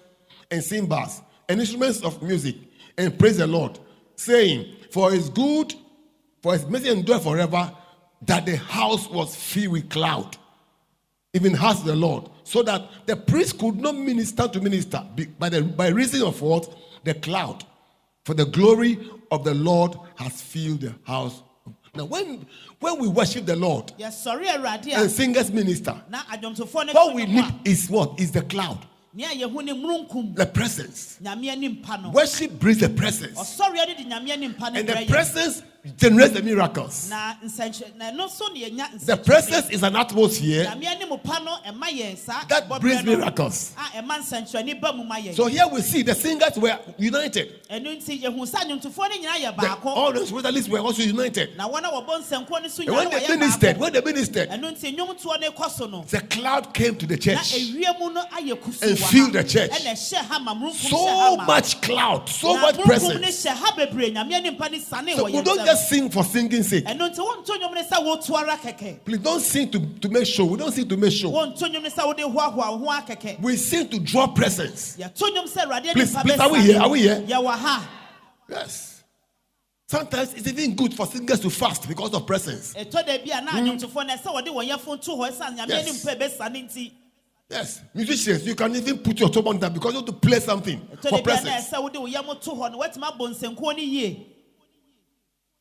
and 0.52 0.62
cymbals 0.62 1.20
and 1.48 1.58
instruments 1.58 2.00
of 2.04 2.22
music 2.22 2.54
and 2.96 3.18
praise 3.18 3.38
the 3.38 3.48
Lord, 3.48 3.76
saying, 4.14 4.72
For 4.92 5.10
his 5.10 5.28
good, 5.28 5.74
for 6.40 6.52
his 6.52 6.64
mercy 6.64 6.90
endure 6.90 7.18
forever, 7.18 7.72
that 8.22 8.46
the 8.46 8.56
house 8.56 9.10
was 9.10 9.34
filled 9.34 9.72
with 9.72 9.90
cloud 9.90 10.36
even 11.32 11.56
as 11.56 11.82
the 11.82 11.96
Lord, 11.96 12.30
so 12.44 12.62
that 12.62 12.88
the 13.06 13.16
priest 13.16 13.58
could 13.58 13.80
not 13.80 13.96
minister 13.96 14.46
to 14.46 14.60
minister 14.60 15.04
by, 15.40 15.48
the, 15.48 15.62
by 15.62 15.88
reason 15.88 16.22
of 16.22 16.40
what? 16.40 16.72
The 17.02 17.14
cloud. 17.14 17.64
For 18.24 18.34
the 18.34 18.46
glory 18.46 19.10
of 19.32 19.42
the 19.42 19.54
Lord 19.54 19.96
has 20.14 20.40
filled 20.40 20.82
the 20.82 20.94
house. 21.02 21.42
Now, 21.94 22.06
when, 22.06 22.46
when 22.80 22.98
we 22.98 23.08
worship 23.08 23.46
the 23.46 23.54
Lord 23.54 23.92
awurade 23.98 24.86
a 24.88 24.96
and 24.96 25.10
singers 25.10 25.52
minister, 25.52 25.94
na 26.10 26.22
adwomtofoɔ 26.24 26.86
no 26.86 26.92
what 26.92 27.14
we 27.14 27.26
ne 27.26 27.42
need 27.42 27.54
is 27.64 27.88
what? 27.88 28.18
Is 28.18 28.32
the 28.32 28.42
cloud, 28.42 28.84
nea 29.12 29.28
yɛhu 29.28 29.64
ne 29.64 29.72
mununkum 29.72 30.34
the 30.34 30.46
presence. 30.46 31.18
nyame 31.22 31.50
anim 31.50 31.76
pa 31.76 31.96
no. 31.96 32.10
Worship 32.10 32.58
brings 32.58 32.78
the 32.78 32.88
presence, 32.88 33.38
ɔsɔre 33.38 33.76
no 33.76 33.94
de 33.94 34.04
nyame 34.04 34.30
anim 34.30 34.54
pa 34.54 34.70
no 34.70 34.80
and 34.80 34.88
the 34.88 35.06
presence 35.08 35.62
generates 35.96 36.32
the 36.32 36.42
miracles. 36.42 37.10
na 37.10 37.34
nsɛnkyerɛ 37.44 37.96
na 37.96 38.10
ɛno 38.10 38.26
nso 38.26 38.52
ne 38.54 38.70
yɛnya 38.70 39.04
The 39.04 39.16
presence 39.18 39.68
is 39.70 39.82
an 39.82 39.96
atmosphere 39.96 40.64
nyame 40.64 40.86
anim 40.86 41.18
pa 41.18 41.38
no 41.40 41.56
ɛma 41.66 41.88
yɛn 41.90 42.16
saa 42.16 42.42
that 42.48 42.68
brings 42.80 43.04
miracles. 43.04 43.72
a 43.76 43.98
ɛma 44.02 44.18
nsɛnkyerɛnne 44.20 44.80
ba 44.80 44.92
mu 44.94 45.04
ma 45.04 45.16
yɛn 45.16 45.34
So 45.34 45.46
here 45.46 45.66
we 45.70 45.82
see 45.82 46.02
the 46.02 46.14
singers 46.14 46.56
were 46.56 46.78
united. 46.96 47.68
ɛno 47.70 48.00
nti 48.00 48.22
yɛhu 48.22 48.40
sɛ 48.50 48.54
adwomtofoɔ 48.64 48.96
no 49.10 49.16
nyinaa 49.28 49.36
yɛ 49.52 49.60
The, 49.60 49.88
all 49.90 50.12
the 50.12 50.20
instrumentalists 50.20 50.68
were 50.70 50.78
also 50.78 51.02
united. 51.02 51.56
na 51.58 51.68
wɔn 51.68 51.84
a 51.84 51.90
wɔbɔ 51.90 52.22
nsɛnkuo 52.22 52.62
no 52.62 52.68
so 52.68 52.82
And 52.82 52.92
when 52.94 53.10
they 53.10 53.28
ministered, 53.36 53.76
when 53.76 53.92
they 53.92 54.00
ministered, 54.00 54.48
ɛno 54.48 54.72
nti 54.74 54.96
nnwomtoɔ 54.96 55.40
no 55.40 55.50
kɔ 55.50 55.70
so 55.70 55.86
no 55.86 56.04
the 56.08 56.20
cloud 56.22 56.72
came 56.72 56.96
to 56.96 57.06
the 57.06 57.18
church. 57.18 57.52
ewie 57.52 57.98
mu 58.00 58.10
no 58.10 58.24
ayɛ 58.32 58.54
kusu 58.58 58.82
And 58.88 58.98
filled 58.98 59.32
the 59.34 59.44
church. 59.44 59.70
ɛna 59.70 59.92
ɛhyɛ 59.92 60.16
ha 60.16 60.38
ma 60.38 60.54
mununkum 60.54 60.72
hyɛ 60.72 60.88
So 60.88 61.36
much 61.36 61.80
cloud, 61.82 62.26
so 62.28 62.56
much 62.56 62.78
presence. 62.78 63.44
hyɛ 63.44 63.50
ha 63.54 63.72
bebree 63.76 64.10
nyame 64.14 64.32
anim 64.32 64.56
pa 64.56 64.68
ne 64.68 64.78
sane 64.78 65.14
So 65.14 65.24
we 65.26 65.42
don't 65.42 65.58
just 65.74 65.88
sing 65.88 66.08
for 66.10 66.22
singing 66.24 66.62
sake. 66.62 66.84
ɛno 66.84 67.08
nti 67.10 67.18
wɔnto 67.18 67.56
nnwom 67.58 67.74
ne 67.74 67.82
sɛ 67.82 68.02
wotu 68.04 68.34
ara 68.36 68.56
kɛkɛ 68.56 69.04
Please 69.04 69.18
don't 69.20 69.40
sing 69.40 69.70
to, 69.70 69.78
to 70.00 70.08
make 70.08 70.26
sure. 70.26 70.46
We 70.46 70.56
don't 70.58 70.72
sing 70.72 70.88
to 70.88 70.96
make 70.96 71.12
show. 71.12 71.30
wɔnto 71.30 71.58
nnwom 71.62 71.82
ne 71.82 71.90
sɛ 71.90 72.06
wode 72.06 72.18
hoahoa 72.18 72.78
wo 72.78 72.78
ho 72.78 73.00
akɛkɛ 73.00 73.40
We 73.40 73.56
sing 73.56 73.88
to 73.88 73.98
draw 73.98 74.26
presence. 74.28 74.96
yɛto 74.98 75.28
nnwom 75.30 75.48
sɛ 75.52 75.64
awurade 75.66 75.92
Please, 75.92 76.14
please, 76.16 76.38
are 76.40 76.50
we 76.52 76.60
here? 76.60 76.80
Are 76.80 76.88
we 76.88 77.00
here? 77.00 77.24
Yes. 78.48 79.02
Sometimes 79.86 80.34
it's 80.34 80.48
even 80.48 80.74
good 80.74 80.94
for 80.94 81.06
singers 81.06 81.40
to 81.40 81.50
fast 81.50 81.88
because 81.88 82.12
of 82.14 82.26
presence. 82.26 82.74
ɛtɔ 82.74 82.92
da 83.06 83.18
bi 83.18 83.38
a 83.38 83.40
na 83.42 83.50
adwomtofoɔ 83.52 84.06
no 84.06 84.14
ɛsɛ 84.14 84.26
wɔde 84.34 84.48
wɔn 84.48 84.68
yɛfo 84.70 85.00
to 85.00 85.10
hɔ 85.10 85.30
ɛsiane 85.30 85.56
nyame 85.58 85.68
Yes. 85.68 86.06
anim 86.06 86.18
pa 86.18 86.24
ɛbɛsane 86.24 86.64
nti 86.70 86.92
Yes. 87.50 87.82
Musicians, 87.92 88.46
you 88.46 88.54
can 88.54 88.74
even 88.74 88.96
put 88.98 89.20
your 89.20 89.28
top 89.28 89.46
on 89.46 89.58
that 89.58 89.72
because 89.74 89.92
you 89.92 89.98
want 89.98 90.06
to 90.06 90.14
play 90.14 90.40
something 90.40 90.80
for 91.02 91.20
presence. 91.20 91.70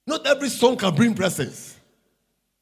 Not 0.05 0.25
every 0.27 0.49
song 0.49 0.75
can 0.77 0.93
bring 0.95 1.13
presence. 1.13 1.79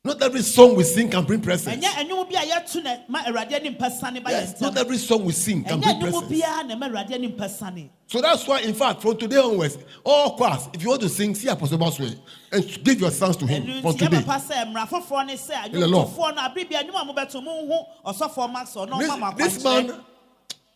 Not 0.03 0.19
every 0.23 0.41
song 0.41 0.75
we 0.75 0.83
sing 0.83 1.09
can 1.11 1.23
bring 1.25 1.41
presence. 1.41 1.75
ɛnyɛ 1.83 1.89
ɛnwom 2.09 2.27
bi 2.31 2.41
a 2.41 2.45
yɛto 2.47 2.83
na 2.83 2.95
ma 3.07 3.19
awurade 3.23 3.53
anim 3.53 3.75
pa 3.75 3.87
sane 3.89 4.15
ba 4.23 4.31
yɛn 4.31 4.41
Yes, 4.41 4.59
not 4.61 4.75
every 4.75 4.97
song 4.97 5.25
we 5.25 5.31
sing 5.31 5.63
can 5.63 5.79
bring 5.79 5.99
presence. 5.99 6.23
biara 6.27 6.67
na 6.67 6.75
ma 6.75 6.87
awurade 6.89 7.11
anim 7.11 7.33
pa 7.33 7.45
sane 7.47 7.87
So 8.07 8.19
that's 8.19 8.47
why, 8.47 8.61
in 8.61 8.73
fact, 8.73 9.01
from 9.03 9.15
today 9.17 9.37
onwards, 9.37 9.77
all 10.03 10.35
choirs, 10.37 10.69
if 10.73 10.81
you 10.81 10.89
want 10.89 11.01
to 11.01 11.09
sing, 11.09 11.35
see 11.35 11.47
Apostle 11.49 11.77
Boswell 11.77 12.15
and 12.51 12.83
give 12.83 12.99
your 12.99 13.11
songs 13.11 13.37
to 13.37 13.45
him 13.45 13.81
from 13.83 13.95
today. 13.95 14.17
yɛpapa 14.17 14.41
sɛ 14.41 14.73
mmara 14.73 14.87
foforɔ 14.87 15.25
ne 15.27 15.35
sɛ 15.35 15.65
In 15.67 15.79
the 15.79 15.87
law. 15.87 16.05
adwomtofoɔ 16.07 16.35
no 16.35 16.41
abere 16.41 16.69
bi 16.69 16.79
a 16.79 16.83
nnwom 16.83 17.01
a 17.09 17.13
mobɛto 17.13 17.43
monhu 17.45 17.85
ɔsɔfoɔ 18.05 18.51
max 18.51 18.73
ɔno 18.73 18.91
ɔma 18.93 19.19
mo 19.19 19.31
This, 19.37 19.53
this 19.55 19.63
man 19.63 20.03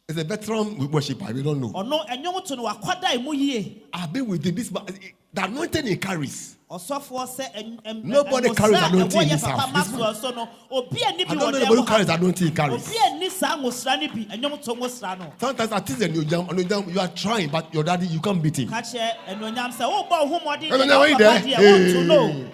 is 0.07 0.17
a 0.17 0.23
veteran 0.23 0.91
worshiper. 0.91 1.33
We 1.33 1.41
don't 1.41 1.59
know. 1.61 1.69
ɔno 1.69 2.07
ɛnwom 2.09 2.45
to 2.45 2.55
no 2.57 2.65
wakwada 2.65 3.19
mu 3.23 3.33
yie 3.33 3.81
I've 3.91 4.13
been 4.13 4.27
with 4.27 4.45
him. 4.45 4.53
This 4.53 4.71
man, 4.71 4.85
the 5.33 5.43
anointing 5.43 5.87
he 5.87 5.97
carries. 5.97 6.54
Ɔsɔfoɔ 6.71 7.27
sɛ 7.29 7.45
ɛn- 7.55 7.81
ɛn- 7.83 8.03
Nobody 8.03 8.49
ɛnwosa 8.49 8.55
carries 8.57 8.79
a 8.81 8.85
anointing 8.85 9.21
in 9.21 9.27
ɛwɔ 9.27 9.31
his 9.31 9.41
yɛ 9.43 9.45
papa 9.45 9.61
house. 9.61 9.65
This 9.85 9.91
maxwell 9.91 10.13
so 10.15 10.29
no 10.31 10.49
obi 10.71 11.01
a 11.03 11.11
ni 11.11 11.23
bi 11.25 11.31
I 11.31 11.35
don't 11.35 11.39
know 11.39 11.45
wɔ 11.45 11.55
anybody 11.55 11.75
who 11.75 11.81
dɛm 11.83 11.87
carries 11.87 12.05
the 12.07 12.11
ha 12.11 12.17
anointing 12.17 12.47
he 12.47 12.53
carries. 12.53 12.87
obi 12.87 12.97
a 12.97 13.19
ni 13.19 13.29
saa 13.29 13.57
nwosra 13.57 14.01
no 14.01 14.07
bi 14.07 14.35
ɛnwom 14.35 14.61
to 14.63 14.71
nwosra 14.73 15.19
no 15.19 15.33
Sometimes 15.39 15.71
I 15.71 15.79
think 15.81 15.99
that 15.99 16.11
you 16.11 16.25
jump, 16.25 16.49
and 16.49 16.59
you 16.59 16.65
jump, 16.65 16.91
you 16.93 16.99
are 16.99 17.07
trying, 17.09 17.49
but 17.49 17.71
your 17.73 17.83
daddy, 17.83 18.07
you 18.07 18.19
can't 18.19 18.41
beat 18.41 18.57
him. 18.57 18.69
ka 18.69 18.81
kyerɛ 18.81 19.11
ɛnuonyam 19.29 19.71
sɛ 19.73 19.81
wobɔ 19.85 20.09
wo 20.09 20.27
ho 20.27 20.39
mmɔden 20.39 20.69
Ɛnu 20.69 20.71
de 20.71 20.77
nyam 20.77 20.87
na 20.87 20.97
wo 20.99 21.03
yi 21.05 21.11
papa 21.13 21.23
dɛ. 21.23 21.43
deɛ 21.43 21.57
wonto 21.57 22.05
no 22.07 22.27
Hey. 22.27 22.45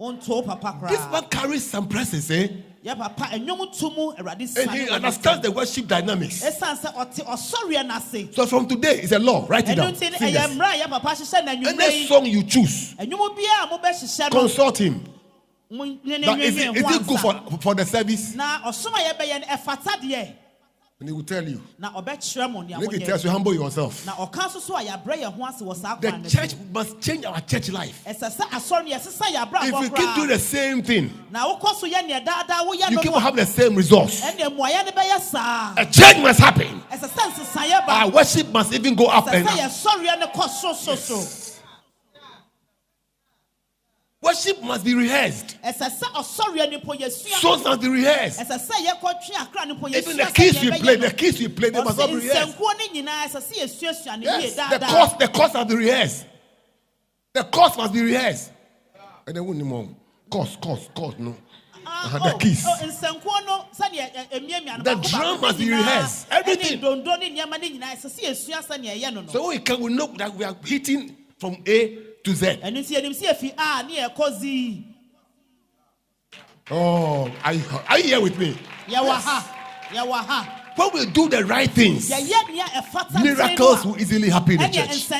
wonto 0.00 0.28
wo 0.28 0.42
papa 0.42 0.86
This 0.88 0.98
koraa 1.00 1.12
man 1.12 1.24
carries 1.30 1.66
some 1.70 1.86
presence, 1.88 2.30
eh? 2.30 2.48
Yɛ 2.84 2.96
papa 2.96 3.24
ɛnwom 3.32 3.78
to 3.78 3.90
mu 3.90 4.12
awurade 4.16 4.56
And 4.56 4.70
he 4.70 4.88
understands 4.88 5.42
the 5.42 5.50
worship 5.50 5.86
dynamics. 5.88 6.42
ɛsiane 6.42 6.78
sɛ 6.80 6.94
ɔte 6.94 7.24
ɔsɔreɛ 7.26 7.86
no 7.86 7.94
ase 7.96 8.28
So 8.34 8.46
from 8.46 8.66
today, 8.68 9.00
it's 9.02 9.12
a 9.12 9.18
law. 9.18 9.46
Write 9.48 9.68
it 9.70 9.74
down. 9.76 9.92
nti 9.94 10.10
no 10.10 10.16
ɛyɛ 10.16 10.18
Singers. 10.18 10.50
mmara 10.56 10.74
a 10.74 10.78
yɛ 10.84 10.88
papa 10.88 11.08
hyehyɛ 11.08 11.44
no 11.44 11.52
anwummerɛ 11.52 11.80
Any 11.82 12.06
song 12.06 12.26
you 12.26 12.42
choose, 12.44 12.94
ɛnwom 12.98 13.36
biara 13.36 13.64
a 13.64 13.66
mobɛhyehyɛ 13.78 14.30
no 14.32 14.40
consult 14.40 14.78
him. 14.78 15.04
mo 15.70 15.84
ne 15.84 15.98
ne 16.04 16.18
That 16.26 16.40
is, 16.40 16.56
it, 16.56 16.76
is 16.76 16.82
it 16.96 17.06
good 17.06 17.20
for, 17.20 17.34
for 17.60 17.74
the 17.74 17.84
service? 17.84 18.34
And 21.00 21.08
he 21.08 21.12
will 21.12 21.22
tell 21.22 21.44
you. 21.48 21.62
na 21.78 21.92
ɔbɛkyerɛ 21.92 22.50
mo 22.50 22.60
nea 22.62 22.74
And 22.76 22.84
if 22.86 22.90
he 22.90 22.98
moyɛ 22.98 23.06
tells 23.06 23.22
you, 23.22 23.30
humble 23.30 23.54
yourself. 23.54 24.04
na 24.04 24.14
ɔka 24.14 24.50
so 24.60 24.74
a 24.76 24.80
yɛabrɛ 24.82 25.22
yɛn 25.22 25.32
ho 25.32 25.44
ase 25.46 25.62
wɔ 25.62 25.76
saa 25.76 25.94
The 25.94 26.28
church 26.28 26.54
must 26.72 27.00
change 27.00 27.24
our 27.24 27.40
church 27.40 27.70
life. 27.70 28.02
ɛsɛ 28.04 28.34
sɛ 28.36 28.48
asɔre 28.50 28.84
no 28.84 28.96
yɛsesa 28.96 29.32
yɛ 29.32 29.48
If 29.62 29.80
you 29.80 29.90
keep 29.90 30.14
doing 30.16 30.28
the 30.28 30.38
same 30.40 30.82
thing, 30.82 31.12
na 31.30 31.46
wokɔ 31.54 31.76
so 31.76 31.86
yɛ 31.88 32.02
neɛ 32.04 32.24
daadaa 32.26 32.66
woyɛ 32.66 32.90
you 32.90 32.98
keep 32.98 33.12
having 33.12 33.36
the 33.36 33.46
same 33.46 33.76
results. 33.76 34.22
ɛne 34.22 34.40
mmuayɛ 34.56 34.86
no 34.86 34.90
bɛyɛ 34.90 35.20
saa 35.20 35.74
A 35.76 35.86
change 35.86 36.18
must 36.20 36.40
happen. 36.40 36.82
ɛsɛ 36.90 37.08
sɛ 37.08 37.30
nsesaeɛ 37.32 37.86
ba 37.86 37.92
Our 37.92 38.10
worship 38.10 38.48
must 38.52 38.72
even 38.72 38.96
go 38.96 39.06
up 39.06 39.28
and 39.32 39.46
up. 39.46 39.54
yɛsɔreɛ 39.56 40.18
no 40.18 40.26
kɔ 40.26 40.48
sorosoro 40.48 41.47
Worship 44.20 44.60
must 44.62 44.84
be 44.84 44.94
rehearsed. 44.94 45.56
ɛsɛ 45.62 45.90
sɛ 46.00 46.06
ɔsɔreɛ 46.12 46.72
no 46.72 46.78
mpo 46.80 46.98
yɛsua 46.98 47.40
Songs 47.40 47.62
must 47.64 47.80
be 47.80 47.88
rehearsed. 47.88 48.40
ɛsɛ 48.40 48.66
sɛ 48.68 48.86
yɛkɔtwe 48.86 49.34
akra 49.40 49.66
no 49.66 49.74
mpo 49.76 49.94
Even 49.94 50.16
the 50.16 50.24
keys 50.34 50.60
we 50.60 50.70
play, 50.80 50.96
the 50.96 51.10
keys 51.12 51.38
we 51.38 51.46
play, 51.48 51.70
they 51.70 51.82
must 51.84 51.96
not 51.98 52.08
be 52.08 52.16
rehearsed. 52.16 52.56
nsɛnkuo 52.58 52.78
no 52.78 52.86
nyinaa 53.02 53.26
ɛsɛ 53.26 53.42
sɛ 53.42 53.54
yɛsuasua 53.62 54.18
no 54.20 54.38
yie 54.38 54.42
Yes, 54.42 54.54
the 54.70 54.78
course, 54.86 55.12
the 55.20 55.28
course 55.28 55.54
must 55.54 55.68
be 55.68 55.76
rehearsed. 55.76 56.26
The 57.32 57.44
course 57.44 57.76
must 57.76 57.92
be 57.92 58.02
rehearsed. 58.02 58.50
And 59.28 59.36
then 59.36 59.44
wouldn't 59.46 59.64
more. 59.64 59.88
Course, 60.30 60.56
course, 60.56 60.88
course, 60.94 61.14
no. 61.18 61.36
Uh-huh, 61.86 62.18
the 62.32 62.38
keys. 62.38 62.64
nsɛnkuo 62.64 63.46
no 63.46 63.66
sɛdeɛ 63.72 64.14
ɛ- 64.14 64.30
emiamia 64.32 64.78
no 64.78 64.82
The 64.84 65.08
drum 65.08 65.40
must 65.40 65.58
be 65.58 65.70
rehearsed. 65.70 66.26
Everything. 66.32 66.80
ndondo 66.80 67.18
ne 67.20 67.30
nneɛma 67.36 67.60
ne 67.60 67.70
nyinaa 67.78 67.94
ɛsɛ 67.94 68.10
sɛ 68.10 68.20
yɛsua 68.30 68.66
sɛdeɛ 68.66 69.00
ɛyɛ 69.00 69.14
no 69.14 69.20
no 69.20 69.32
So 69.32 69.46
we 69.48 69.60
can 69.60 69.80
we 69.80 69.92
know 69.92 70.08
that 70.18 70.34
we 70.34 70.44
are 70.44 70.56
hitting 70.64 71.16
from 71.38 71.62
A 71.68 71.98
to 72.24 72.34
Z. 72.34 72.60
ɛno 72.62 72.78
nti 72.82 72.94
yɛnim 72.94 73.14
sɛ 73.14 73.32
yɛfi 73.32 73.54
a 73.56 73.82
ne 73.84 73.96
yɛkɔ 73.96 74.40
z 74.40 74.84
Oh, 76.70 77.30
are 77.44 77.54
you, 77.54 77.62
are 77.88 77.98
you 77.98 78.04
here 78.04 78.20
with 78.20 78.38
me? 78.38 78.56
yɛwɔ 78.88 80.54
When 80.76 80.90
we 80.92 81.06
do 81.06 81.28
the 81.28 81.44
right 81.44 81.68
things, 81.70 82.08
yɛyɛ 82.10 82.52
nea 82.52 82.64
ɛfata 82.64 83.22
miracles 83.22 83.84
will 83.84 83.98
easily 84.00 84.28
happen 84.28 84.52
in 84.52 84.58
the 84.58 84.68
church. 84.68 85.10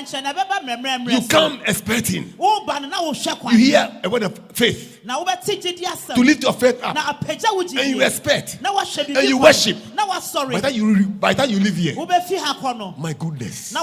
You 1.12 1.28
come 1.28 1.60
expecting. 1.66 2.24
woba 2.38 2.80
no 2.82 2.88
na 2.88 3.02
wohwɛ 3.02 3.52
You 3.52 3.58
hear 3.58 4.00
a 4.04 4.08
word 4.10 4.22
of 4.24 4.38
faith 4.52 5.00
na 5.04 5.24
wobɛte 5.24 5.60
gyedi 5.60 6.14
to 6.14 6.20
lift 6.20 6.42
your 6.42 6.52
faith 6.52 6.82
up. 6.82 6.94
na 6.94 7.12
apagya 7.12 7.52
wo 7.54 7.60
And 7.60 7.90
you 7.90 8.02
expect. 8.02 8.58
And 8.62 9.28
you 9.28 9.38
worship. 9.38 9.78
By 9.96 10.60
the 10.60 10.60
time 10.60 10.74
you 10.74 11.06
by 11.06 11.32
the 11.34 11.42
time 11.42 11.50
you 11.50 11.60
live 11.60 11.76
here, 11.76 11.94
wobɛfi 11.94 12.38
ha 12.38 12.58
kɔ 12.60 12.78
no 12.78 12.94
my 12.98 13.14
goodness. 13.14 13.74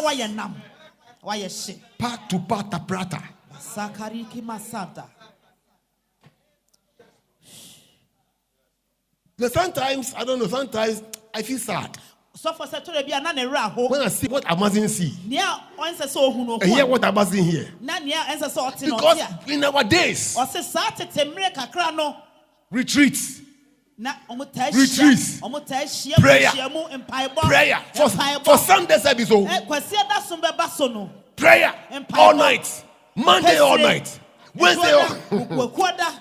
Na 1.25 1.31
wayɛ 1.31 1.67
nam 1.67 1.79
Part 1.97 2.29
to 2.29 2.39
part 2.39 2.87
prata. 2.87 3.21
sakariki 3.59 4.41
masanta 4.43 5.05
But 9.37 9.51
sometimes 9.51 10.13
I 10.15 10.23
don't 10.23 10.39
know. 10.39 10.47
Sometimes 10.47 11.03
I 11.33 11.41
feel 11.41 11.57
sad. 11.57 11.97
Sɔfo 12.37 12.67
sɛ 12.67 12.85
tɔrɔ 12.85 13.05
bi 13.09 13.17
a 13.17 13.21
na 13.21 13.31
ne 13.31 13.45
when 13.89 14.01
I 14.01 14.07
see 14.09 14.27
what 14.27 14.49
I 14.49 14.55
mustn't 14.55 14.89
see. 14.89 15.13
Nea 15.25 15.61
ɔnsɛ 15.77 16.03
sɛ 16.03 16.15
ohu 16.17 16.45
no 16.45 16.57
and 16.59 16.71
hear 16.71 16.85
what 16.85 17.03
I 17.03 17.11
mustn't 17.11 17.43
hear. 17.43 17.73
na 17.81 17.97
nea 17.99 18.17
ɛnsɛ 18.17 18.49
sɛ 18.51 18.71
ɔte 18.71 18.85
Because 18.85 19.19
in 19.49 19.63
our 19.63 19.83
days, 19.83 20.35
ɔse 20.35 20.63
saa 20.63 20.89
tete 20.91 21.33
mmerɛ 21.33 21.53
kakra 21.53 21.95
no. 21.95 22.15
retreats, 22.71 23.39
na 23.39 23.44
ɔmo 23.44 23.44
taa 23.44 23.44
Retreats. 23.97 25.39
hyia 25.39 25.41
ɔmo 25.41 25.65
taa 25.65 25.85
hyia 25.85 26.15
Prayer. 26.15 26.49
hyia 26.49 26.71
mu 26.71 26.83
mpaebɔ 26.83 27.41
Prayer 27.41 27.81
for, 27.93 28.09
for 28.09 28.57
Sunday 28.57 28.97
service. 28.99 29.31
Oh, 29.31 29.45
eh, 29.45 29.59
ɛ 29.61 29.67
kwasi 29.67 29.95
ɛda 29.95 30.21
so 30.27 30.37
bɛba 30.37 30.69
so 30.69 30.87
no 30.87 31.09
prayer 31.35 31.73
all 32.13 32.35
night. 32.35 32.83
Monday 33.15 33.57
all 33.57 33.77
night. 33.77 34.19
Wednesday 34.53 34.91
all 34.91 35.07
wakuoda 35.29 36.19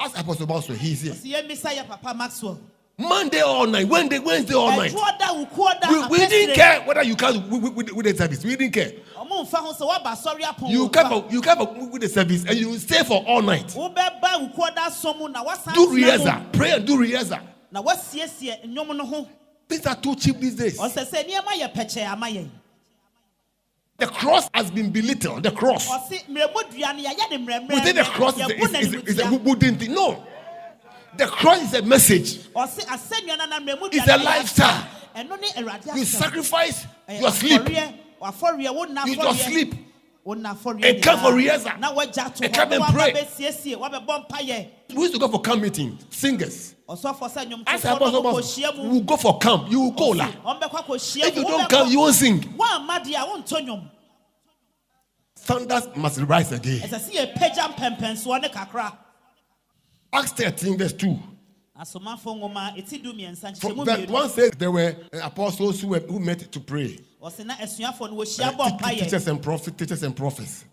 Ask 0.00 0.16
Apostle 0.18 0.46
Boswell. 0.46 0.78
He's 0.78 1.00
here. 1.02 1.14
si 1.14 1.32
yɛ 1.32 1.48
misa 1.48 1.70
yɛ 1.74 1.86
papa 1.88 2.14
maxwell 2.14 2.60
Monday 2.98 3.40
all 3.40 3.66
night. 3.66 3.86
Wednesday, 3.86 4.18
Wednesday 4.18 4.54
all 4.54 4.76
night. 4.76 4.92
We, 4.92 6.08
we 6.08 6.26
didn't 6.26 6.56
care 6.56 6.80
whether 6.82 7.02
you 7.04 7.14
come 7.14 7.48
with, 7.48 7.72
with, 7.72 7.92
with 7.92 8.06
the 8.06 8.16
service. 8.16 8.44
We 8.44 8.56
didn't 8.56 8.74
care. 8.74 8.90
Ɔmo 9.38 9.48
nfa 9.48 9.58
ho 9.58 9.72
sɛ 9.72 9.88
waba 9.88 10.12
asɔre 10.12 10.40
apɔn 10.42 10.70
You 10.70 10.88
come 10.88 11.08
for, 11.08 11.32
you 11.32 11.40
come 11.40 11.58
for, 11.58 11.86
with 11.88 12.02
the 12.02 12.08
service 12.08 12.44
and 12.44 12.58
you 12.58 12.76
stay 12.78 13.02
for 13.04 13.22
all 13.26 13.42
night. 13.42 13.66
wobɛba 13.68 14.54
wukuoda 14.54 14.90
so 14.90 15.14
mu 15.14 15.28
na 15.28 15.44
wasan 15.44 15.74
Do 15.74 15.94
rehearsal. 15.94 16.42
Pray 16.52 16.72
and 16.72 16.86
do 16.86 16.96
rehearsal. 16.98 17.40
na 17.70 17.82
wasiesie 17.82 18.64
nnwom 18.66 18.96
no 18.96 19.04
ho 19.06 19.28
Things 19.68 19.84
are 19.86 19.96
too 19.96 20.14
cheap 20.16 20.38
these 20.40 20.54
days. 20.54 20.78
ɔsɛ 20.78 21.08
sɛ 21.08 21.28
nneɛma 21.28 21.52
yɛ 21.60 21.72
pɛkyɛ 21.74 22.06
ama 22.12 22.26
yɛn 22.26 22.48
The 23.98 24.06
cross 24.06 24.48
has 24.54 24.70
been 24.70 24.90
belittled. 24.92 25.42
The 25.42 25.50
cross. 25.50 25.88
ɔsi 25.88 26.24
mmerɛmu 26.26 26.70
dua 26.70 26.92
no 26.92 27.02
yɛyɛ 27.02 27.30
ne 27.30 27.38
mmerɛmmerɛ 27.46 27.74
Within 27.74 27.96
the 27.96 28.04
cross 28.04 28.36
is 28.38 28.48
a, 28.48 28.56
is, 28.78 28.94
is, 28.94 29.02
is 29.04 29.18
a 29.18 29.34
wooden 29.34 29.76
thing. 29.76 29.92
No. 29.92 30.24
The 31.16 31.26
cross 31.26 31.62
is 31.62 31.74
a 31.74 31.82
message. 31.82 32.38
ɔsi 32.54 32.84
asɛnnua 32.86 33.38
no 33.38 33.46
na 33.46 33.58
mmerɛmu 33.58 33.88
It's 33.92 34.08
a 34.08 34.16
lifestyle. 34.18 34.68
asa. 34.68 34.88
ɛno 35.16 35.40
ne 35.40 35.48
awurade 35.48 35.96
You 35.96 36.04
sacrifice 36.04 36.86
your 37.10 37.30
sleep. 37.32 37.62
Afɔreɛ, 38.20 38.68
wafɔreɛ 38.68 38.74
wo 38.74 38.84
nna 38.86 39.06
You 39.06 39.16
just 39.16 39.44
sleep. 39.44 39.74
wo 40.24 40.34
nna 40.34 40.56
afɔreɛ 40.56 40.84
And 40.94 41.02
come 41.02 41.20
for 41.20 41.32
rehearsal. 41.34 41.78
na 41.78 41.94
wagya 41.94 42.34
to 42.34 42.44
And 42.44 42.54
come 42.54 42.72
and 42.72 42.84
pray. 42.94 43.12
bɛsiesie 43.12 43.76
wabɛbɔ 43.76 44.28
mpayɛ 44.28 44.68
We 44.94 45.02
used 45.02 45.14
to 45.14 45.18
go 45.20 45.28
for 45.28 45.40
camp 45.40 45.62
meeting. 45.62 45.98
Singers. 46.10 46.74
As 46.90 47.04
Apostle 47.04 48.22
no 48.22 48.32
we 48.82 48.88
will 48.88 49.00
go 49.02 49.16
for 49.18 49.38
camp. 49.38 49.70
You 49.70 49.80
will 49.80 49.90
go. 49.92 50.12
akɔhyia 50.14 51.26
If 51.28 51.36
you 51.36 51.42
don't 51.44 51.68
come, 51.68 51.88
you 51.90 51.98
won't 52.00 52.14
sing. 52.14 52.40
woamma 52.40 53.02
deɛ 53.04 53.14
a 53.16 53.26
wontɔ 53.42 53.66
nnwom 53.66 53.90
Thunders 55.36 55.84
must 55.96 56.18
rise 56.20 56.52
again. 56.52 56.80
ɛsɛ 56.80 56.98
sɛ 57.10 57.34
yɛpagya 57.34 57.74
mpɛmpɛnsoɔ 57.74 58.42
ne 58.42 58.48
kakra 58.48 58.96
Acts 60.12 60.32
13, 60.32 60.76
verse 60.78 60.92
2. 60.94 61.18
asomafo 61.78 62.34
nwoma 62.38 62.74
ɛti 62.76 63.02
du 63.02 63.12
mmiɛnsa 63.12 63.56
For, 63.58 63.70
nkyɛmu 63.70 63.84
verse 63.84 64.00
mmienu 64.00 64.10
1 64.10 64.30
says 64.30 64.50
there 64.58 64.70
were 64.70 64.96
apostles 65.22 65.80
who, 65.80 65.88
were, 65.88 66.00
who 66.00 66.18
met 66.18 66.50
to 66.50 66.60
pray. 66.60 66.98
Ɔse 67.22 67.44
na 67.44 67.54
asuafoɔ 67.56 68.10
no 68.10 68.16
wɔhyia 68.16 68.46
Uh, 68.48 68.52
bɔ 68.52 68.78
te- 68.78 68.84
mpayɛ 68.84 68.98
teachers 69.04 69.26
and 69.28 69.42
prophets, 69.42 69.76
teachers 69.76 70.02
and 70.02 70.16
prophets. 70.16 70.64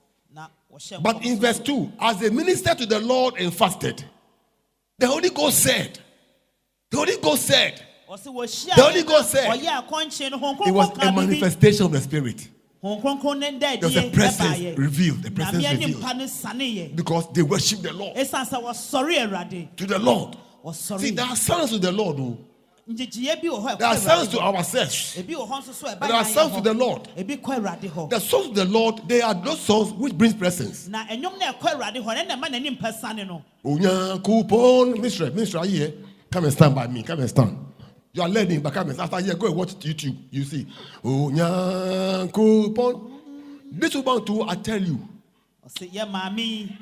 But 1.02 1.24
in 1.26 1.40
verse 1.40 1.60
2, 1.60 1.92
as 2.02 2.18
they 2.18 2.30
ministered 2.30 2.78
to 2.80 2.86
the 2.86 3.00
Lord 3.00 3.36
and 3.40 3.54
fasted, 3.54 4.04
the 5.00 5.08
Holy 5.08 5.30
Ghost 5.30 5.60
said, 5.64 5.98
the 6.92 6.98
Holy 6.98 7.16
Ghost 7.18 7.46
said, 7.46 7.82
The 8.08 8.74
Holy 8.78 9.04
Ghost 9.04 9.32
said- 9.32 9.50
ɔyɛ 9.50 9.88
akɔnkye 9.88 10.32
no 10.32 10.38
it 10.66 10.72
was 10.74 10.90
a 10.90 10.92
Kronkron 10.92 10.96
ka 10.96 11.12
biribi. 11.12 11.16
manifestation 11.16 11.86
of 11.86 11.92
the 11.94 12.02
Spirit. 12.02 12.50
Honhom 12.84 13.02
Kronkron 13.22 13.40
ne 13.40 13.58
da 13.58 13.76
There 13.78 13.80
was 13.90 13.96
a 13.98 14.10
presence 14.12 14.78
revealed, 14.78 15.24
the 15.24 15.32
presence 15.32 15.66
revealed. 15.66 16.02
nimpa 16.04 16.18
no 16.18 16.26
saneeɛ 16.26 16.96
Because 16.96 17.28
they 17.34 17.42
worship 17.42 17.82
the 17.82 17.94
Lord. 17.94 18.16
ɛsiane 18.18 18.48
sɛ 18.50 18.62
wɔsɔre 18.64 19.28
awurade 19.30 19.76
To 19.78 19.86
the 19.88 19.98
Lord. 20.00 20.38
See, 20.74 21.12
there 21.12 21.26
are 21.26 21.36
sounds 21.36 21.72
to 21.72 21.78
the 21.80 21.92
Lord. 21.92 22.20
Oh. 22.20 22.38
Ngyegyeeɛ 22.90 23.42
bi 23.42 23.48
wɔ 23.48 23.60
hɔ 23.62 23.74
a 23.74 23.78
There 23.78 23.88
are 23.88 23.96
Awurade 23.96 24.32
to 24.32 24.40
ourselves. 24.40 25.16
ebi 25.18 25.34
wɔ 25.34 25.48
hɔ 25.50 25.62
nso 25.62 25.74
so 25.74 25.88
a 25.88 25.96
ɛba 25.96 26.08
There 26.08 26.14
are 26.16 26.24
hɔ. 26.24 26.56
to 26.56 26.62
the 26.62 26.74
Lord. 26.74 27.10
ebi 27.18 27.38
kɔ 27.42 27.60
awurade 27.60 27.90
hɔ 27.92 28.10
The 28.12 28.20
songs 28.20 28.48
of 28.48 28.56
the 28.56 28.66
Lord, 28.66 29.02
they 29.08 29.22
are 29.22 29.34
those 29.34 29.60
songs 29.60 29.92
which 29.94 30.16
brings 30.16 30.36
presence. 30.36 30.88
na 30.88 31.06
ɛnwom 31.08 31.40
no 31.40 31.50
a 31.50 31.54
ɛkɔ 31.54 31.74
awurade 31.74 32.04
hɔ 32.04 32.16
ne 32.16 32.24
na 32.26 32.36
ɛma 32.36 32.48
n'anim 32.52 32.80
pɛ 32.80 32.94
sane 32.94 33.26
no 33.28 33.44
Onyankopon, 33.66 35.00
Mister, 35.02 35.32
Mister, 35.32 35.58
are 35.58 35.66
you 35.66 35.78
here? 35.80 35.94
Come 36.32 36.44
and 36.44 36.54
stand 36.54 36.76
by 36.76 36.86
me. 36.88 37.02
Come 37.02 37.22
and 37.22 37.30
stand. 37.30 37.58
You 38.14 38.22
are 38.22 38.30
learning, 38.30 38.62
but 38.62 38.74
come 38.74 38.90
and 38.92 39.00
after 39.00 39.20
here, 39.20 39.34
go 39.36 39.48
and 39.48 39.56
watch 39.56 39.74
YouTube. 39.80 40.16
You 40.30 40.44
see. 40.44 40.68
This 43.72 43.96
woman 43.96 44.26
too, 44.26 44.44
I 44.44 44.56
tell 44.56 44.82
you, 44.82 45.00
ɔse 45.68 45.90
yɛ 45.92 46.10
maame 46.12 46.38
yi 46.38 46.78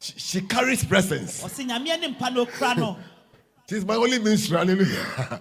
she, 0.00 0.12
she 0.18 0.40
carries 0.40 0.84
presence. 0.84 1.42
She's 3.72 3.86
my 3.86 3.94
only 3.94 4.18
ministry. 4.18 4.54
Hallelujah. 4.58 5.40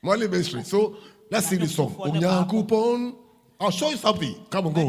my 0.00 0.12
only 0.14 0.28
ministry. 0.28 0.62
So 0.62 0.96
let's 1.30 1.46
sing 1.46 1.58
this 1.60 1.74
song. 1.74 1.94
Onyankopon. 1.94 3.14
I'll 3.60 3.70
show 3.70 3.90
you 3.90 3.98
something. 3.98 4.34
Come 4.48 4.68
on, 4.68 4.72
go. 4.72 4.88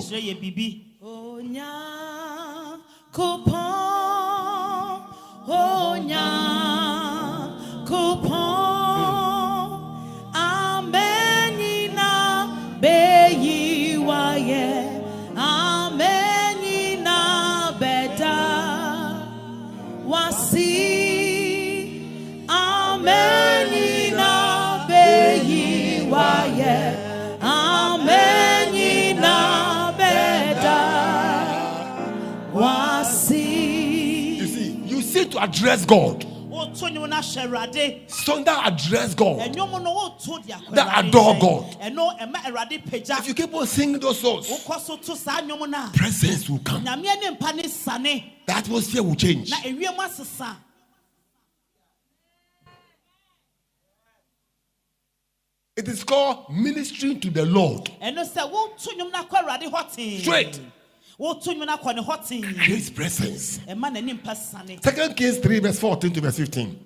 Address 35.41 35.85
God. 35.85 36.23
woto 36.51 36.87
nnwom 36.89 37.09
no 37.09 37.15
ahyɛ 37.17 37.47
awurade 37.47 38.09
Song 38.11 38.43
that 38.43 38.67
address 38.73 39.13
God. 39.15 39.39
ɛnwom 39.39 39.81
no 39.83 39.93
woto 39.95 40.45
de 40.45 40.53
akɔ 40.53 40.69
That 40.75 41.05
adore. 41.05 41.39
God. 41.39 41.77
ɛno 41.81 42.19
ɛma 42.19 42.35
awurade 42.43 42.85
pagya 42.89 43.19
If 43.19 43.27
you 43.29 43.33
keep 43.33 43.53
on 43.53 43.65
singing 43.67 43.99
those 43.99 44.19
songs, 44.19 44.47
wokɔ 44.47 44.79
so 44.81 44.97
to 44.97 45.15
saa 45.15 45.41
nnwom 45.41 45.69
no 45.69 45.77
a 45.85 45.91
presence 45.93 46.49
will 46.49 46.59
come. 46.59 46.83
nyame 46.83 47.07
anim 47.07 47.37
pa 47.37 47.51
ne 47.51 47.67
sane 47.67 48.23
The 48.45 48.53
atmosphere 48.55 49.03
will 49.03 49.15
change. 49.15 49.49
na 49.49 49.57
ewiem 49.57 49.97
asesa 49.97 50.55
It 55.77 55.87
is 55.87 56.03
called 56.03 56.49
ministering 56.53 57.19
to 57.21 57.29
the 57.29 57.45
Lord. 57.45 57.85
ɛno 58.01 58.25
sɛ 58.29 58.51
woto 58.51 58.89
nnwom 58.97 59.11
no 59.11 59.23
akɔ 59.23 59.43
awurade 59.43 59.71
hɔ 59.71 59.95
tee 59.95 60.19
Straight. 60.21 60.59
Woto 61.21 61.53
nnwom 61.53 61.65
no 61.67 61.77
akɔ 61.77 61.95
ne 61.95 62.01
hɔ 62.01 62.27
tee 62.27 62.41
Creates 62.41 62.89
presence. 62.89 63.59
ɛma 63.67 63.91
n'anim 63.93 64.23
pa 64.23 64.33
sane 64.33 64.79
Second 64.81 65.15
Kings 65.15 65.37
3, 65.37 65.59
verse 65.59 65.79
14 65.79 66.11
to 66.13 66.21
verse 66.21 66.37
15. 66.37 66.85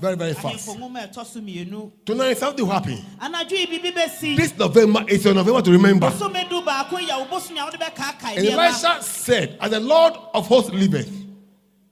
Very, 0.00 0.16
very 0.16 0.34
fast. 0.34 0.68
ahemfo 0.68 0.76
nwoma 0.76 1.04
a 1.04 1.08
ɛtɔ 1.08 1.24
so 1.24 1.40
mmienu 1.40 1.90
Tonight, 2.04 2.36
something 2.36 2.66
will 2.66 2.72
happen. 2.72 2.98
anadwo 3.20 3.52
yi 3.52 3.66
biribi 3.66 3.92
bɛsi 3.94 4.36
This 4.36 4.58
November 4.58 5.04
is 5.08 5.24
your 5.24 5.34
November 5.34 5.62
to 5.62 5.70
remember. 5.70 6.10
bosome 6.10 6.48
du 6.50 6.60
baako 6.62 6.98
yɛ 6.98 7.18
wo 7.18 7.24
bosom 7.26 7.56
a 7.56 8.36
And 8.36 8.46
Elisha 8.46 9.02
said, 9.02 9.56
As 9.60 9.70
the 9.70 9.80
Lord 9.80 10.14
of 10.34 10.46
hosts 10.48 10.70
liveth, 10.72 11.10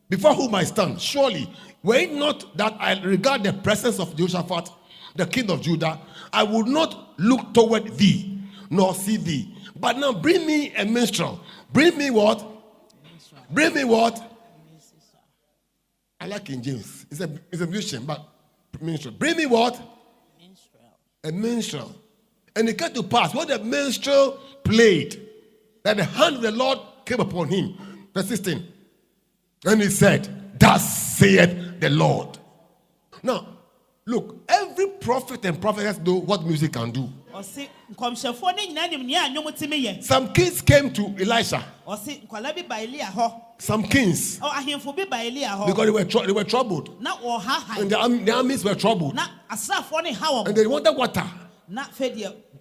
before 0.09 0.35
whom 0.35 0.55
I 0.57 0.65
stand, 0.65 1.01
surely, 1.01 1.49
were 1.83 1.95
it 1.95 2.13
not 2.13 2.57
that 2.59 2.77
I 2.79 3.01
regard 3.03 3.45
the 3.45 3.53
presence 3.53 4.01
of 4.01 4.17
Jehoshaphat, 4.17 4.69
the 5.15 5.27
king 5.27 5.49
of 5.51 5.63
Judah, 5.63 5.99
I 6.33 6.43
would 6.43 6.67
not 6.67 7.19
look 7.19 7.55
toward 7.55 7.97
thee, 7.97 8.39
nor 8.69 8.95
see 8.95 9.17
thee. 9.17 9.55
But 9.81 9.97
now 9.97 10.13
bring 10.13 10.45
me 10.47 10.75
a 10.75 10.85
minstrel. 10.85 11.41
Bring 11.73 11.97
me 11.97 12.11
what? 12.11 12.45
Bring 13.51 13.75
me 13.75 13.85
what? 13.85 14.27
I 16.21 16.27
like 16.27 16.45
King 16.45 16.63
James. 16.63 17.07
It's 17.11 17.21
a, 17.21 17.31
it's 17.51 17.63
a 17.63 17.67
musician, 17.67 18.05
but 18.05 18.27
minstrel. 18.81 19.15
Bring 19.15 19.37
me 19.37 19.47
what? 19.47 19.81
A 21.25 21.33
minstrel. 21.33 21.95
And 22.57 22.69
it 22.69 22.79
came 22.79 22.93
to 22.95 23.03
pass 23.03 23.35
when 23.35 23.49
the 23.49 23.59
minstrel 23.59 24.39
played 24.65 25.21
that 25.83 25.97
the 25.97 26.05
hand 26.05 26.37
of 26.37 26.43
the 26.43 26.51
Lord 26.51 26.79
came 27.05 27.21
upon 27.21 27.49
him. 27.49 27.77
Verse 28.15 28.27
16. 28.27 28.67
And 29.67 29.83
he 29.83 29.89
said, 29.89 30.59
Thus 30.59 31.17
saith 31.17 31.81
the 31.81 31.91
Lord. 31.91 32.39
Now, 33.23 33.47
look, 34.07 34.45
every 34.49 34.89
prophet 34.89 35.45
and 35.45 35.61
prophetess 35.61 35.99
know 35.99 36.17
what 36.17 36.45
music 36.45 36.73
can 36.73 36.91
do. 36.91 37.09
Ɔse 37.33 37.69
nkɔmhyɛfoɔ 37.95 38.57
no 38.57 38.63
nyinaa 38.63 38.91
nim 38.91 39.07
nea 39.07 39.29
nnwom 39.29 39.57
tumi 39.57 39.85
yɛ. 39.85 40.03
Some 40.03 40.33
kings 40.33 40.61
came 40.63 40.93
to 40.93 41.15
Elisha, 41.19 41.63
ɔse 41.87 42.27
nkwalaa 42.27 42.55
bi 42.55 42.63
ba 42.63 42.75
elia 42.81 43.07
hɔ. 43.07 43.41
Some 43.59 43.83
kings, 43.85 44.39
ɔ 44.41 44.51
ahemfo 44.51 44.97
bi 44.97 45.05
ba 45.05 45.67
because 45.67 45.85
they 45.87 45.91
were, 45.91 46.05
trou- 46.05 46.27
they 46.27 46.33
were 46.33 46.45
troubled. 46.45 46.89
And 46.99 47.91
the, 47.91 47.99
arm- 47.99 48.25
the 48.25 48.33
armies 48.33 48.65
were 48.65 48.75
troubled. 48.75 49.15
na 49.15 49.27
asraafoɔ 49.51 50.21
no 50.21 50.45
And 50.47 50.57
they 50.57 50.67
wanted 50.67 50.97
water. 50.97 51.25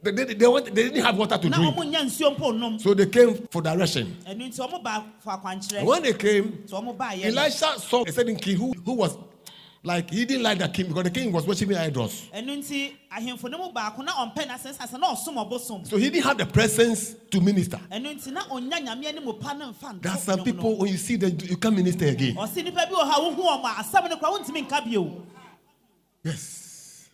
They, 0.01 0.11
they, 0.11 0.33
they, 0.33 0.47
want, 0.47 0.65
they 0.65 0.83
didn't 0.83 1.03
have 1.03 1.17
water 1.17 1.37
to 1.37 1.49
drink. 1.49 1.75
wɔn 1.75 1.91
nya 1.91 2.01
nsuo 2.05 2.57
nom 2.57 2.79
So 2.79 2.93
they 2.93 3.07
came 3.07 3.33
for 3.49 3.61
direction. 3.61 4.15
ɛnu 4.27 4.49
nti 4.49 4.59
wɔn 4.59 4.83
ba 4.83 5.03
fa 5.19 5.31
akwankyerɛ. 5.41 5.79
And 5.79 5.87
when 5.87 6.03
they 6.03 6.13
came, 6.13 6.51
nti 6.65 6.69
wɔn 6.71 6.97
ba 6.97 7.05
yɛ 7.05 7.33
no. 7.33 7.41
Elisha 7.41 7.79
saw 7.79 8.03
a 8.05 8.11
certain 8.11 8.35
king 8.35 8.57
who, 8.57 8.71
who 8.85 8.93
was 8.93 9.17
Like 9.81 10.09
he 10.09 10.25
didn't 10.25 10.43
like 10.43 10.59
the 10.59 10.67
king 10.67 10.87
because 10.87 11.03
the 11.05 11.09
king 11.11 11.31
was 11.31 11.47
worshiping 11.47 11.77
idols. 11.77 12.27
ɛno 12.35 12.57
nti 12.57 12.91
ahemfo 13.11 13.49
no 13.49 13.57
mu 13.57 13.71
baako 13.73 14.03
na 14.03 14.11
ɔmpɛ 14.11 14.45
n'asɛnsasɛ 14.47 14.99
na 14.99 15.13
ɔsom 15.15 15.35
ɔbosom 15.49 15.87
So 15.87 15.95
he 15.95 16.09
didn't 16.09 16.25
have 16.25 16.37
the 16.37 16.45
presence 16.45 17.15
to 17.31 17.39
minister. 17.39 17.79
ɛno 17.89 18.13
nti 18.13 18.31
na 18.33 18.41
ɔnya 18.47 18.85
nyame 18.85 19.05
anim 19.05 19.33
pa 19.39 19.53
no 19.53 19.73
There 20.01 20.11
are 20.11 20.17
some 20.17 20.43
people 20.43 20.77
when 20.77 20.91
you 20.91 20.97
see 20.97 21.15
them, 21.15 21.37
you 21.43 21.55
can't 21.55 21.75
minister 21.75 22.07
again. 22.07 22.35
ɔse 22.35 22.55
nnipa 22.61 22.89
bi 22.89 22.93
wɔ 22.93 23.09
ha 23.09 23.19
wohu 23.21 23.41
ɔm 23.41 23.63
a 23.63 23.83
asɛm 23.83 24.09
no 24.09 24.17
kora 24.17 24.37
wontumi 24.37 24.67
nka 24.67 24.83
bio 24.85 25.25
Yes. 26.23 27.09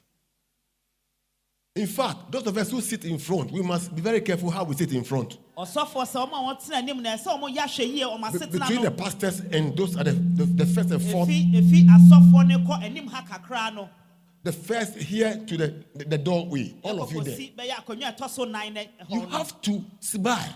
In 1.75 1.85
fact, 1.87 2.31
those 2.31 2.47
of 2.47 2.57
us 2.57 2.71
who 2.71 2.81
sit 2.81 3.05
in 3.05 3.19
front, 3.19 3.51
we 3.51 3.61
must 3.61 3.93
be 3.93 4.01
very 4.01 4.21
careful 4.21 4.49
how 4.49 4.63
we 4.63 4.73
sit 4.75 4.91
in 4.93 5.03
front. 5.03 5.37
Ɔsɔfoɔ 5.57 6.03
sɛ 6.05 6.29
ɔma 6.29 6.33
a 6.33 6.55
wɔtena 6.55 6.75
anim 6.75 7.01
na 7.01 7.15
ɛsɛ 7.15 7.27
ɔmo 7.27 7.49
yɛ 7.55 7.63
ahwɛ 7.63 7.93
yie 7.93 8.03
ɔmo 8.03 8.31
Be- 8.31 8.37
asetena 8.39 8.59
between 8.59 8.81
the 8.81 8.91
pastors 8.91 9.39
and 9.39 9.75
those 9.77 9.95
are 9.97 10.03
the, 10.03 10.11
the, 10.11 10.45
the 10.45 10.65
first 10.65 10.91
and 10.91 11.01
fourth, 11.01 11.29
ɛfi 11.29 11.53
ɛfi 11.53 11.87
asɔfoɔ 11.87 12.47
no 12.47 12.57
kɔ 12.59 12.83
anim 12.83 13.07
ha 13.07 13.21
kakra 13.29 13.73
no 13.73 13.89
the 14.43 14.51
first 14.51 14.95
here 14.97 15.41
to 15.47 15.57
the, 15.57 15.73
the, 15.95 16.05
the 16.05 16.17
doorway. 16.19 16.71
All 16.83 17.01
of 17.01 17.11
you 17.11 17.21
there. 17.23 17.35
ɛkɔkɔsi 17.35 17.55
bɛyɛ 17.55 17.71
akonnwa 17.83 18.09
a 18.09 18.13
ɛtɔ 18.13 18.29
so 18.29 18.43
nan 18.45 18.77
eh, 18.77 18.81
eh, 18.81 19.03
no 19.09 19.15
You 19.15 19.27
have 19.27 19.61
to 19.61 19.83
smile. 19.99 20.53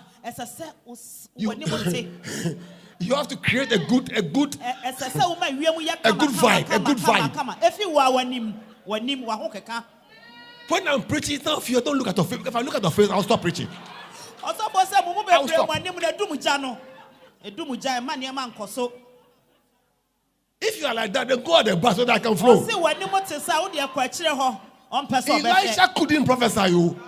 You, 1.36 1.52
you 3.00 3.16
have 3.16 3.28
to 3.30 3.38
create 3.38 3.72
a 3.72 3.80
good, 3.80 4.12
a 4.16 4.22
good, 4.22 4.52
Ɛ- 4.52 4.94
ɛsɛ 4.94 5.10
sɛ 5.12 5.22
woma 5.22 5.50
wiem 5.58 5.88
yɛ 5.88 5.98
A 6.04 6.14
good 6.14 6.30
vibe, 6.30 6.72
a 6.76 6.80
good 6.80 6.98
vibe. 6.98 7.34
kama 7.34 7.58
ɛfi 7.62 7.86
wɔ 7.86 8.08
a 8.08 8.12
w'anim 8.12 8.54
w'anim 8.88 9.26
w'aho 9.26 9.52
keka 9.54 9.84
when 10.70 10.88
I'm 10.88 11.02
preaching, 11.02 11.36
it's 11.38 11.46
not 11.46 11.64
fear. 11.64 11.82
Don't 11.82 11.98
look 11.98 12.08
at 12.08 12.16
your 12.16 12.26
face. 12.28 12.40
If 12.46 12.56
I 12.56 12.62
look 12.62 12.76
at 12.76 12.82
your 12.84 12.92
face, 12.92 13.10
I'll 13.10 13.24
stop 13.24 13.42
preaching. 13.42 13.68
Ɔsɔfoɔ 14.54 14.86
sɛ 14.86 15.06
mo 15.06 15.14
mu 15.14 15.24
bebree 15.24 15.58
mo 15.68 15.74
anim 15.74 15.96
na 16.00 16.12
ɛdum 16.12 16.42
gya 16.42 16.58
no 16.60 16.78
ɛdum 17.46 17.80
gya 17.82 18.00
ɛma 18.00 18.16
nneɛma 18.16 18.54
nkɔ 18.54 18.68
so 18.68 18.92
If 20.62 20.82
you 20.82 20.88
are 20.88 20.94
like 20.94 21.14
that, 21.14 21.26
then 21.28 21.42
go 21.42 21.58
at 21.58 21.66
the 21.68 21.76
back 21.78 21.96
so 21.96 22.04
that 22.04 22.16
I 22.16 22.20
can 22.20 22.36
flow. 22.36 22.62
ɔse 22.62 22.70
w'anim 22.72 23.28
te 23.28 23.40
sa 23.40 23.62
wode 23.62 23.74
ɛkɔ 23.74 23.94
akyirɛ 23.94 24.38
hɔ 24.38 24.60
ɔmpɛ 24.92 25.22
sɛ 25.24 25.42
ɔbɛhwɛ 25.42 25.64
Elisha 25.64 25.94
couldn't 25.96 26.26
prophesy 26.26 26.70
you. 26.72 27.00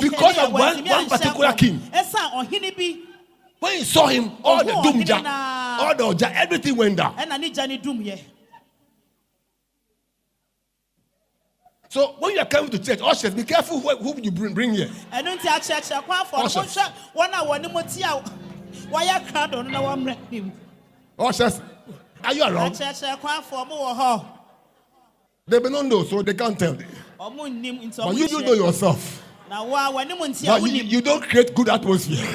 Because 0.00 0.38
of 0.38 0.52
one- 0.52 0.84
one 0.84 1.08
particular 1.08 1.52
king. 1.54 1.80
When 3.60 3.78
he 3.78 3.84
saw 3.84 4.06
him, 4.08 4.32
all 4.44 4.58
the 4.58 4.72
doom 4.72 5.26
all 5.26 5.94
the 5.94 6.14
jar, 6.14 6.30
everything 6.34 6.76
went 6.76 6.96
down. 6.96 7.14
So 11.94 12.16
when 12.18 12.32
you 12.34 12.40
are 12.40 12.44
coming 12.44 12.72
to 12.72 12.78
church, 12.80 13.00
ushers, 13.00 13.32
be 13.36 13.44
careful 13.44 13.78
who, 13.78 13.96
who 13.98 14.20
you 14.20 14.32
bring, 14.32 14.52
bring 14.52 14.74
here. 14.74 14.88
ɛno 15.12 15.38
nti 15.38 15.46
akyerɛkyerɛ 15.46 16.02
kwanfoɔ 16.04 16.38
no 16.38 16.44
Ushers. 16.46 16.74
monhwɛ 16.76 16.92
wɔn 17.14 17.30
a 17.32 17.46
wɔne 17.46 17.72
mu 17.72 17.82
te 17.84 18.02
a 18.02 18.90
wɔayɛ 18.90 19.28
krado 19.28 19.52
no 19.52 19.70
na 19.70 19.80
wɔmmerɛ 19.80 20.16
nim 20.32 20.52
Ushers, 21.16 21.60
are 22.24 22.34
you 22.34 22.42
around? 22.42 22.72
akyerɛkyerɛ 22.72 23.20
kwanfoɔ 23.20 23.68
mo 23.68 23.76
wɔ 23.76 23.96
hɔ 23.96 24.24
They 25.46 25.60
may 25.60 25.68
not 25.68 25.84
know, 25.86 26.02
so 26.02 26.20
they 26.22 26.34
can't 26.34 26.58
tell. 26.58 26.74
ɔmo 26.74 27.46
nnim 27.46 27.80
nti 27.84 27.96
But 27.98 28.16
you 28.16 28.26
do 28.26 28.40
know 28.40 28.54
yourself. 28.54 29.22
na 29.48 29.62
wo 29.62 29.76
a 29.76 29.92
w'anim 29.92 30.18
nti 30.18 30.42
a 30.48 30.60
But 30.60 30.68
you, 30.68 30.82
you 30.82 31.00
don't 31.00 31.22
create 31.22 31.54
good 31.54 31.68
atmosphere. 31.68 32.26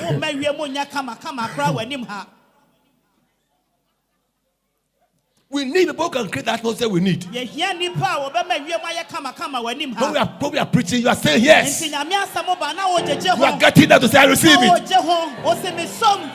We 5.52 5.66
need 5.66 5.88
people 5.88 6.06
who 6.06 6.12
can 6.12 6.30
create 6.30 6.46
the 6.46 6.52
atmosphere 6.52 6.88
we 6.88 7.00
need. 7.00 7.22
yɛhia 7.24 7.74
nnipa 7.74 8.06
a 8.06 8.30
wɔbɛma 8.30 8.68
wiem 8.68 8.82
ayɛ 8.82 9.10
kama 9.10 9.34
kama 9.34 9.58
w'anim 9.64 10.00
When 10.00 10.12
we 10.12 10.18
are, 10.20 10.26
when 10.40 10.52
we 10.52 10.58
are 10.60 10.66
preaching, 10.68 11.02
you 11.02 11.10
are 11.10 11.16
saying 11.16 11.44
yes. 11.44 11.82
nti 11.82 11.92
nyame 11.92 12.12
asɛm 12.24 12.60
ba 12.60 12.72
na 12.76 12.88
wogyegye 12.96 13.36
You 13.36 13.44
are 13.44 13.58
getting 13.60 13.90
them 13.90 14.00
to 14.02 14.08
say, 14.08 14.20
I 14.20 14.26
receive 14.26 14.52
it. 14.62 14.70
wogye 14.72 14.94
ho 14.94 15.34
ɔse 15.50 15.76
mesom 15.76 16.30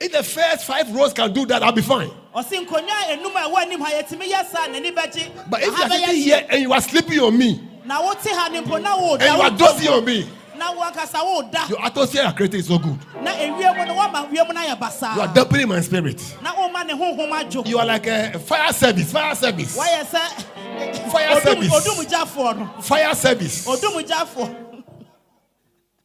If 0.00 0.12
the 0.12 0.22
first 0.22 0.66
five 0.66 0.94
rows 0.94 1.12
can 1.12 1.32
do 1.32 1.46
that, 1.46 1.64
I'll 1.64 1.72
be 1.72 1.82
fine. 1.82 2.10
ɔse 2.32 2.64
nkonnwa 2.64 3.02
enum 3.10 3.34
a 3.34 3.50
ɛwɔ 3.50 3.56
anim 3.62 3.80
ha 3.80 3.90
yɛtumi 3.90 4.30
yɛ 4.30 4.46
saa 4.46 4.68
n'ani 4.68 4.94
bɛgye 4.94 5.50
But 5.50 5.62
if 5.64 5.76
you 5.76 5.82
are 5.82 5.90
sitting 5.90 6.14
here 6.22 6.46
and 6.48 6.62
you 6.62 6.72
are 6.72 6.80
sleeping 6.80 7.18
on 7.18 7.36
me, 7.36 7.60
na 7.84 8.00
wote 8.00 8.18
ha 8.28 8.48
ne 8.52 8.60
mpo 8.62 8.80
na 8.80 8.96
woda 8.96 9.22
and 9.24 9.36
you 9.36 9.42
are 9.42 9.50
dozing 9.50 9.88
on 9.88 10.04
me, 10.04 10.28
na 10.56 10.72
wankasa 10.72 11.24
woda 11.24 11.68
your 11.68 11.84
atmosphere 11.84 12.22
you 12.22 12.28
are 12.28 12.34
creating 12.34 12.60
is 12.60 12.68
so 12.68 12.78
good. 12.78 12.96
Na 14.14 14.26
ewiem 14.26 14.30
no 14.30 14.30
woama 14.30 14.30
wiem 14.30 14.54
no 14.54 14.60
ayɛ 14.60 14.66
You 14.66 14.72
are 14.72 14.76
basaa 15.28 15.34
dampening 15.34 15.68
my 15.68 15.80
spirit. 15.80 16.36
na 16.42 16.54
woma 16.54 16.86
ne 16.86 16.94
honhom 16.94 17.30
adwo 17.32 17.66
You 17.66 17.78
are 17.78 17.86
like 17.86 18.06
a 18.06 18.38
fire 18.38 18.72
service, 18.72 19.12
fire 19.12 19.34
service, 19.34 19.76
woayɛ 19.76 20.04
sɛ 20.06 21.10
Fire 21.10 21.40
service. 21.40 21.70
odumgyafoɔ 21.72 22.58
no 22.58 22.66
fire 22.82 23.14
service. 23.14 23.66
odumgyafoɔ 23.66 24.60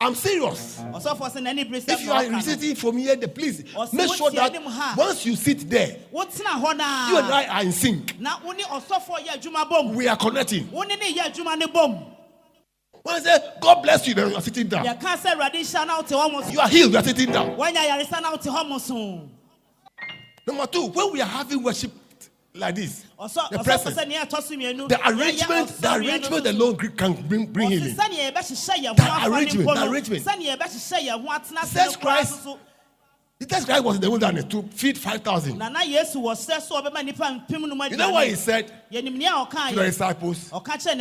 I'm 0.02 0.16
serious. 0.16 0.78
ɔsɔfoɔ 0.94 1.30
sɛ 1.30 1.42
n'ani 1.42 1.70
bere 1.70 1.82
sɛ 1.82 1.90
If 1.94 2.02
you 2.06 2.12
are 2.14 2.42
sitting 2.42 2.76
from 2.76 2.96
here, 2.98 3.18
the 3.18 3.28
please 3.28 3.64
Ɔsɛ 3.64 3.94
make 3.94 4.14
sure 4.16 4.30
wotie 4.32 4.36
that 4.36 4.56
anim 4.56 4.64
ha. 4.70 4.94
once 4.98 5.26
you 5.26 5.36
sit 5.36 5.70
there, 5.70 5.98
wotena 6.14 6.56
hɔ 6.56 6.62
you 6.62 6.68
and 6.70 6.78
naa 6.78 7.36
I 7.38 7.46
are 7.48 7.62
in 7.64 7.72
sync. 7.74 8.18
na 8.20 8.38
wo 8.44 8.52
ne 8.54 8.64
ɔsɔfoɔ 8.64 9.26
yɛ 9.26 9.42
adwuma 9.42 9.70
bom 9.70 9.94
We 9.96 10.08
are 10.08 10.16
connecting. 10.18 10.70
When 13.10 13.18
I 13.18 13.24
say 13.24 13.38
God 13.60 13.82
bless 13.82 14.08
you, 14.08 14.14
then 14.14 14.30
you 14.30 14.36
are 14.36 14.42
sitting 14.42 14.68
down. 14.68 14.86
yɛka 14.86 15.18
sɛ 15.18 15.34
awurade 15.36 15.54
nhyira 15.56 15.88
na 15.88 15.98
wote 15.98 16.08
hɔ 16.10 16.32
mo 16.32 16.42
so 16.42 16.50
You 16.52 16.60
are 16.60 16.70
healed, 16.70 16.92
you 16.92 16.98
are 17.00 17.04
sitting 17.04 17.32
down. 17.32 17.56
woanya 17.58 17.78
yaresa 17.88 18.22
na 18.22 18.32
wote 18.32 18.42
hɔ 18.44 18.68
mo 18.70 18.78
so 18.78 19.22
Number 20.48 20.68
two, 20.68 20.86
when 20.88 21.12
we 21.14 21.22
are 21.22 21.26
having 21.28 21.62
worship 21.62 21.92
like 22.56 22.76
this, 22.76 23.04
Ɔsɔ- 23.20 23.50
the 23.52 23.58
ɔsɔfoɔ 23.58 23.64
presence, 23.64 23.96
sɛ 23.98 24.06
neɛ 24.12 24.28
ɛtɔ 24.30 24.42
so 24.44 24.56
mmienu 24.56 24.90
the 24.90 24.96
yɛyɛ 24.96 25.20
arrangement, 25.20 25.68
the 25.68 25.88
ɔsɔreɛ 25.88 26.02
no 26.02 26.08
arrangement 26.08 26.44
so- 26.46 26.52
alone 26.52 26.76
can 26.98 27.14
bring, 27.14 27.46
bring 27.48 27.70
Ɔse 27.70 27.72
healing. 27.80 27.96
sɛneɛ 27.96 28.32
yɛbɛhyehyɛ 28.34 28.76
yɛn 28.76 28.88
ho 28.88 28.94
The 28.96 29.04
afa 29.04 29.30
ne 29.30 29.36
arrangement, 29.36 29.68
mpo 29.70 29.74
the 29.76 29.86
no 29.86 29.92
arrangement. 29.92 30.26
sɛneɛ 30.26 30.58
yɛbɛhyehyɛ 30.58 31.00
yɛn 31.08 31.22
ho 31.22 31.28
atena 31.30 31.64
ase 31.64 31.74
Jesus 31.74 31.94
no 31.96 32.00
koraa 32.00 32.02
Christ- 32.02 32.44
so 32.44 32.52
so 32.54 32.60
Jesus 33.42 33.64
Christ 33.64 33.86
was 33.86 33.96
in 33.96 34.02
the 34.02 34.10
wilderness 34.10 34.44
to 34.44 34.64
feed 34.64 34.98
5,000. 34.98 35.58
nana 35.58 35.80
yesu 35.80 36.16
wɔ 36.16 36.34
srɛ 36.36 36.60
so 36.62 36.76
ɔbɛma 36.82 36.98
nnipa 37.08 37.48
mpem 37.48 37.62
no 37.70 37.74
mu 37.74 37.86
You 37.86 37.96
know 37.96 38.12
what 38.12 38.28
he 38.28 38.36
said 38.36 38.70
yɛnim 38.92 39.16
nea 39.16 39.30
ɔkaa 39.30 39.70
to 39.70 39.76
the 39.76 39.84
disciples? 39.86 40.52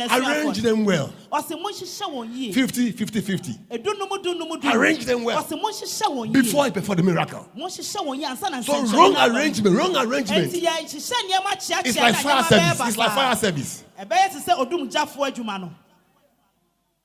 Arrange 0.09 0.59
them 0.59 0.85
well. 0.85 1.11
ɔse 1.33 1.51
monhyehyɛ 1.61 2.03
wɔn 2.09 2.53
50, 2.53 2.91
50, 2.93 3.19
50. 3.19 3.51
edunum 3.69 4.23
dunum 4.23 4.47
dunum 4.61 4.73
Arrange 4.73 5.03
them 5.03 5.25
well. 5.25 5.43
Before 5.43 6.63
he 6.63 6.71
performed 6.71 6.99
the 6.99 7.03
miracle. 7.03 7.45
monhyehyɛ 7.57 8.05
wɔn 8.07 8.19
yie 8.21 8.25
ansa 8.27 8.49
na 8.49 8.61
So 8.61 8.85
wrong 8.85 9.17
arrangement, 9.17 9.75
wrong 9.75 9.97
arrangement. 9.97 10.49
Enti 10.49 10.61
yɛhyehyɛ 10.63 11.11
nneɛma 11.11 11.57
kyeakyea 11.57 11.85
It's 11.87 11.97
like 11.97 12.15
fire 12.15 12.43
service. 12.43 12.87
It's 12.87 12.97
like 12.97 13.11
fire 13.11 13.35
service. 13.35 13.83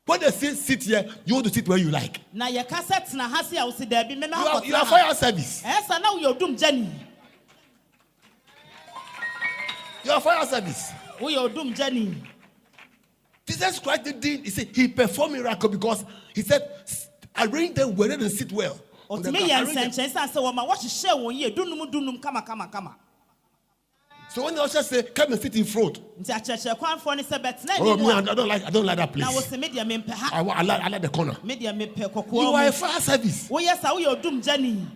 When 0.06 0.20
they 0.20 0.30
say 0.30 0.52
sit 0.54 0.82
here, 0.82 1.08
you 1.24 1.34
want 1.34 1.46
to 1.46 1.52
sit 1.54 1.66
where 1.66 1.78
you 1.78 1.90
like. 1.90 2.20
na 2.32 2.46
yɛka 2.48 2.82
sɛ 2.84 3.08
tena 3.10 3.22
ha 3.28 3.42
se 3.42 3.56
a 3.56 3.60
wosi 3.62 3.88
daabi 3.88 4.18
mɛmɛ 4.22 4.28
You 4.28 4.46
are, 4.48 4.64
you 4.66 4.74
are 4.74 4.86
fire 4.86 5.14
service. 5.14 5.62
ɛyɛ 5.62 5.86
sa 5.86 5.98
na 5.98 6.12
woyɛ 6.14 6.38
odumgyani 6.38 6.90
You 10.04 10.10
are 10.12 10.20
fire 10.20 10.44
service. 10.46 10.92
Jesus 13.46 13.78
Christ 13.78 14.04
did, 14.20 14.24
he 14.44 14.50
said 14.50 14.68
he 14.74 14.88
performed 14.88 15.34
miracle 15.34 15.68
because 15.70 16.04
he 16.34 16.42
said 16.42 16.68
arrange 17.38 17.74
them 17.74 17.94
well 17.96 18.10
and 18.10 18.30
sit 18.30 18.52
well. 18.52 18.78
On 19.08 19.22
the 19.22 19.30
ɔtumi 19.30 19.46
ground. 19.46 19.50
yɛ 19.50 19.62
Arrange 19.64 19.74
them. 19.74 19.90
nsɛnkyɛn 19.90 20.12
san 20.12 20.28
sɛ 20.28 20.34
wɔma 20.36 20.68
wɔhyehyɛ 20.68 21.12
wɔn 21.16 21.34
yie 21.38 21.50
dunum 21.50 21.90
dunum 21.90 22.20
kama 22.20 22.42
kama 22.42 22.68
kama 22.68 22.96
So 24.34 24.42
when 24.44 24.56
the 24.56 24.62
usher 24.64 24.82
say 24.82 25.02
come 25.04 25.32
and 25.32 25.40
sit 25.40 25.54
in 25.54 25.64
front, 25.64 26.00
nti 26.20 26.32
akyerɛkyerɛ 26.34 26.76
kwanfoɔ 26.78 27.16
ne 27.16 27.22
sɛ 27.22 27.38
bɛtena 27.40 27.70
oh 27.78 27.92
anim 27.92 28.04
me, 28.06 28.10
a 28.12 28.16
I 28.16 28.20
don't 28.34 28.48
like 28.48 28.64
I 28.64 28.70
don't 28.70 28.84
like 28.86 28.96
that 28.96 29.16
na 29.16 29.26
place. 29.30 29.46
wosi 29.46 29.60
me 29.60 29.68
deɛ 29.68 29.86
mempɛ 30.04 30.10
ha 30.10 30.30
I, 30.32 30.42
wa- 30.42 30.54
I 30.54 30.62
like 30.62 30.80
I 30.82 30.88
like 30.88 31.02
the 31.02 31.08
corner. 31.08 31.36
me 31.44 31.56
deɛ 31.56 31.72
mepɛ 31.72 31.98
You 31.98 32.08
kɔkɔɔ 32.08 32.52
are 32.54 32.62
a 32.62 32.66
mu 32.66 32.72
fire 32.72 33.00
service. 33.00 33.48
woyɛ 33.48 33.80
sa 33.80 33.94
woyɛ 33.94 34.20
odumgyani 34.20 34.86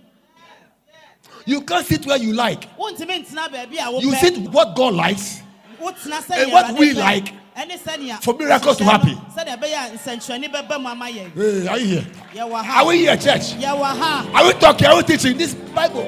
You 1.47 1.61
can't 1.63 1.87
sit 1.87 2.05
where 2.05 2.17
you 2.19 2.33
like. 2.33 2.77
wontumi 2.77 3.25
ntena 3.25 3.49
baabi 3.49 3.75
a 3.79 4.01
You 4.03 4.11
wopɛ 4.11 4.19
sit 4.19 4.39
what 4.51 4.75
God 4.75 4.95
likes. 4.95 5.41
wotena 5.81 6.17
And 6.17 6.25
sɛdeɛ 6.25 6.53
what 6.53 6.67
Awurade 6.67 6.79
we 6.81 6.93
pɛ. 6.95 6.97
like 6.97 7.35
ɛne 7.57 7.79
sɛnea 7.79 8.23
for 8.25 8.35
miracles 8.35 8.77
to 8.79 8.83
ɔhyehyɛ 8.85 8.87
no, 8.87 8.91
happen. 8.91 9.17
sɛdeɛ 9.37 9.61
ɛbɛyɛ 9.61 9.77
a 9.95 9.99
nsɛnkyerɛnne 9.99 10.53
bɛba 10.53 10.81
mu 10.83 10.89
ama 10.89 11.05
yɛn 11.07 11.33
Hey, 11.35 11.69
are 11.69 11.79
you 11.79 11.87
here? 11.87 12.07
yɛwɔ 12.35 12.65
ha 12.65 12.81
Are 12.81 12.87
we 12.87 12.99
here, 12.99 13.17
church? 13.17 13.53
yɛwɔ 13.55 13.83
ha 13.85 14.31
Are 14.35 14.47
we 14.49 14.53
talking? 14.55 14.87
Are 14.89 14.97
we 14.97 15.03
teaching 15.05 15.39
this 15.39 15.55
Bible? 15.55 16.03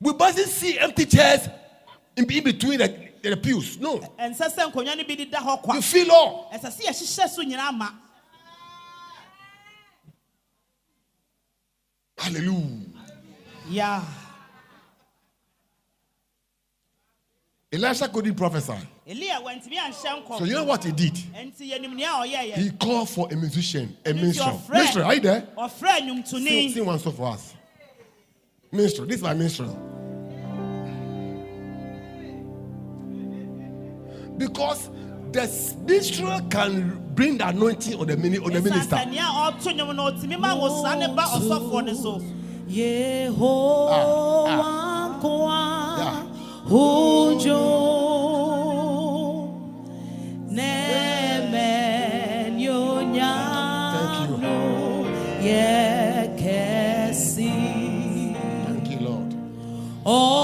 We 0.00 0.12
mustn't 0.12 0.48
see 0.48 0.78
empty 0.78 1.06
chairs 1.06 1.48
in, 2.16 2.26
between 2.26 2.78
the, 2.78 3.08
the 3.22 3.36
pews. 3.36 3.78
No. 3.78 3.98
ɛnsɛ 4.18 4.54
sɛ 4.54 4.70
nkonnwa 4.72 4.96
no 4.96 5.04
bi 5.04 5.14
deda 5.16 5.38
hɔ 5.38 5.62
kwa 5.62 5.74
You 5.76 5.82
feel 5.82 6.10
all. 6.12 6.50
ɛsɛ 6.52 6.70
sɛ 6.70 6.80
yɛhyehyɛ 6.86 7.28
so 7.28 7.42
nyinaa 7.42 7.72
ma 7.76 7.88
Hallelujah. 12.18 12.80
ya 13.70 14.02
Elisha 17.72 18.08
couldn't 18.08 18.34
prophesy. 18.36 18.72
elia 19.06 19.40
wantumi 19.40 19.76
anhyɛ 19.78 20.24
nkɔm 20.26 20.38
So 20.38 20.44
you 20.44 20.54
know 20.54 20.64
what 20.64 20.84
he 20.84 20.92
did? 20.92 21.12
ɛnti 21.14 21.70
yɛnim 21.72 21.94
nea 21.94 22.08
ɔyɛyɛ 22.08 22.54
He 22.54 22.70
called 22.70 23.08
for 23.10 23.28
a 23.30 23.36
musician, 23.36 23.96
a 24.04 24.10
Nti 24.12 24.22
minstrel. 24.22 25.04
are 25.06 25.14
you 25.14 25.20
there? 25.20 25.48
Sing, 25.68 26.24
sing 26.72 26.84
one 26.86 26.98
song 26.98 27.12
for 27.12 27.26
us. 27.32 27.54
Minstrel. 28.76 29.06
This 29.06 29.16
is 29.16 29.22
my 29.22 29.34
minstrel. 29.34 29.74
Because 34.38 34.90
the 35.32 35.42
s- 35.42 35.74
minstrel 35.86 36.40
can 36.50 37.02
bring 37.14 37.38
the 37.38 37.48
anointing 37.48 37.94
on 37.98 38.06
the, 38.06 38.16
mini, 38.16 38.38
on 38.38 38.52
the 38.52 38.60
minister. 38.60 38.96
sɛ 38.96 39.10
nea 39.10 39.22
ɔto 39.22 39.74
Ono 60.08 60.35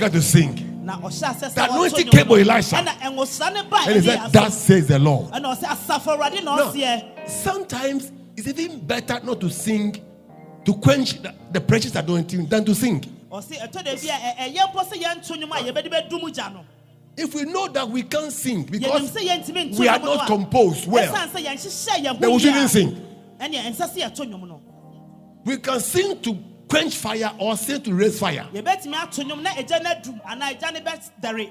began 0.00 0.12
to 0.12 0.22
sing, 0.22 0.54
The 0.86 1.68
anointing 1.70 2.08
came 2.08 2.30
on 2.30 2.40
Elisha. 2.40 2.76
ɛna 2.76 2.92
ɛnwosra 3.00 3.52
ne 3.52 3.62
ba 3.68 3.76
and 3.86 3.96
he 3.96 4.00
said, 4.08 4.32
That 4.32 4.52
says 4.52 4.86
the 4.88 4.98
Lord. 4.98 5.30
ɛna 5.32 5.54
ɔsɛ 5.56 5.64
asafo 5.64 6.16
awurade 6.18 6.42
na 6.42 6.56
Now, 6.56 7.26
sometimes 7.26 8.10
it's 8.36 8.48
even 8.48 8.80
better 8.80 9.20
not 9.22 9.40
to 9.40 9.50
sing 9.50 9.96
to 10.64 10.74
quench 10.74 11.20
the, 11.22 11.34
the 11.52 11.60
precious 11.60 11.94
anointing 11.94 12.46
than 12.46 12.64
to 12.64 12.74
sing. 12.74 13.00
ɔse 13.30 13.58
ɛtɔ 13.58 13.72
da 13.72 13.82
bi 13.82 13.90
a 13.90 13.94
ɛ- 13.94 14.54
ɛyɛ 14.54 14.72
mpo 14.72 14.84
sɛ 14.88 15.02
yɛnto 15.02 15.36
nnwom 15.36 15.50
a 15.52 15.72
yɛbɛde 15.72 15.92
bɛdum 15.92 16.32
gya 16.34 16.48
no 16.52 16.64
If 17.16 17.34
we 17.34 17.44
know 17.44 17.68
that 17.68 17.88
we 17.88 18.02
can't 18.04 18.32
sing 18.32 18.62
because 18.64 19.10
sɛ 19.10 19.20
yɛntumi 19.28 19.72
nto 19.74 19.78
we 19.78 19.88
are 19.88 19.98
not 19.98 20.26
composed 20.26 20.86
well, 20.86 21.12
ɛsiane 21.12 21.28
sɛ 21.28 21.44
yɛnhyehyɛ 21.44 22.04
yɛn 22.06 22.20
then 22.20 22.32
we 22.32 22.38
shouldn't 22.38 22.70
sing. 22.70 22.92
ɛneɛ 23.38 23.70
ɛnsɛ 23.70 23.92
sɛ 23.94 23.96
yɛto 24.02 24.24
nnwom 24.26 24.48
no 24.48 24.60
We 25.44 25.56
can 25.58 25.80
sing 25.80 26.20
to 26.22 26.38
quench 26.70 26.94
fire 26.96 27.32
or 27.38 27.56
sing 27.56 27.82
to 27.82 27.92
raise 27.92 28.18
fire. 28.18 28.46
yɛbɛtumi 28.54 28.94
ato 28.94 29.22
nnwom 29.22 29.42
na 29.42 29.50
agya 29.50 29.82
no 29.82 29.90
adum 29.90 30.20
anaa 30.24 30.54
agya 30.56 30.72
no 30.72 30.80
bɛdare 30.80 31.50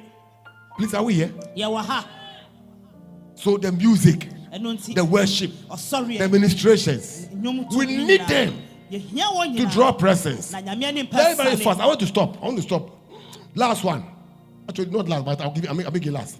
Please, 0.78 0.93
are 0.93 1.03
we 1.03 1.13
here? 1.13 1.34
So 3.36 3.57
the 3.57 3.70
music, 3.70 4.30
the 4.49 5.03
worship, 5.03 5.51
the 5.67 6.30
ministrations, 6.32 7.28
we 7.76 7.86
need 7.86 8.22
them 8.22 8.61
to 8.89 9.67
draw 9.70 9.91
presence. 9.91 10.53
na 10.53 10.61
nyame 10.61 10.84
anim 10.86 11.07
Very, 11.11 11.36
very 11.36 11.55
fast. 11.57 11.82
I 11.82 11.86
want 11.86 11.99
to 11.99 12.07
stop. 12.07 12.41
I 12.41 12.45
want 12.45 12.55
to 12.57 12.63
stop. 12.63 12.89
Last 13.55 13.84
one. 13.84 14.05
Actually, 14.70 14.91
not 14.91 15.09
last, 15.09 15.26
but 15.26 15.41
I'll 15.41 15.51
give 15.51 15.65
you, 15.65 15.70
I'll 15.70 15.76
make, 15.76 15.86
I'll 15.86 15.91
make 15.91 16.05
it 16.05 16.13
last. 16.13 16.39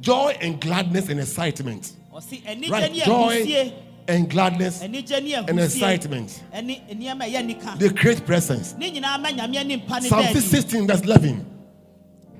Joy 0.00 0.34
and 0.40 0.58
gladness 0.58 1.10
and 1.10 1.20
excitement. 1.20 1.92
Right? 2.10 2.92
Joy 2.94 3.74
and 4.08 4.28
gladness 4.28 4.80
and 4.82 4.96
excitement. 4.96 6.42
ɛne 6.52 6.88
nneɛma 6.90 7.24
a 7.24 7.30
ɛyɛ 7.30 7.46
nika 7.46 7.76
They 7.78 7.90
create 7.90 8.24
presence. 8.24 8.74
ne 8.76 8.90
nyinaa 8.90 9.20
ma 9.20 9.28
nyame 9.28 9.56
anim 9.56 9.80
pa 9.82 9.98
ne 9.98 10.08
Psalm 10.08 10.34
16, 10.34 10.86
verse 10.86 11.02
11. 11.02 11.46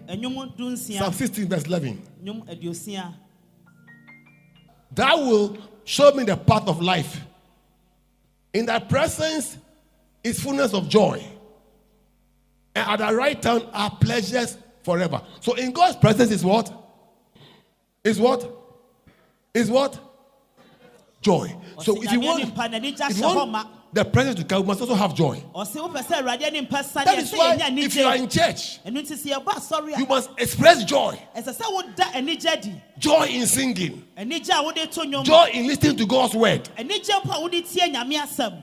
Psalm 0.08 1.12
16, 1.12 1.48
verse 1.48 1.64
11. 1.64 2.02
nnwom 2.24 2.46
aduosia 2.48 3.14
Thou 4.90 5.16
will 5.28 5.58
show 5.84 6.10
me 6.12 6.24
the 6.24 6.36
path 6.36 6.66
of 6.66 6.80
life. 6.80 7.20
In 8.54 8.64
thy 8.64 8.78
presence 8.78 9.58
is 10.24 10.40
fullness 10.42 10.72
of 10.72 10.88
joy. 10.88 11.22
And 12.74 12.88
at 12.88 13.06
the 13.06 13.14
right 13.14 13.42
hand 13.44 13.66
are 13.74 13.90
pleasures 14.00 14.56
forever. 14.82 15.20
So 15.40 15.54
in 15.54 15.72
God's 15.72 15.96
presence 15.96 16.30
is 16.30 16.42
what? 16.42 16.72
Is 18.02 18.18
what? 18.18 18.50
Is 19.52 19.70
what? 19.70 20.07
Joy. 21.20 21.54
So 21.82 22.00
if 22.02 22.12
you 22.12 22.20
want, 22.20 22.42
anim 22.42 22.54
pa 22.54 22.68
n'ani 22.68 22.96
gya 22.96 23.10
if 23.10 23.18
you 23.18 23.24
want 23.24 23.68
the 23.92 24.04
presence 24.04 24.36
to 24.36 24.44
come, 24.44 24.60
you 24.62 24.66
must 24.66 24.80
also 24.80 24.94
have 24.94 25.14
joy. 25.14 25.42
ɔse 25.54 25.74
wopɛ 25.76 26.04
sɛ 26.04 26.22
awurade 26.22 26.42
anim 26.42 26.66
pa 26.66 26.82
That 26.82 27.18
is 27.18 27.32
why 27.32 27.56
if 27.60 27.94
you 27.96 28.04
are 28.04 28.16
in 28.16 28.28
church, 28.28 28.80
ɛno 28.84 29.02
nti 29.02 29.14
sɛ 29.14 29.32
yɛbɔ 29.34 29.46
asɔre 29.54 29.98
you 29.98 30.06
must 30.06 30.30
express 30.38 30.84
joy. 30.84 31.18
ɛsɛ 31.36 31.56
sɛ 31.56 31.72
woda 31.72 32.02
anigye 32.14 32.62
di 32.62 32.82
Joy 32.98 33.26
in 33.26 33.46
singing. 33.46 34.04
anigye 34.16 34.50
a 34.50 34.62
wode 34.62 34.92
to 34.92 35.00
nnwom 35.00 35.24
Joy 35.24 35.50
in 35.52 35.66
listening 35.66 35.96
to 35.96 36.06
God's 36.06 36.34
word. 36.34 36.68
anigye 36.76 37.10
mpo 37.22 37.36
a 37.36 37.40
wode 37.40 37.64
tie 37.64 37.88
nyame 37.88 38.20
asɛm 38.20 38.62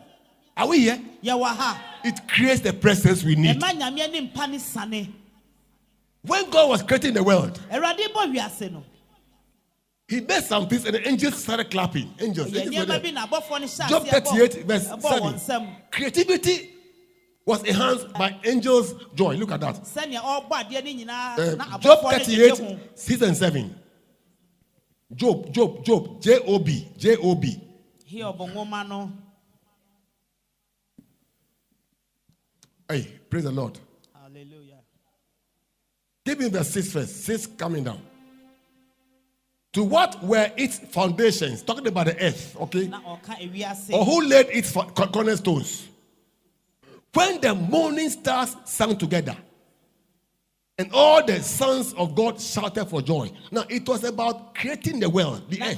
Are 0.57 0.67
we 0.69 0.79
here? 0.79 1.01
It 1.21 2.27
creates 2.29 2.61
the 2.61 2.71
presence 2.71 3.23
we 3.23 3.35
need. 3.35 3.59
ɛma 3.59 3.77
nyame 3.79 3.99
anim 4.01 4.29
pa 4.29 4.45
ne 4.45 4.59
sane 4.59 5.13
When 6.21 6.49
God 6.49 6.69
was 6.69 6.81
creating 6.83 7.13
the 7.13 7.23
world, 7.23 7.59
He 10.07 10.21
made 10.21 10.43
some 10.43 10.67
things 10.67 10.85
and 10.85 10.93
the 10.95 11.07
angels 11.07 11.35
started 11.43 11.71
clapping. 11.71 12.13
Angels. 12.19 12.53
angels 12.55 12.65
were 12.65 12.85
nneɛma 12.85 12.87
bi 12.87 12.99
there. 12.99 13.11
na 13.13 13.27
abɔfoɔ 13.27 13.59
no 13.61 13.65
hyɛ 13.67 13.89
Job 13.89 14.07
38, 14.07 14.63
verse 14.65 14.87
bɔ 14.87 15.01
ɛbɔ 15.01 15.19
wɔn 15.19 15.39
7. 15.39 15.75
Creativity 15.91 16.69
was 17.45 17.63
enhanced 17.63 18.13
by 18.13 18.39
angels' 18.43 18.93
joy. 19.15 19.35
Look 19.35 19.51
at 19.51 19.61
that. 19.61 19.75
sɛnea 19.83 20.21
ɔrebɔ 20.21 20.49
adeɛ 20.49 20.83
no 20.83 21.05
nyinaa 21.05 21.59
Uh, 21.61 21.77
Job 21.79 22.01
38, 22.11 22.53
gyegye 22.53 22.79
6 22.95 23.21
and 23.23 23.37
7. 23.37 23.75
Job, 25.15 25.51
Job, 25.53 25.83
Job, 25.83 26.21
J 26.21 26.39
O 26.39 26.59
B, 26.59 26.87
J 26.97 27.15
O 27.17 27.35
B. 27.35 27.59
hiob 28.11 28.37
nwoma 28.37 28.87
no 28.87 29.11
Hey, 32.87 33.07
praise 33.29 33.43
the 33.43 33.51
Lord. 33.51 33.79
hallelujah 34.13 34.77
Give 36.23 36.39
me 36.39 36.49
verse 36.49 36.69
6 36.69 36.91
first. 36.91 37.23
6 37.25 37.47
coming 37.57 37.83
down. 37.83 37.99
To 39.75 39.83
what 39.83 40.23
were 40.23 40.49
its 40.55 40.79
foundations? 40.79 41.61
Talking 41.61 41.87
about 41.87 42.05
the 42.05 42.15
earth, 42.25 42.55
okay? 42.61 42.87
na 42.87 43.01
ɔka 43.01 43.35
ewiase 43.41 43.91
Or 43.91 44.05
who 44.05 44.25
laid 44.25 44.47
its 44.49 44.71
cornerstones? 44.71 45.89
When 47.13 47.41
the 47.41 47.53
morning 47.53 48.09
stars 48.09 48.55
sang 48.63 48.95
together, 48.97 49.35
and 50.77 50.89
all 50.93 51.25
the 51.25 51.43
sons 51.43 51.93
of 51.95 52.15
God 52.15 52.39
shouted 52.39 52.85
for 52.85 53.01
joy. 53.01 53.29
Now 53.51 53.65
it 53.69 53.85
was 53.85 54.05
about 54.05 54.55
creating 54.55 55.01
the 55.01 55.09
world, 55.09 55.43
the 55.49 55.61
earth. 55.61 55.77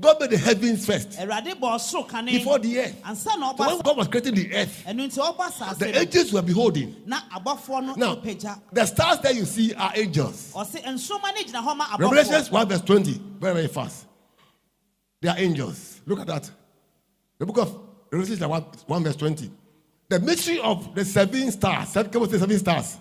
Ɔrebɔ 0.00 0.04
ewiase 0.04 0.04
no 0.04 0.04
God 0.08 0.20
made 0.20 0.30
the 0.30 0.38
heavens 0.38 0.86
first 0.86 1.10
awurade 1.10 1.54
bɔ 1.54 1.60
ɔsoro 1.60 2.08
kane 2.08 2.26
before 2.26 2.58
the 2.58 2.78
earth. 2.78 3.02
na 3.04 3.14
So 3.14 3.38
when 3.38 3.80
God 3.80 3.96
was 3.96 4.08
creating 4.08 4.34
the 4.34 4.54
earth, 4.54 4.84
ɛno 4.86 5.08
nti 5.08 5.18
ɔba 5.18 5.50
asase 5.50 5.78
the 5.78 5.98
angels 5.98 6.32
were 6.32 6.42
beholding. 6.42 6.94
na 7.06 7.20
abɔfoɔ 7.34 7.86
no 7.86 7.94
Now, 7.94 8.14
the 8.72 8.86
stars 8.86 9.18
that 9.20 9.34
you 9.34 9.44
see 9.44 9.74
are 9.74 9.92
angels. 9.94 10.52
ɔse 10.54 10.82
nsoma 10.82 11.34
no 11.34 11.42
gyina 11.42 11.64
hɔ 11.64 11.76
ma 11.76 11.96
Revelations 11.98 12.50
1 12.50 12.68
verse 12.68 12.80
20, 12.82 13.12
very, 13.40 13.54
very 13.54 13.68
fast. 13.68 14.06
They 15.20 15.28
are 15.28 15.38
angels. 15.38 16.00
Look 16.06 16.20
at 16.20 16.26
that. 16.28 16.50
The 17.38 17.46
book 17.46 17.58
of 17.58 17.76
Revelation 18.10 18.48
1, 18.48 18.62
1 18.86 19.04
verse 19.04 19.16
20. 19.16 19.50
The 20.08 20.20
mystery 20.20 20.58
of 20.60 20.94
the 20.94 21.04
seven 21.04 21.50
stars, 21.50 21.90
seven, 21.90 22.10
come 22.10 22.22
on, 22.22 22.30
say 22.30 22.38
seven 22.38 22.58
stars, 22.58 22.96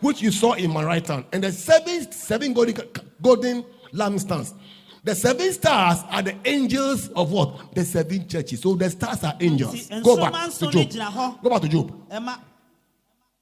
which 0.00 0.22
you 0.22 0.30
saw 0.30 0.52
in 0.54 0.70
my 0.70 0.82
right 0.82 1.06
hand, 1.06 1.26
and 1.32 1.44
the 1.44 1.52
seven, 1.52 2.10
seven 2.10 2.54
golden, 2.54 2.76
golden 3.20 3.62
lampstands. 3.92 4.54
The 5.02 5.14
seven 5.14 5.52
stars 5.52 6.04
are 6.10 6.22
the 6.22 6.36
angels 6.44 7.08
of 7.08 7.32
what? 7.32 7.74
The 7.74 7.84
seven 7.84 8.28
churches. 8.28 8.60
So 8.60 8.74
the 8.74 8.90
stars 8.90 9.24
are 9.24 9.34
angels. 9.40 9.88
Go 10.02 10.16
back 10.16 10.50
to 10.52 10.70
Job. 10.70 11.42
Go 11.42 11.50
back 11.50 11.62
to 11.62 11.68
Job. 11.68 11.92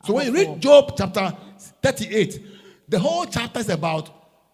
So 0.04 0.14
when 0.14 0.26
you 0.26 0.32
read 0.32 0.60
Job 0.60 0.94
chapter 0.96 1.36
38, 1.82 2.42
the 2.88 2.98
whole 2.98 3.26
chapter 3.26 3.60
is 3.60 3.68
about 3.68 4.10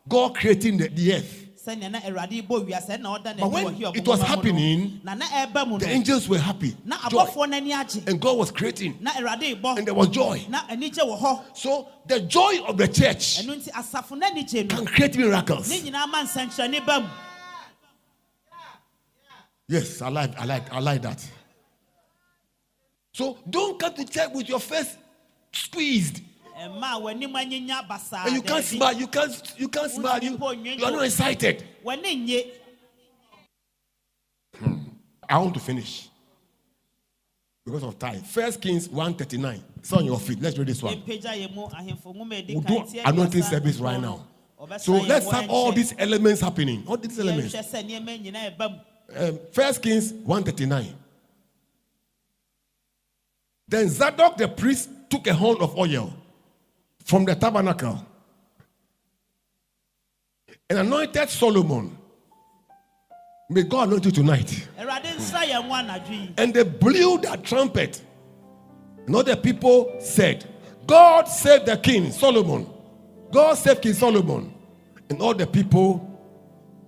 God 0.09 0.35
creating 0.35 0.79
the, 0.79 0.89
the 0.89 1.15
earth. 1.15 1.44
Sɛnea 1.65 1.91
na 1.91 2.01
awurade 2.01 2.47
bɔ 2.47 2.67
wiase 2.69 3.01
na 3.01 3.17
ɔda 3.19 3.37
But 3.39 3.51
when 3.51 3.75
it 3.75 3.81
was 3.81 3.95
nwoma 3.95 4.05
mu 4.07 4.17
no, 4.17 4.25
happening, 4.25 5.01
na 5.05 5.15
na 5.15 5.25
ɛreba 5.27 5.67
mu 5.69 5.79
The 5.79 5.89
angels 5.89 6.29
were 6.29 6.39
happy. 6.39 6.77
Joy. 6.87 6.97
abɔfoɔ 6.97 7.47
n'ani 7.51 7.71
agye 7.73 8.07
And 8.09 8.21
God 8.21 8.37
was 8.39 8.51
creating. 8.51 8.99
na 9.01 9.13
awurade 9.13 9.61
bɔ 9.61 9.79
And 9.79 9.87
there 9.87 9.95
was 9.95 10.09
joy. 10.09 10.45
na 10.49 10.67
anigye 10.69 10.99
wɔ 11.01 11.19
hɔ 11.21 11.57
So 11.57 11.89
the 12.07 12.21
joy 12.21 12.61
of 12.67 12.77
the 12.77 12.89
church 12.89 13.41
ɛno 13.43 13.57
nti 13.57 13.71
asafo 13.73 14.21
n'anigye 14.21 14.69
no 14.71 14.77
can 14.77 14.87
create 14.87 15.17
miracles. 15.17 15.69
ne 15.69 15.81
nyinaa 15.91 16.09
ma 16.11 16.23
nsɛnkyerɛnne 16.25 16.85
ba 16.87 17.01
mu 17.01 17.09
Yes, 19.67 20.03
I 20.03 20.09
like, 20.11 20.39
I 20.39 20.45
like, 20.45 20.71
I 20.73 20.79
like 20.79 21.01
that. 21.03 21.27
So 23.15 23.39
don't 23.49 23.79
come 23.81 23.95
to 23.95 24.05
church 24.05 24.31
with 24.35 24.47
your 24.49 24.61
face 24.61 24.95
squeezed. 25.53 26.21
Ɛma 26.69 26.97
a 26.97 27.01
w'anim 27.01 27.33
anyinya 27.33 27.87
basaa 27.89 28.27
And 28.27 28.37
you 28.37 28.43
can't 28.43 28.65
smile. 28.65 28.93
You 28.93 29.07
can't. 29.07 29.53
You 29.57 29.69
can't 29.69 29.91
smile. 29.91 30.23
You, 30.23 30.39
you 30.63 30.85
are 30.85 30.91
not 30.91 31.05
excited. 31.05 31.65
nye 31.85 32.45
I 35.29 35.39
want 35.39 35.55
to 35.55 35.61
finish 35.61 36.09
because 37.65 37.83
of 37.83 37.99
time. 37.99 38.23
First 38.23 38.61
Kings 38.61 38.89
one 38.89 39.15
thirty 39.15 39.39
nine. 39.39 39.63
It's 39.79 39.93
on 39.93 40.05
your 40.05 40.19
feet. 40.19 40.41
Let's 40.41 40.57
read 40.59 40.69
this 40.69 40.83
one. 40.83 40.95
yɛmpagya 40.95 41.33
yɛ 41.33 41.55
mu 41.55 41.67
ahemfo 41.69 42.15
nwoma 42.15 42.39
a 42.39 42.43
ɛdi 42.43 42.55
We'll 42.55 42.85
do 42.85 43.01
anointing 43.05 43.43
service 43.43 43.79
right 43.79 44.01
now. 44.01 44.27
So 44.79 44.93
let's 44.93 45.31
have 45.31 45.51
all 45.51 45.73
these 45.73 45.95
elements 45.99 46.41
happening. 46.41 46.85
All 46.87 46.97
these 46.97 47.19
elements. 47.19 47.55
yɛnhwɛ 47.55 47.71
sɛ 47.71 47.89
nneɛma 47.89 48.23
nyinaa 48.25 48.57
ɛba 48.57 48.71
mu 48.71 48.79
Um, 49.17 49.39
First 49.53 49.83
Kings 49.83 50.13
one 50.13 50.43
thirty 50.43 50.67
nine. 50.67 50.95
Then 53.69 53.89
Zadok 53.89 54.37
the 54.39 54.49
priest 54.49 54.89
took 55.11 55.27
a 55.27 55.35
horn 55.35 55.59
of 55.61 55.77
oil 55.77 56.13
from 57.05 57.25
the 57.25 57.35
tabernacle 57.35 58.05
and 60.69 60.79
anointed 60.79 61.29
Solomon. 61.29 61.97
May 63.51 63.63
God 63.63 63.89
anoint 63.89 64.07
you 64.07 64.11
tonight. 64.11 64.67
awurade 64.79 65.15
nsra 65.17 65.45
yɛn 65.45 65.69
ho 65.69 65.75
anadwo 65.75 66.11
yi 66.11 66.35
And 66.39 66.55
they 66.55 66.65
blew 66.65 67.19
their 67.19 67.37
trumpet. 67.37 68.03
And 69.07 69.15
all 69.15 69.23
the 69.23 69.37
people 69.37 69.95
said, 70.01 70.47
God 70.87 71.29
save 71.29 71.67
the 71.67 71.77
king, 71.77 72.11
Solomon. 72.11 72.67
God 73.31 73.55
save 73.55 73.83
King 73.83 73.93
Solomon. 73.93 74.55
And 75.11 75.21
all 75.21 75.35
the 75.35 75.47
people 75.47 76.11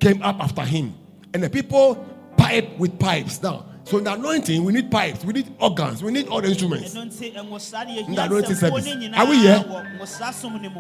came 0.01 0.23
up 0.23 0.41
after 0.41 0.63
him. 0.63 0.95
And 1.35 1.43
the 1.43 1.51
people 1.51 1.97
piped 2.39 2.79
with 2.79 2.99
pipes. 2.99 3.43
Now, 3.43 3.67
so 3.87 3.99
in 3.99 4.05
the 4.05 4.13
anointing, 4.15 4.65
we 4.65 4.73
need 4.73 4.91
pipes, 4.91 5.25
we 5.25 5.33
need 5.33 5.47
organs, 5.61 6.03
we 6.03 6.11
need 6.11 6.27
all 6.27 6.41
the 6.41 6.49
instruments. 6.49 6.93
nwosra 6.93 7.87
ne 7.87 8.01
In 8.01 8.15
the 8.17 8.23
anointing 8.25 8.57
nsɛmfo 8.57 8.83
service. 8.83 9.15
Are 9.17 9.27
we 9.27 9.39
here? 9.39 9.65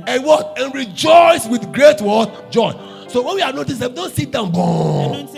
And 0.09 0.25
what? 0.25 0.59
And 0.59 0.75
rejoice 0.75 1.47
with 1.47 1.73
great 1.73 2.01
what? 2.01 2.51
Joy. 2.51 2.73
So 3.09 3.23
when 3.23 3.37
we 3.37 3.43
are 3.43 3.53
noticing, 3.53 3.95
don't 3.95 4.13
sit 4.13 4.33
down. 4.33 4.51
Don't 4.51 5.29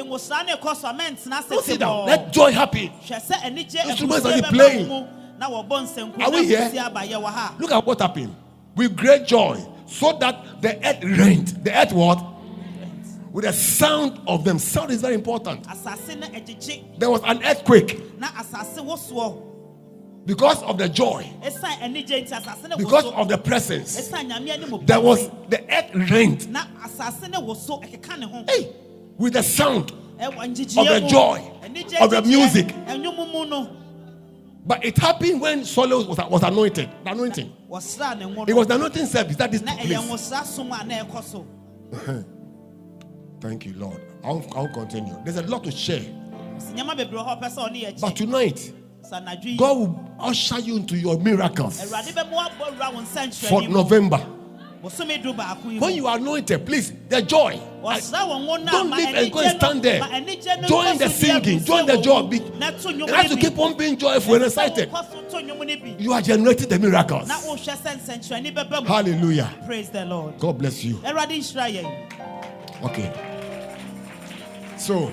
sit 1.62 1.78
down. 1.78 2.06
Let 2.06 2.32
joy 2.32 2.52
happen. 2.52 2.90
Instruments 3.06 4.24
are 4.24 4.42
playing. 4.50 4.90
Are 5.40 6.30
we 6.30 6.46
here? 6.46 6.70
Look 7.58 7.72
at 7.72 7.84
what 7.84 8.00
happened. 8.00 8.34
With 8.76 8.96
great 8.96 9.26
joy, 9.26 9.62
so 9.86 10.16
that 10.18 10.62
the 10.62 10.74
earth 10.88 11.04
rent. 11.18 11.64
The 11.64 11.76
earth 11.78 11.92
what? 11.92 12.24
With 13.38 13.44
the 13.44 13.52
sound 13.52 14.20
of 14.26 14.42
them. 14.42 14.58
Sound 14.58 14.90
is 14.90 15.00
very 15.00 15.14
important. 15.14 15.62
asase 15.68 16.18
no 16.18 16.26
agyegye 16.26 16.98
There 16.98 17.08
was 17.08 17.22
an 17.22 17.40
earthquake 17.44 18.18
na 18.18 18.26
asase 18.30 18.78
wosoɔ 18.84 19.40
because 20.26 20.60
of 20.64 20.76
the 20.76 20.88
joy, 20.88 21.24
ɛsiane 21.40 21.78
anigye 21.78 22.26
nti 22.26 22.32
asase 22.32 22.68
no 22.68 22.76
because 22.76 23.04
of 23.04 23.28
the 23.28 23.38
presence. 23.38 23.96
ɛsiane 24.10 24.28
nyame 24.32 24.50
anim 24.50 24.84
There 24.84 25.00
was 25.00 25.30
the 25.50 25.62
earth 25.72 26.10
rent. 26.10 26.48
na 26.48 26.64
asase 26.82 27.30
no 27.30 27.42
woso 27.42 27.80
ɛkeka 27.80 28.18
ne 28.18 28.26
ho 28.26 28.44
Hey, 28.48 28.72
with 29.16 29.34
the 29.34 29.42
sound. 29.44 29.92
Of 30.20 30.34
the 30.34 31.06
joy, 31.08 31.52
of 32.00 32.10
the 32.10 32.22
music. 32.26 32.66
ɛnwom 32.88 33.32
mu 33.32 33.46
no 33.46 33.70
But 34.66 34.84
it 34.84 34.98
happened 34.98 35.40
when 35.40 35.64
Solomon 35.64 36.08
was, 36.08 36.18
was 36.28 36.42
anointed. 36.42 36.90
The 37.04 37.10
anointing. 37.12 37.52
wɔsra 37.70 38.18
ne 38.18 38.24
ho 38.34 38.44
It 38.48 38.54
was 38.54 38.66
the 38.66 38.74
anointing 38.74 39.06
service 39.06 39.36
that 39.36 39.54
is 39.54 39.62
took 39.62 39.78
place. 42.02 42.24
Thank 43.40 43.66
you, 43.66 43.74
Lord. 43.74 44.00
I'll, 44.24 44.44
I'll 44.56 44.68
continue. 44.68 45.14
There's 45.24 45.36
a 45.36 45.42
lot 45.42 45.64
to 45.64 45.70
share. 45.70 46.00
Sɛ 46.58 46.74
nneɛma 46.74 46.96
bebree 46.96 47.24
hɔ 47.24 47.40
ɔpɛ 47.40 47.54
sɛ 47.54 47.68
ɔne 47.70 47.82
yɛ 47.82 48.00
But 48.00 48.16
tonight, 48.16 48.72
sɛ 49.02 49.22
anadwo 49.24 49.44
yi 49.44 49.56
God 49.56 49.78
will 49.78 50.10
usher 50.18 50.58
you 50.58 50.76
into 50.76 50.96
your 50.96 51.16
miracles 51.18 51.80
awurade 51.80 52.12
bɛma 52.12 52.32
wabɔ 52.32 52.76
wura 52.76 52.94
wo 52.94 53.30
for 53.30 53.68
November. 53.68 54.20
bosome 54.82 55.22
du 55.22 55.32
baako 55.32 55.70
yi 55.72 55.78
When 55.78 55.94
you 55.94 56.08
are 56.08 56.16
anointed, 56.16 56.66
please, 56.66 56.92
the 57.08 57.22
joy. 57.22 57.60
I- 57.84 58.00
wɔsra 58.00 58.26
wɔn 58.26 58.44
ho 58.46 58.56
na 58.56 58.72
don't 58.72 58.90
leave 58.90 59.14
and 59.14 59.32
go 59.32 59.38
and 59.38 59.60
stand 59.60 59.82
there. 59.84 60.00
ma 60.00 60.08
anigye 60.08 60.60
no 60.60 60.68
Join 60.68 60.98
the 60.98 61.08
singing, 61.08 61.64
join 61.64 61.86
the 61.86 61.96
joy. 61.98 62.22
na 62.58 62.70
to 62.72 62.92
You 62.92 63.06
have 63.06 63.28
to 63.28 63.36
keep 63.36 63.56
on 63.56 63.76
being 63.76 63.96
joyful 63.96 64.34
and 64.34 64.44
excited. 64.44 64.90
wokɔ 64.90 65.12
so 65.30 65.38
to 65.38 65.44
nnwom 65.44 65.58
no 65.58 65.76
bi. 65.76 65.94
You 65.96 66.12
are 66.12 66.20
generating 66.22 66.68
the 66.68 66.78
miracles. 66.80 67.28
na 67.28 67.34
wohwɛ 67.36 67.76
sɛ 67.76 68.00
nsɛnkyerɛnne 68.00 68.52
bɛba 68.52 68.82
mu 68.82 68.88
Hallelujah. 68.88 69.54
praise 69.64 69.90
the 69.90 70.04
lord 70.06 70.36
God 70.40 70.58
bless 70.58 70.82
you. 70.82 71.00
Awurade 72.82 72.96
nhyira 72.96 73.12
yɛn 73.12 73.14
Okay. 74.68 74.74
So, 74.78 75.12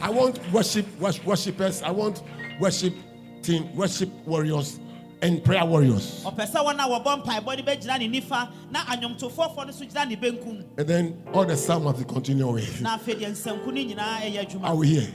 I 0.00 0.10
want 0.10 0.40
worship 0.52 0.86
wors- 1.00 1.22
worshipers. 1.24 1.82
I 1.82 1.90
want 1.90 2.22
worship 2.60 2.94
team, 3.42 3.74
worship 3.76 4.08
warriors, 4.26 4.80
and 5.20 5.42
prayer 5.44 5.64
warriors. 5.64 6.22
ɔpɛ 6.24 6.50
sɛ 6.50 6.64
wɔn 6.64 6.76
a 6.78 6.88
wɔbɔ 6.88 7.24
mpaebɔ 7.24 7.56
no 7.58 7.62
bɛgyina 7.64 7.98
ne 7.98 8.20
nifa 8.20 8.48
na 8.70 8.80
anwomtofoɔfoɔ 8.84 9.66
no 9.66 9.72
so 9.72 9.84
gyina 9.84 10.08
ne 10.08 10.16
benkum 10.16 10.64
And 10.78 10.86
then 10.88 11.22
all 11.34 11.44
the 11.44 11.56
psalm 11.56 11.92
to 11.92 12.04
continue 12.04 12.46
with. 12.50 12.80
na 12.80 12.96
afei 12.98 13.14
deɛ 13.20 13.32
nsanku 13.32 13.66
no 13.66 13.72
nyinaa 13.94 14.20
ɛyɛ 14.20 14.46
adwuma 14.48 14.64
Are 14.68 14.76
we 14.76 14.86
here? 14.88 15.08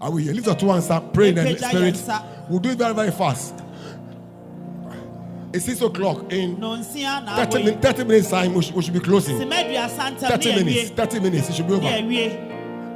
Are 0.00 0.10
we 0.10 0.24
here? 0.24 0.34
Lift 0.34 0.46
your 0.46 0.56
two 0.56 0.68
hands 0.68 0.90
up. 0.90 1.14
Pray 1.14 1.30
in 1.30 1.34
the 1.36 1.56
spirit. 1.56 2.02
We'll 2.50 2.58
do 2.60 2.68
it 2.70 2.76
very, 2.78 2.92
very 2.92 3.10
fast. 3.10 3.54
It's 5.56 5.64
six 5.64 5.80
o'clock. 5.80 6.30
In 6.30 6.56
30, 6.60 7.64
min- 7.64 7.80
30 7.80 8.04
minutes 8.04 8.28
time, 8.28 8.52
we 8.52 8.62
should, 8.62 8.74
we 8.74 8.82
should 8.82 8.92
be 8.92 9.00
closing. 9.00 9.38
30 9.38 10.62
minutes. 10.62 10.90
30 10.90 11.20
minutes. 11.20 11.48
It 11.48 11.54
should 11.54 11.66
be 11.66 11.72
over. 11.72 11.86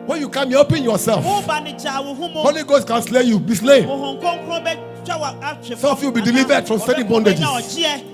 When 0.06 0.20
you 0.20 0.28
come, 0.28 0.50
you 0.50 0.58
open 0.58 0.82
yourself. 0.82 1.24
woba 1.24 1.62
ne 1.62 1.72
gyaa 1.72 2.04
wo 2.04 2.14
ho 2.14 2.28
mu 2.28 2.40
Holy 2.40 2.62
Ghost 2.64 2.86
can 2.86 3.00
slay 3.00 3.22
you. 3.22 3.38
Be 3.40 3.54
slain. 3.54 3.84
Honhom 3.84 4.20
Kronkron 4.20 4.62
bɛtwa 4.64 5.20
wo 5.20 5.40
atwe 5.40 5.76
Some 5.78 5.90
of 5.92 6.02
you 6.02 6.10
will 6.10 6.14
be 6.16 6.22
delivered 6.22 6.66
from 6.66 6.80
certain 6.80 7.06
bondages. 7.06 8.04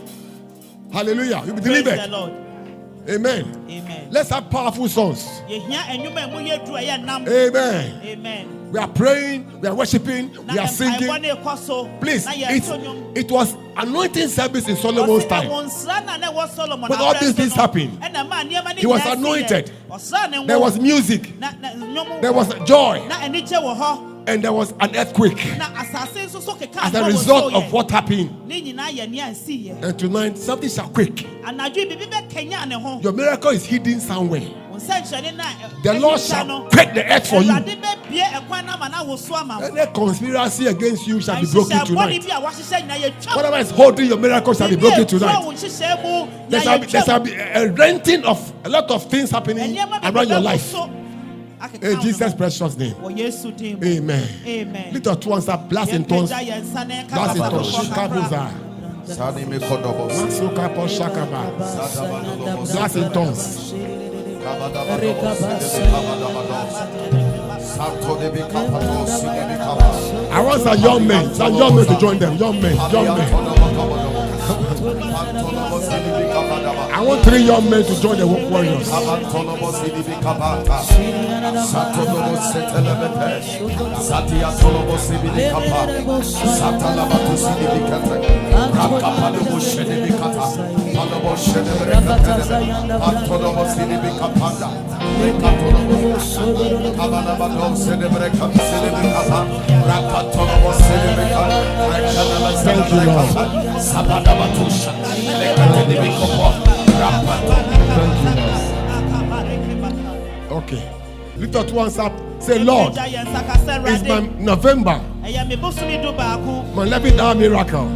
Hallelujah. 0.93 1.43
You'll 1.45 1.57
be 1.57 1.63
delivered. 1.63 1.99
Amen. 3.09 3.67
Amen. 3.69 4.09
Let's 4.13 4.31
have 4.31 4.49
powerful 4.49 4.89
songs. 4.89 5.25
yɛhia 5.49 5.81
anwuma 5.91 6.25
a 6.25 6.29
mu 6.29 6.39
yɛ 6.39 6.65
duru 6.65 6.77
a 6.77 6.83
ɛyɛ 6.83 7.05
nam 7.05 7.27
Amen. 7.27 8.01
amen 8.05 8.56
We 8.73 8.81
are 8.81 8.89
praying, 8.89 9.61
we 9.61 9.69
are 9.69 9.75
worshiping, 9.75 10.31
we 10.49 10.59
are 10.59 10.67
singing. 10.67 11.07
no 11.07 11.37
ɛkɔ 11.37 11.57
so 11.59 11.89
Please, 12.01 12.27
na 12.27 12.33
it's, 12.35 12.69
yɛto 12.69 12.83
nnwom 12.83 13.17
it 13.17 13.31
was 13.31 13.57
anointing 13.77 14.29
service 14.29 14.69
in 14.69 14.77
Solomon's 14.77 15.25
time. 15.27 15.49
ɛwɔ 15.49 15.65
nsra 15.67 16.05
na 16.05 16.17
na 16.17 16.33
ɛwɔ 16.33 16.49
Solomon 16.51 16.91
When 16.91 16.99
all 17.01 17.15
these 17.19 17.33
things 17.33 17.53
happened, 17.53 18.01
ɛna 18.03 18.29
maa 18.29 18.43
nneɛma 18.43 18.75
no 18.75 18.81
he 18.81 18.87
was 18.87 19.01
nyinaa 19.01 19.05
sii 19.05 19.09
yɛ. 19.09 19.13
anointed. 19.19 19.71
Ɔsraa 19.91 20.31
ne 20.31 20.37
ngo, 20.39 20.47
There 20.49 20.59
was 20.59 20.79
music, 20.81 21.39
na 21.39 21.51
na 21.61 21.69
nnwom 21.71 22.21
there 22.21 22.33
was 22.33 22.49
joy, 22.67 23.03
na 24.27 24.33
anigye 24.33 24.33
wɔ 24.33 24.33
hɔ 24.33 24.33
and 24.33 24.43
there 24.45 24.53
was 24.53 24.73
an 24.81 24.97
earthquake 24.97 25.57
na 25.59 25.67
asase 25.75 26.27
nso 26.27 26.41
so 26.43 26.55
keka 26.55 26.83
as 26.83 26.95
a 26.95 27.05
result 27.05 27.55
of 27.55 27.73
what 27.73 27.91
happened. 27.91 28.31
ne 28.49 28.61
nyinaa 28.63 28.91
yɛ 28.91 29.11
nea 29.11 29.25
nsii 29.31 29.67
yɛ 29.69 29.83
And 29.85 29.99
tonight, 29.99 30.39
something 30.39 30.69
shall 30.71 30.89
quake. 30.89 31.27
anadwo 31.45 31.77
yi 31.77 31.87
biribi 31.87 32.11
bɛkanya 32.11 32.67
ne 32.69 32.75
ho 32.81 33.01
Your 33.03 33.13
miracle 33.13 33.51
is 33.51 33.65
hidden 33.65 34.01
somewhere. 34.01 34.43
wo 34.71 34.77
nsɛnkyerɛnne 34.79 35.37
no 35.37 35.45
a 35.45 35.83
The 35.83 35.95
Lord 36.01 36.21
shall 36.21 36.69
quake 36.71 36.95
the 36.95 37.05
earth 37.13 37.29
for 37.29 37.43
you. 37.43 37.53
Awurade 37.53 37.81
bɛbue 37.81 38.23
ɛkwan 38.23 38.67
no 38.67 38.73
ama 38.73 38.89
no 38.89 39.05
awoso 39.15 39.35
ama 39.41 39.59
wo. 39.61 39.67
Any 39.67 39.93
conspiracy 39.93 40.67
against 40.67 41.07
you 41.07 41.21
shall 41.21 41.41
be 41.41 41.47
broken 41.51 41.87
tonight. 41.87 42.27
bi 42.27 42.37
a 42.37 42.41
wɔahyehyɛ 42.41 42.89
nyinaa 42.89 43.13
yɛtwa 43.13 43.37
Whatever 43.37 43.57
is 43.59 43.71
holding 43.71 44.07
your 44.07 44.19
miracle 44.19 44.55
shall 44.55 44.69
be 44.69 44.77
broken 44.77 45.07
tonight. 45.07 45.45
wo 45.45 45.53
nhyehyɛe 45.53 46.03
mu, 46.03 46.31
There 46.49 46.61
shall 46.61 46.79
be, 46.79 46.87
there 46.87 47.03
shall 47.05 47.21
be 47.21 47.33
a 47.35 47.71
renting 47.73 48.25
of 48.25 48.53
a 48.65 48.69
lot 48.69 48.91
of 48.91 49.09
things 49.09 49.31
happening 49.31 49.79
around 49.79 50.29
your 50.29 50.41
life. 50.41 50.75
So 51.81 51.91
In 51.91 52.01
Jesus' 52.01 52.35
precious 52.35 52.77
name. 52.77 52.95
Wɔ 52.95 53.17
Yesu 53.17 53.57
din 53.57 53.79
mu. 53.81 53.87
Amen. 53.87 54.29
Amen. 54.47 54.93
Lift 54.95 55.07
your 55.07 55.17
two 55.17 55.31
hands 55.31 55.49
up, 55.49 55.69
blast 55.69 55.93
in 55.93 56.05
tongues. 56.05 56.31
Yɛmpagya 56.31 56.49
yɛn 56.49 56.63
nsa 56.63 56.87
na 56.89 57.05
Blast 57.09 57.37
in 57.37 57.43
tongues. 57.43 57.75
foforɔ. 57.75 57.85
Shikabuza. 57.87 58.51
Sani 59.07 59.45
me 59.45 59.59
kodobos. 59.59 60.13
Matsuka 60.13 60.75
po 60.75 60.87
shakaba. 60.87 61.43
Blast 62.73 62.97
in 62.97 63.13
tongues. 63.13 63.73
Santo 67.77 68.17
de 68.17 68.31
Bicapatos, 68.31 69.21
de 69.21 69.27
Bicapa. 69.27 70.33
I 70.33 70.41
want 70.41 70.63
some 70.63 70.79
young 70.81 71.07
men, 71.07 71.35
some 71.35 71.55
young 71.55 71.77
men 71.77 71.87
to 71.87 71.99
join 71.99 72.19
them. 72.19 72.37
Young 72.37 72.61
men, 72.63 72.77
young 72.91 73.19
men. 73.19 74.16
I 76.97 77.03
want 77.05 77.25
three 77.25 77.43
young 77.43 77.69
men 77.69 77.83
to 77.85 78.01
join 78.01 78.19
the 78.19 78.27
warriors. 78.27 78.89
Thank 102.65 102.91
you, 102.93 103.01
Lord. 103.07 103.27
Okay. 110.65 110.83
Lift 111.37 111.69
two 111.69 111.79
hands 111.79 111.99
up. 111.99 112.13
Say, 112.41 112.59
Lord, 112.59 112.95
it's 112.97 114.09
my 114.09 114.21
November. 114.39 115.01
My 116.75 116.85
levy 116.85 117.11
miracle. 117.35 117.89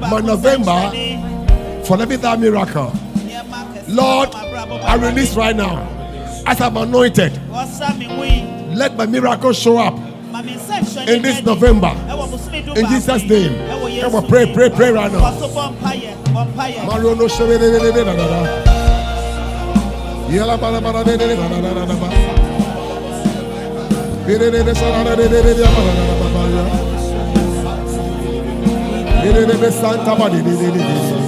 My 0.00 0.20
November 0.20 0.90
for 1.90 1.96
living 1.96 2.20
that 2.20 2.38
miracle. 2.38 2.92
Lord, 3.88 4.32
I 4.32 4.94
release 4.94 5.34
right 5.34 5.56
now 5.56 5.82
as 6.46 6.60
I'm 6.60 6.76
anointed. 6.76 7.32
Let 8.76 8.96
my 8.96 9.06
miracle 9.06 9.52
show 9.52 9.76
up 9.76 9.98
in 11.08 11.20
this 11.20 11.42
November. 11.42 11.88
In 12.76 12.86
Jesus' 12.86 13.24
name. 13.24 13.58
Come 14.02 14.14
on, 14.14 14.26
pray, 14.28 14.54
pray, 14.54 14.70
pray 14.70 14.92
right 14.92 15.10
now. 15.10 15.32
Santa 29.72 31.19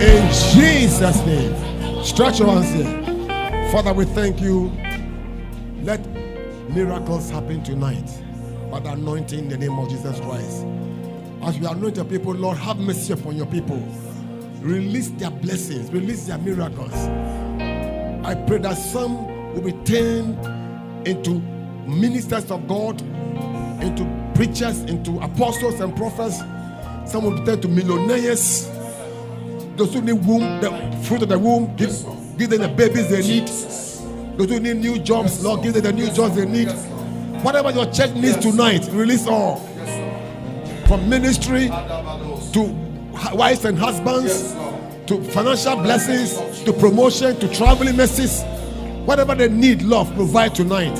in 0.00 0.26
Jesus' 0.52 1.26
name. 1.26 1.54
Stretch 2.02 2.40
your 2.40 2.48
hands 2.48 2.72
here. 2.72 2.99
Father, 3.70 3.92
we 3.92 4.04
thank 4.04 4.40
you. 4.40 4.72
Let 5.82 6.04
miracles 6.74 7.30
happen 7.30 7.62
tonight 7.62 8.10
by 8.68 8.78
anointing 8.78 9.38
in 9.38 9.48
the 9.48 9.56
name 9.56 9.78
of 9.78 9.88
Jesus 9.88 10.18
Christ. 10.18 10.66
As 11.42 11.56
we 11.56 11.68
anoint 11.68 11.94
your 11.94 12.04
people, 12.04 12.34
Lord, 12.34 12.56
have 12.58 12.78
mercy 12.78 13.12
upon 13.12 13.36
your 13.36 13.46
people. 13.46 13.80
Release 14.60 15.10
their 15.10 15.30
blessings, 15.30 15.88
release 15.92 16.26
their 16.26 16.38
miracles. 16.38 16.92
I 16.92 18.34
pray 18.48 18.58
that 18.58 18.74
some 18.74 19.54
will 19.54 19.62
be 19.62 19.72
turned 19.84 20.36
into 21.06 21.38
ministers 21.88 22.50
of 22.50 22.66
God, 22.66 23.00
into 23.80 24.04
preachers, 24.34 24.80
into 24.80 25.20
apostles 25.20 25.78
and 25.78 25.96
prophets. 25.96 26.38
Some 27.08 27.22
will 27.22 27.38
be 27.38 27.44
turned 27.44 27.62
to 27.62 27.68
millionaires. 27.68 28.68
Those 29.76 29.94
who 29.94 30.02
need 30.02 30.26
womb, 30.26 30.60
the 30.60 30.70
fruit 31.04 31.22
of 31.22 31.28
the 31.28 31.38
womb, 31.38 31.76
give, 31.76 31.92
give 32.40 32.50
them 32.50 32.62
the 32.62 32.68
babies 32.68 33.08
they 33.10 33.20
need. 33.20 33.46
Those 34.38 34.48
who 34.48 34.60
need 34.60 34.78
new 34.78 34.98
jobs, 34.98 35.44
Lord, 35.44 35.62
give 35.62 35.74
them 35.74 35.82
the 35.82 35.92
new 35.92 36.10
jobs 36.10 36.34
they 36.36 36.46
need. 36.46 36.70
Whatever 37.44 37.70
your 37.70 37.84
church 37.92 38.14
needs 38.14 38.38
tonight, 38.38 38.88
release 38.92 39.26
all. 39.26 39.58
From 40.86 41.06
ministry 41.08 41.68
to 41.68 42.62
wives 43.34 43.66
and 43.66 43.78
husbands, 43.78 44.54
to 45.06 45.22
financial 45.22 45.76
blessings, 45.76 46.62
to 46.62 46.72
promotion, 46.72 47.38
to 47.40 47.48
traveling 47.54 47.96
mercies. 47.96 48.42
Whatever 49.04 49.34
they 49.34 49.48
need, 49.50 49.82
Lord, 49.82 50.08
provide 50.14 50.54
tonight. 50.54 50.98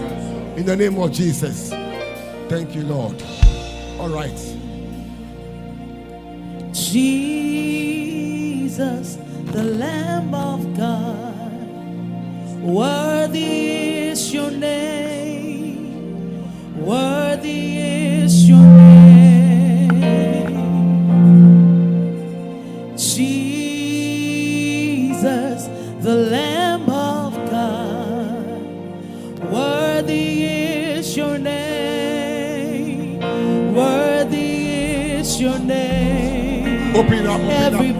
In 0.58 0.66
the 0.66 0.76
name 0.76 0.98
of 0.98 1.10
Jesus. 1.12 1.70
Thank 2.50 2.74
you, 2.74 2.82
Lord. 2.82 3.22
All 3.98 4.10
right. 4.10 4.36
Jesus, 6.74 7.78
the 9.52 9.62
Lamb 9.64 10.34
of 10.34 10.76
God, 10.76 11.29
worthy 12.60 14.08
is 14.10 14.32
your 14.32 14.50
name, 14.50 15.82
worthy 16.84 17.78
is 17.78 18.48
your 18.48 18.58
name. 18.58 19.00
Jesus, 22.96 24.40
the 26.02 26.14
Lamb 26.14 26.88
of 26.90 27.34
God, 27.50 28.60
worthy 29.50 30.44
is 30.44 31.16
your 31.16 31.38
name, 31.38 33.20
worthy 33.74 35.18
is 35.18 35.40
your 35.40 35.58
name. 35.58 36.94
Open 36.96 37.26
up. 37.26 37.40
Open 37.40 37.84
it 37.86 37.96
up. 37.96 37.99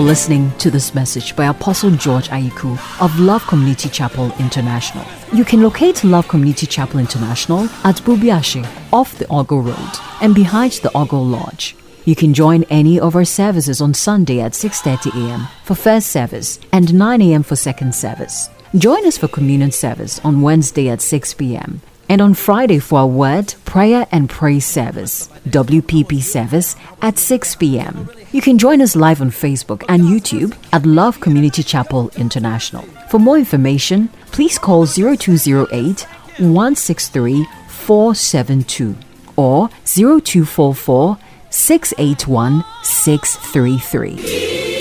For 0.00 0.06
listening 0.06 0.50
to 0.56 0.70
this 0.70 0.94
message 0.94 1.36
by 1.36 1.44
Apostle 1.44 1.90
George 1.90 2.30
Ayiku 2.30 2.72
of 3.02 3.20
Love 3.20 3.46
Community 3.46 3.90
Chapel 3.90 4.32
International. 4.38 5.04
You 5.30 5.44
can 5.44 5.62
locate 5.62 6.02
Love 6.04 6.26
Community 6.26 6.66
Chapel 6.66 7.00
International 7.00 7.64
at 7.84 7.96
Bubiashi 7.96 8.66
off 8.94 9.18
the 9.18 9.26
Ogo 9.26 9.62
Road 9.62 10.22
and 10.22 10.34
behind 10.34 10.72
the 10.72 10.88
Ogo 10.94 11.20
Lodge. 11.30 11.76
You 12.06 12.16
can 12.16 12.32
join 12.32 12.64
any 12.70 12.98
of 12.98 13.14
our 13.14 13.26
services 13.26 13.82
on 13.82 13.92
Sunday 13.92 14.40
at 14.40 14.52
6:30 14.52 15.12
a.m. 15.22 15.48
for 15.64 15.74
first 15.74 16.06
service 16.08 16.58
and 16.72 16.94
9 16.94 17.20
a.m. 17.20 17.42
for 17.42 17.56
second 17.56 17.94
service. 17.94 18.48
Join 18.74 19.04
us 19.06 19.18
for 19.18 19.28
communion 19.28 19.70
service 19.70 20.18
on 20.24 20.40
Wednesday 20.40 20.88
at 20.88 21.02
6 21.02 21.34
p.m. 21.34 21.82
and 22.10 22.20
on 22.20 22.34
Friday 22.34 22.80
for 22.80 22.98
our 22.98 23.06
word, 23.06 23.54
prayer, 23.64 24.04
and 24.10 24.28
praise 24.28 24.66
service, 24.66 25.28
WPP 25.48 26.20
service 26.20 26.74
at 27.02 27.16
6 27.18 27.54
p.m. 27.54 28.10
You 28.32 28.42
can 28.42 28.58
join 28.58 28.82
us 28.82 28.96
live 28.96 29.20
on 29.20 29.30
Facebook 29.30 29.84
and 29.88 30.02
YouTube 30.02 30.56
at 30.72 30.84
Love 30.84 31.20
Community 31.20 31.62
Chapel 31.62 32.10
International. 32.16 32.82
For 33.10 33.20
more 33.20 33.38
information, 33.38 34.08
please 34.32 34.58
call 34.58 34.86
0208 34.86 36.02
163 36.38 37.46
472 37.68 38.96
or 39.36 39.68
0244 39.84 41.16
681 41.48 42.64
633. 42.82 44.79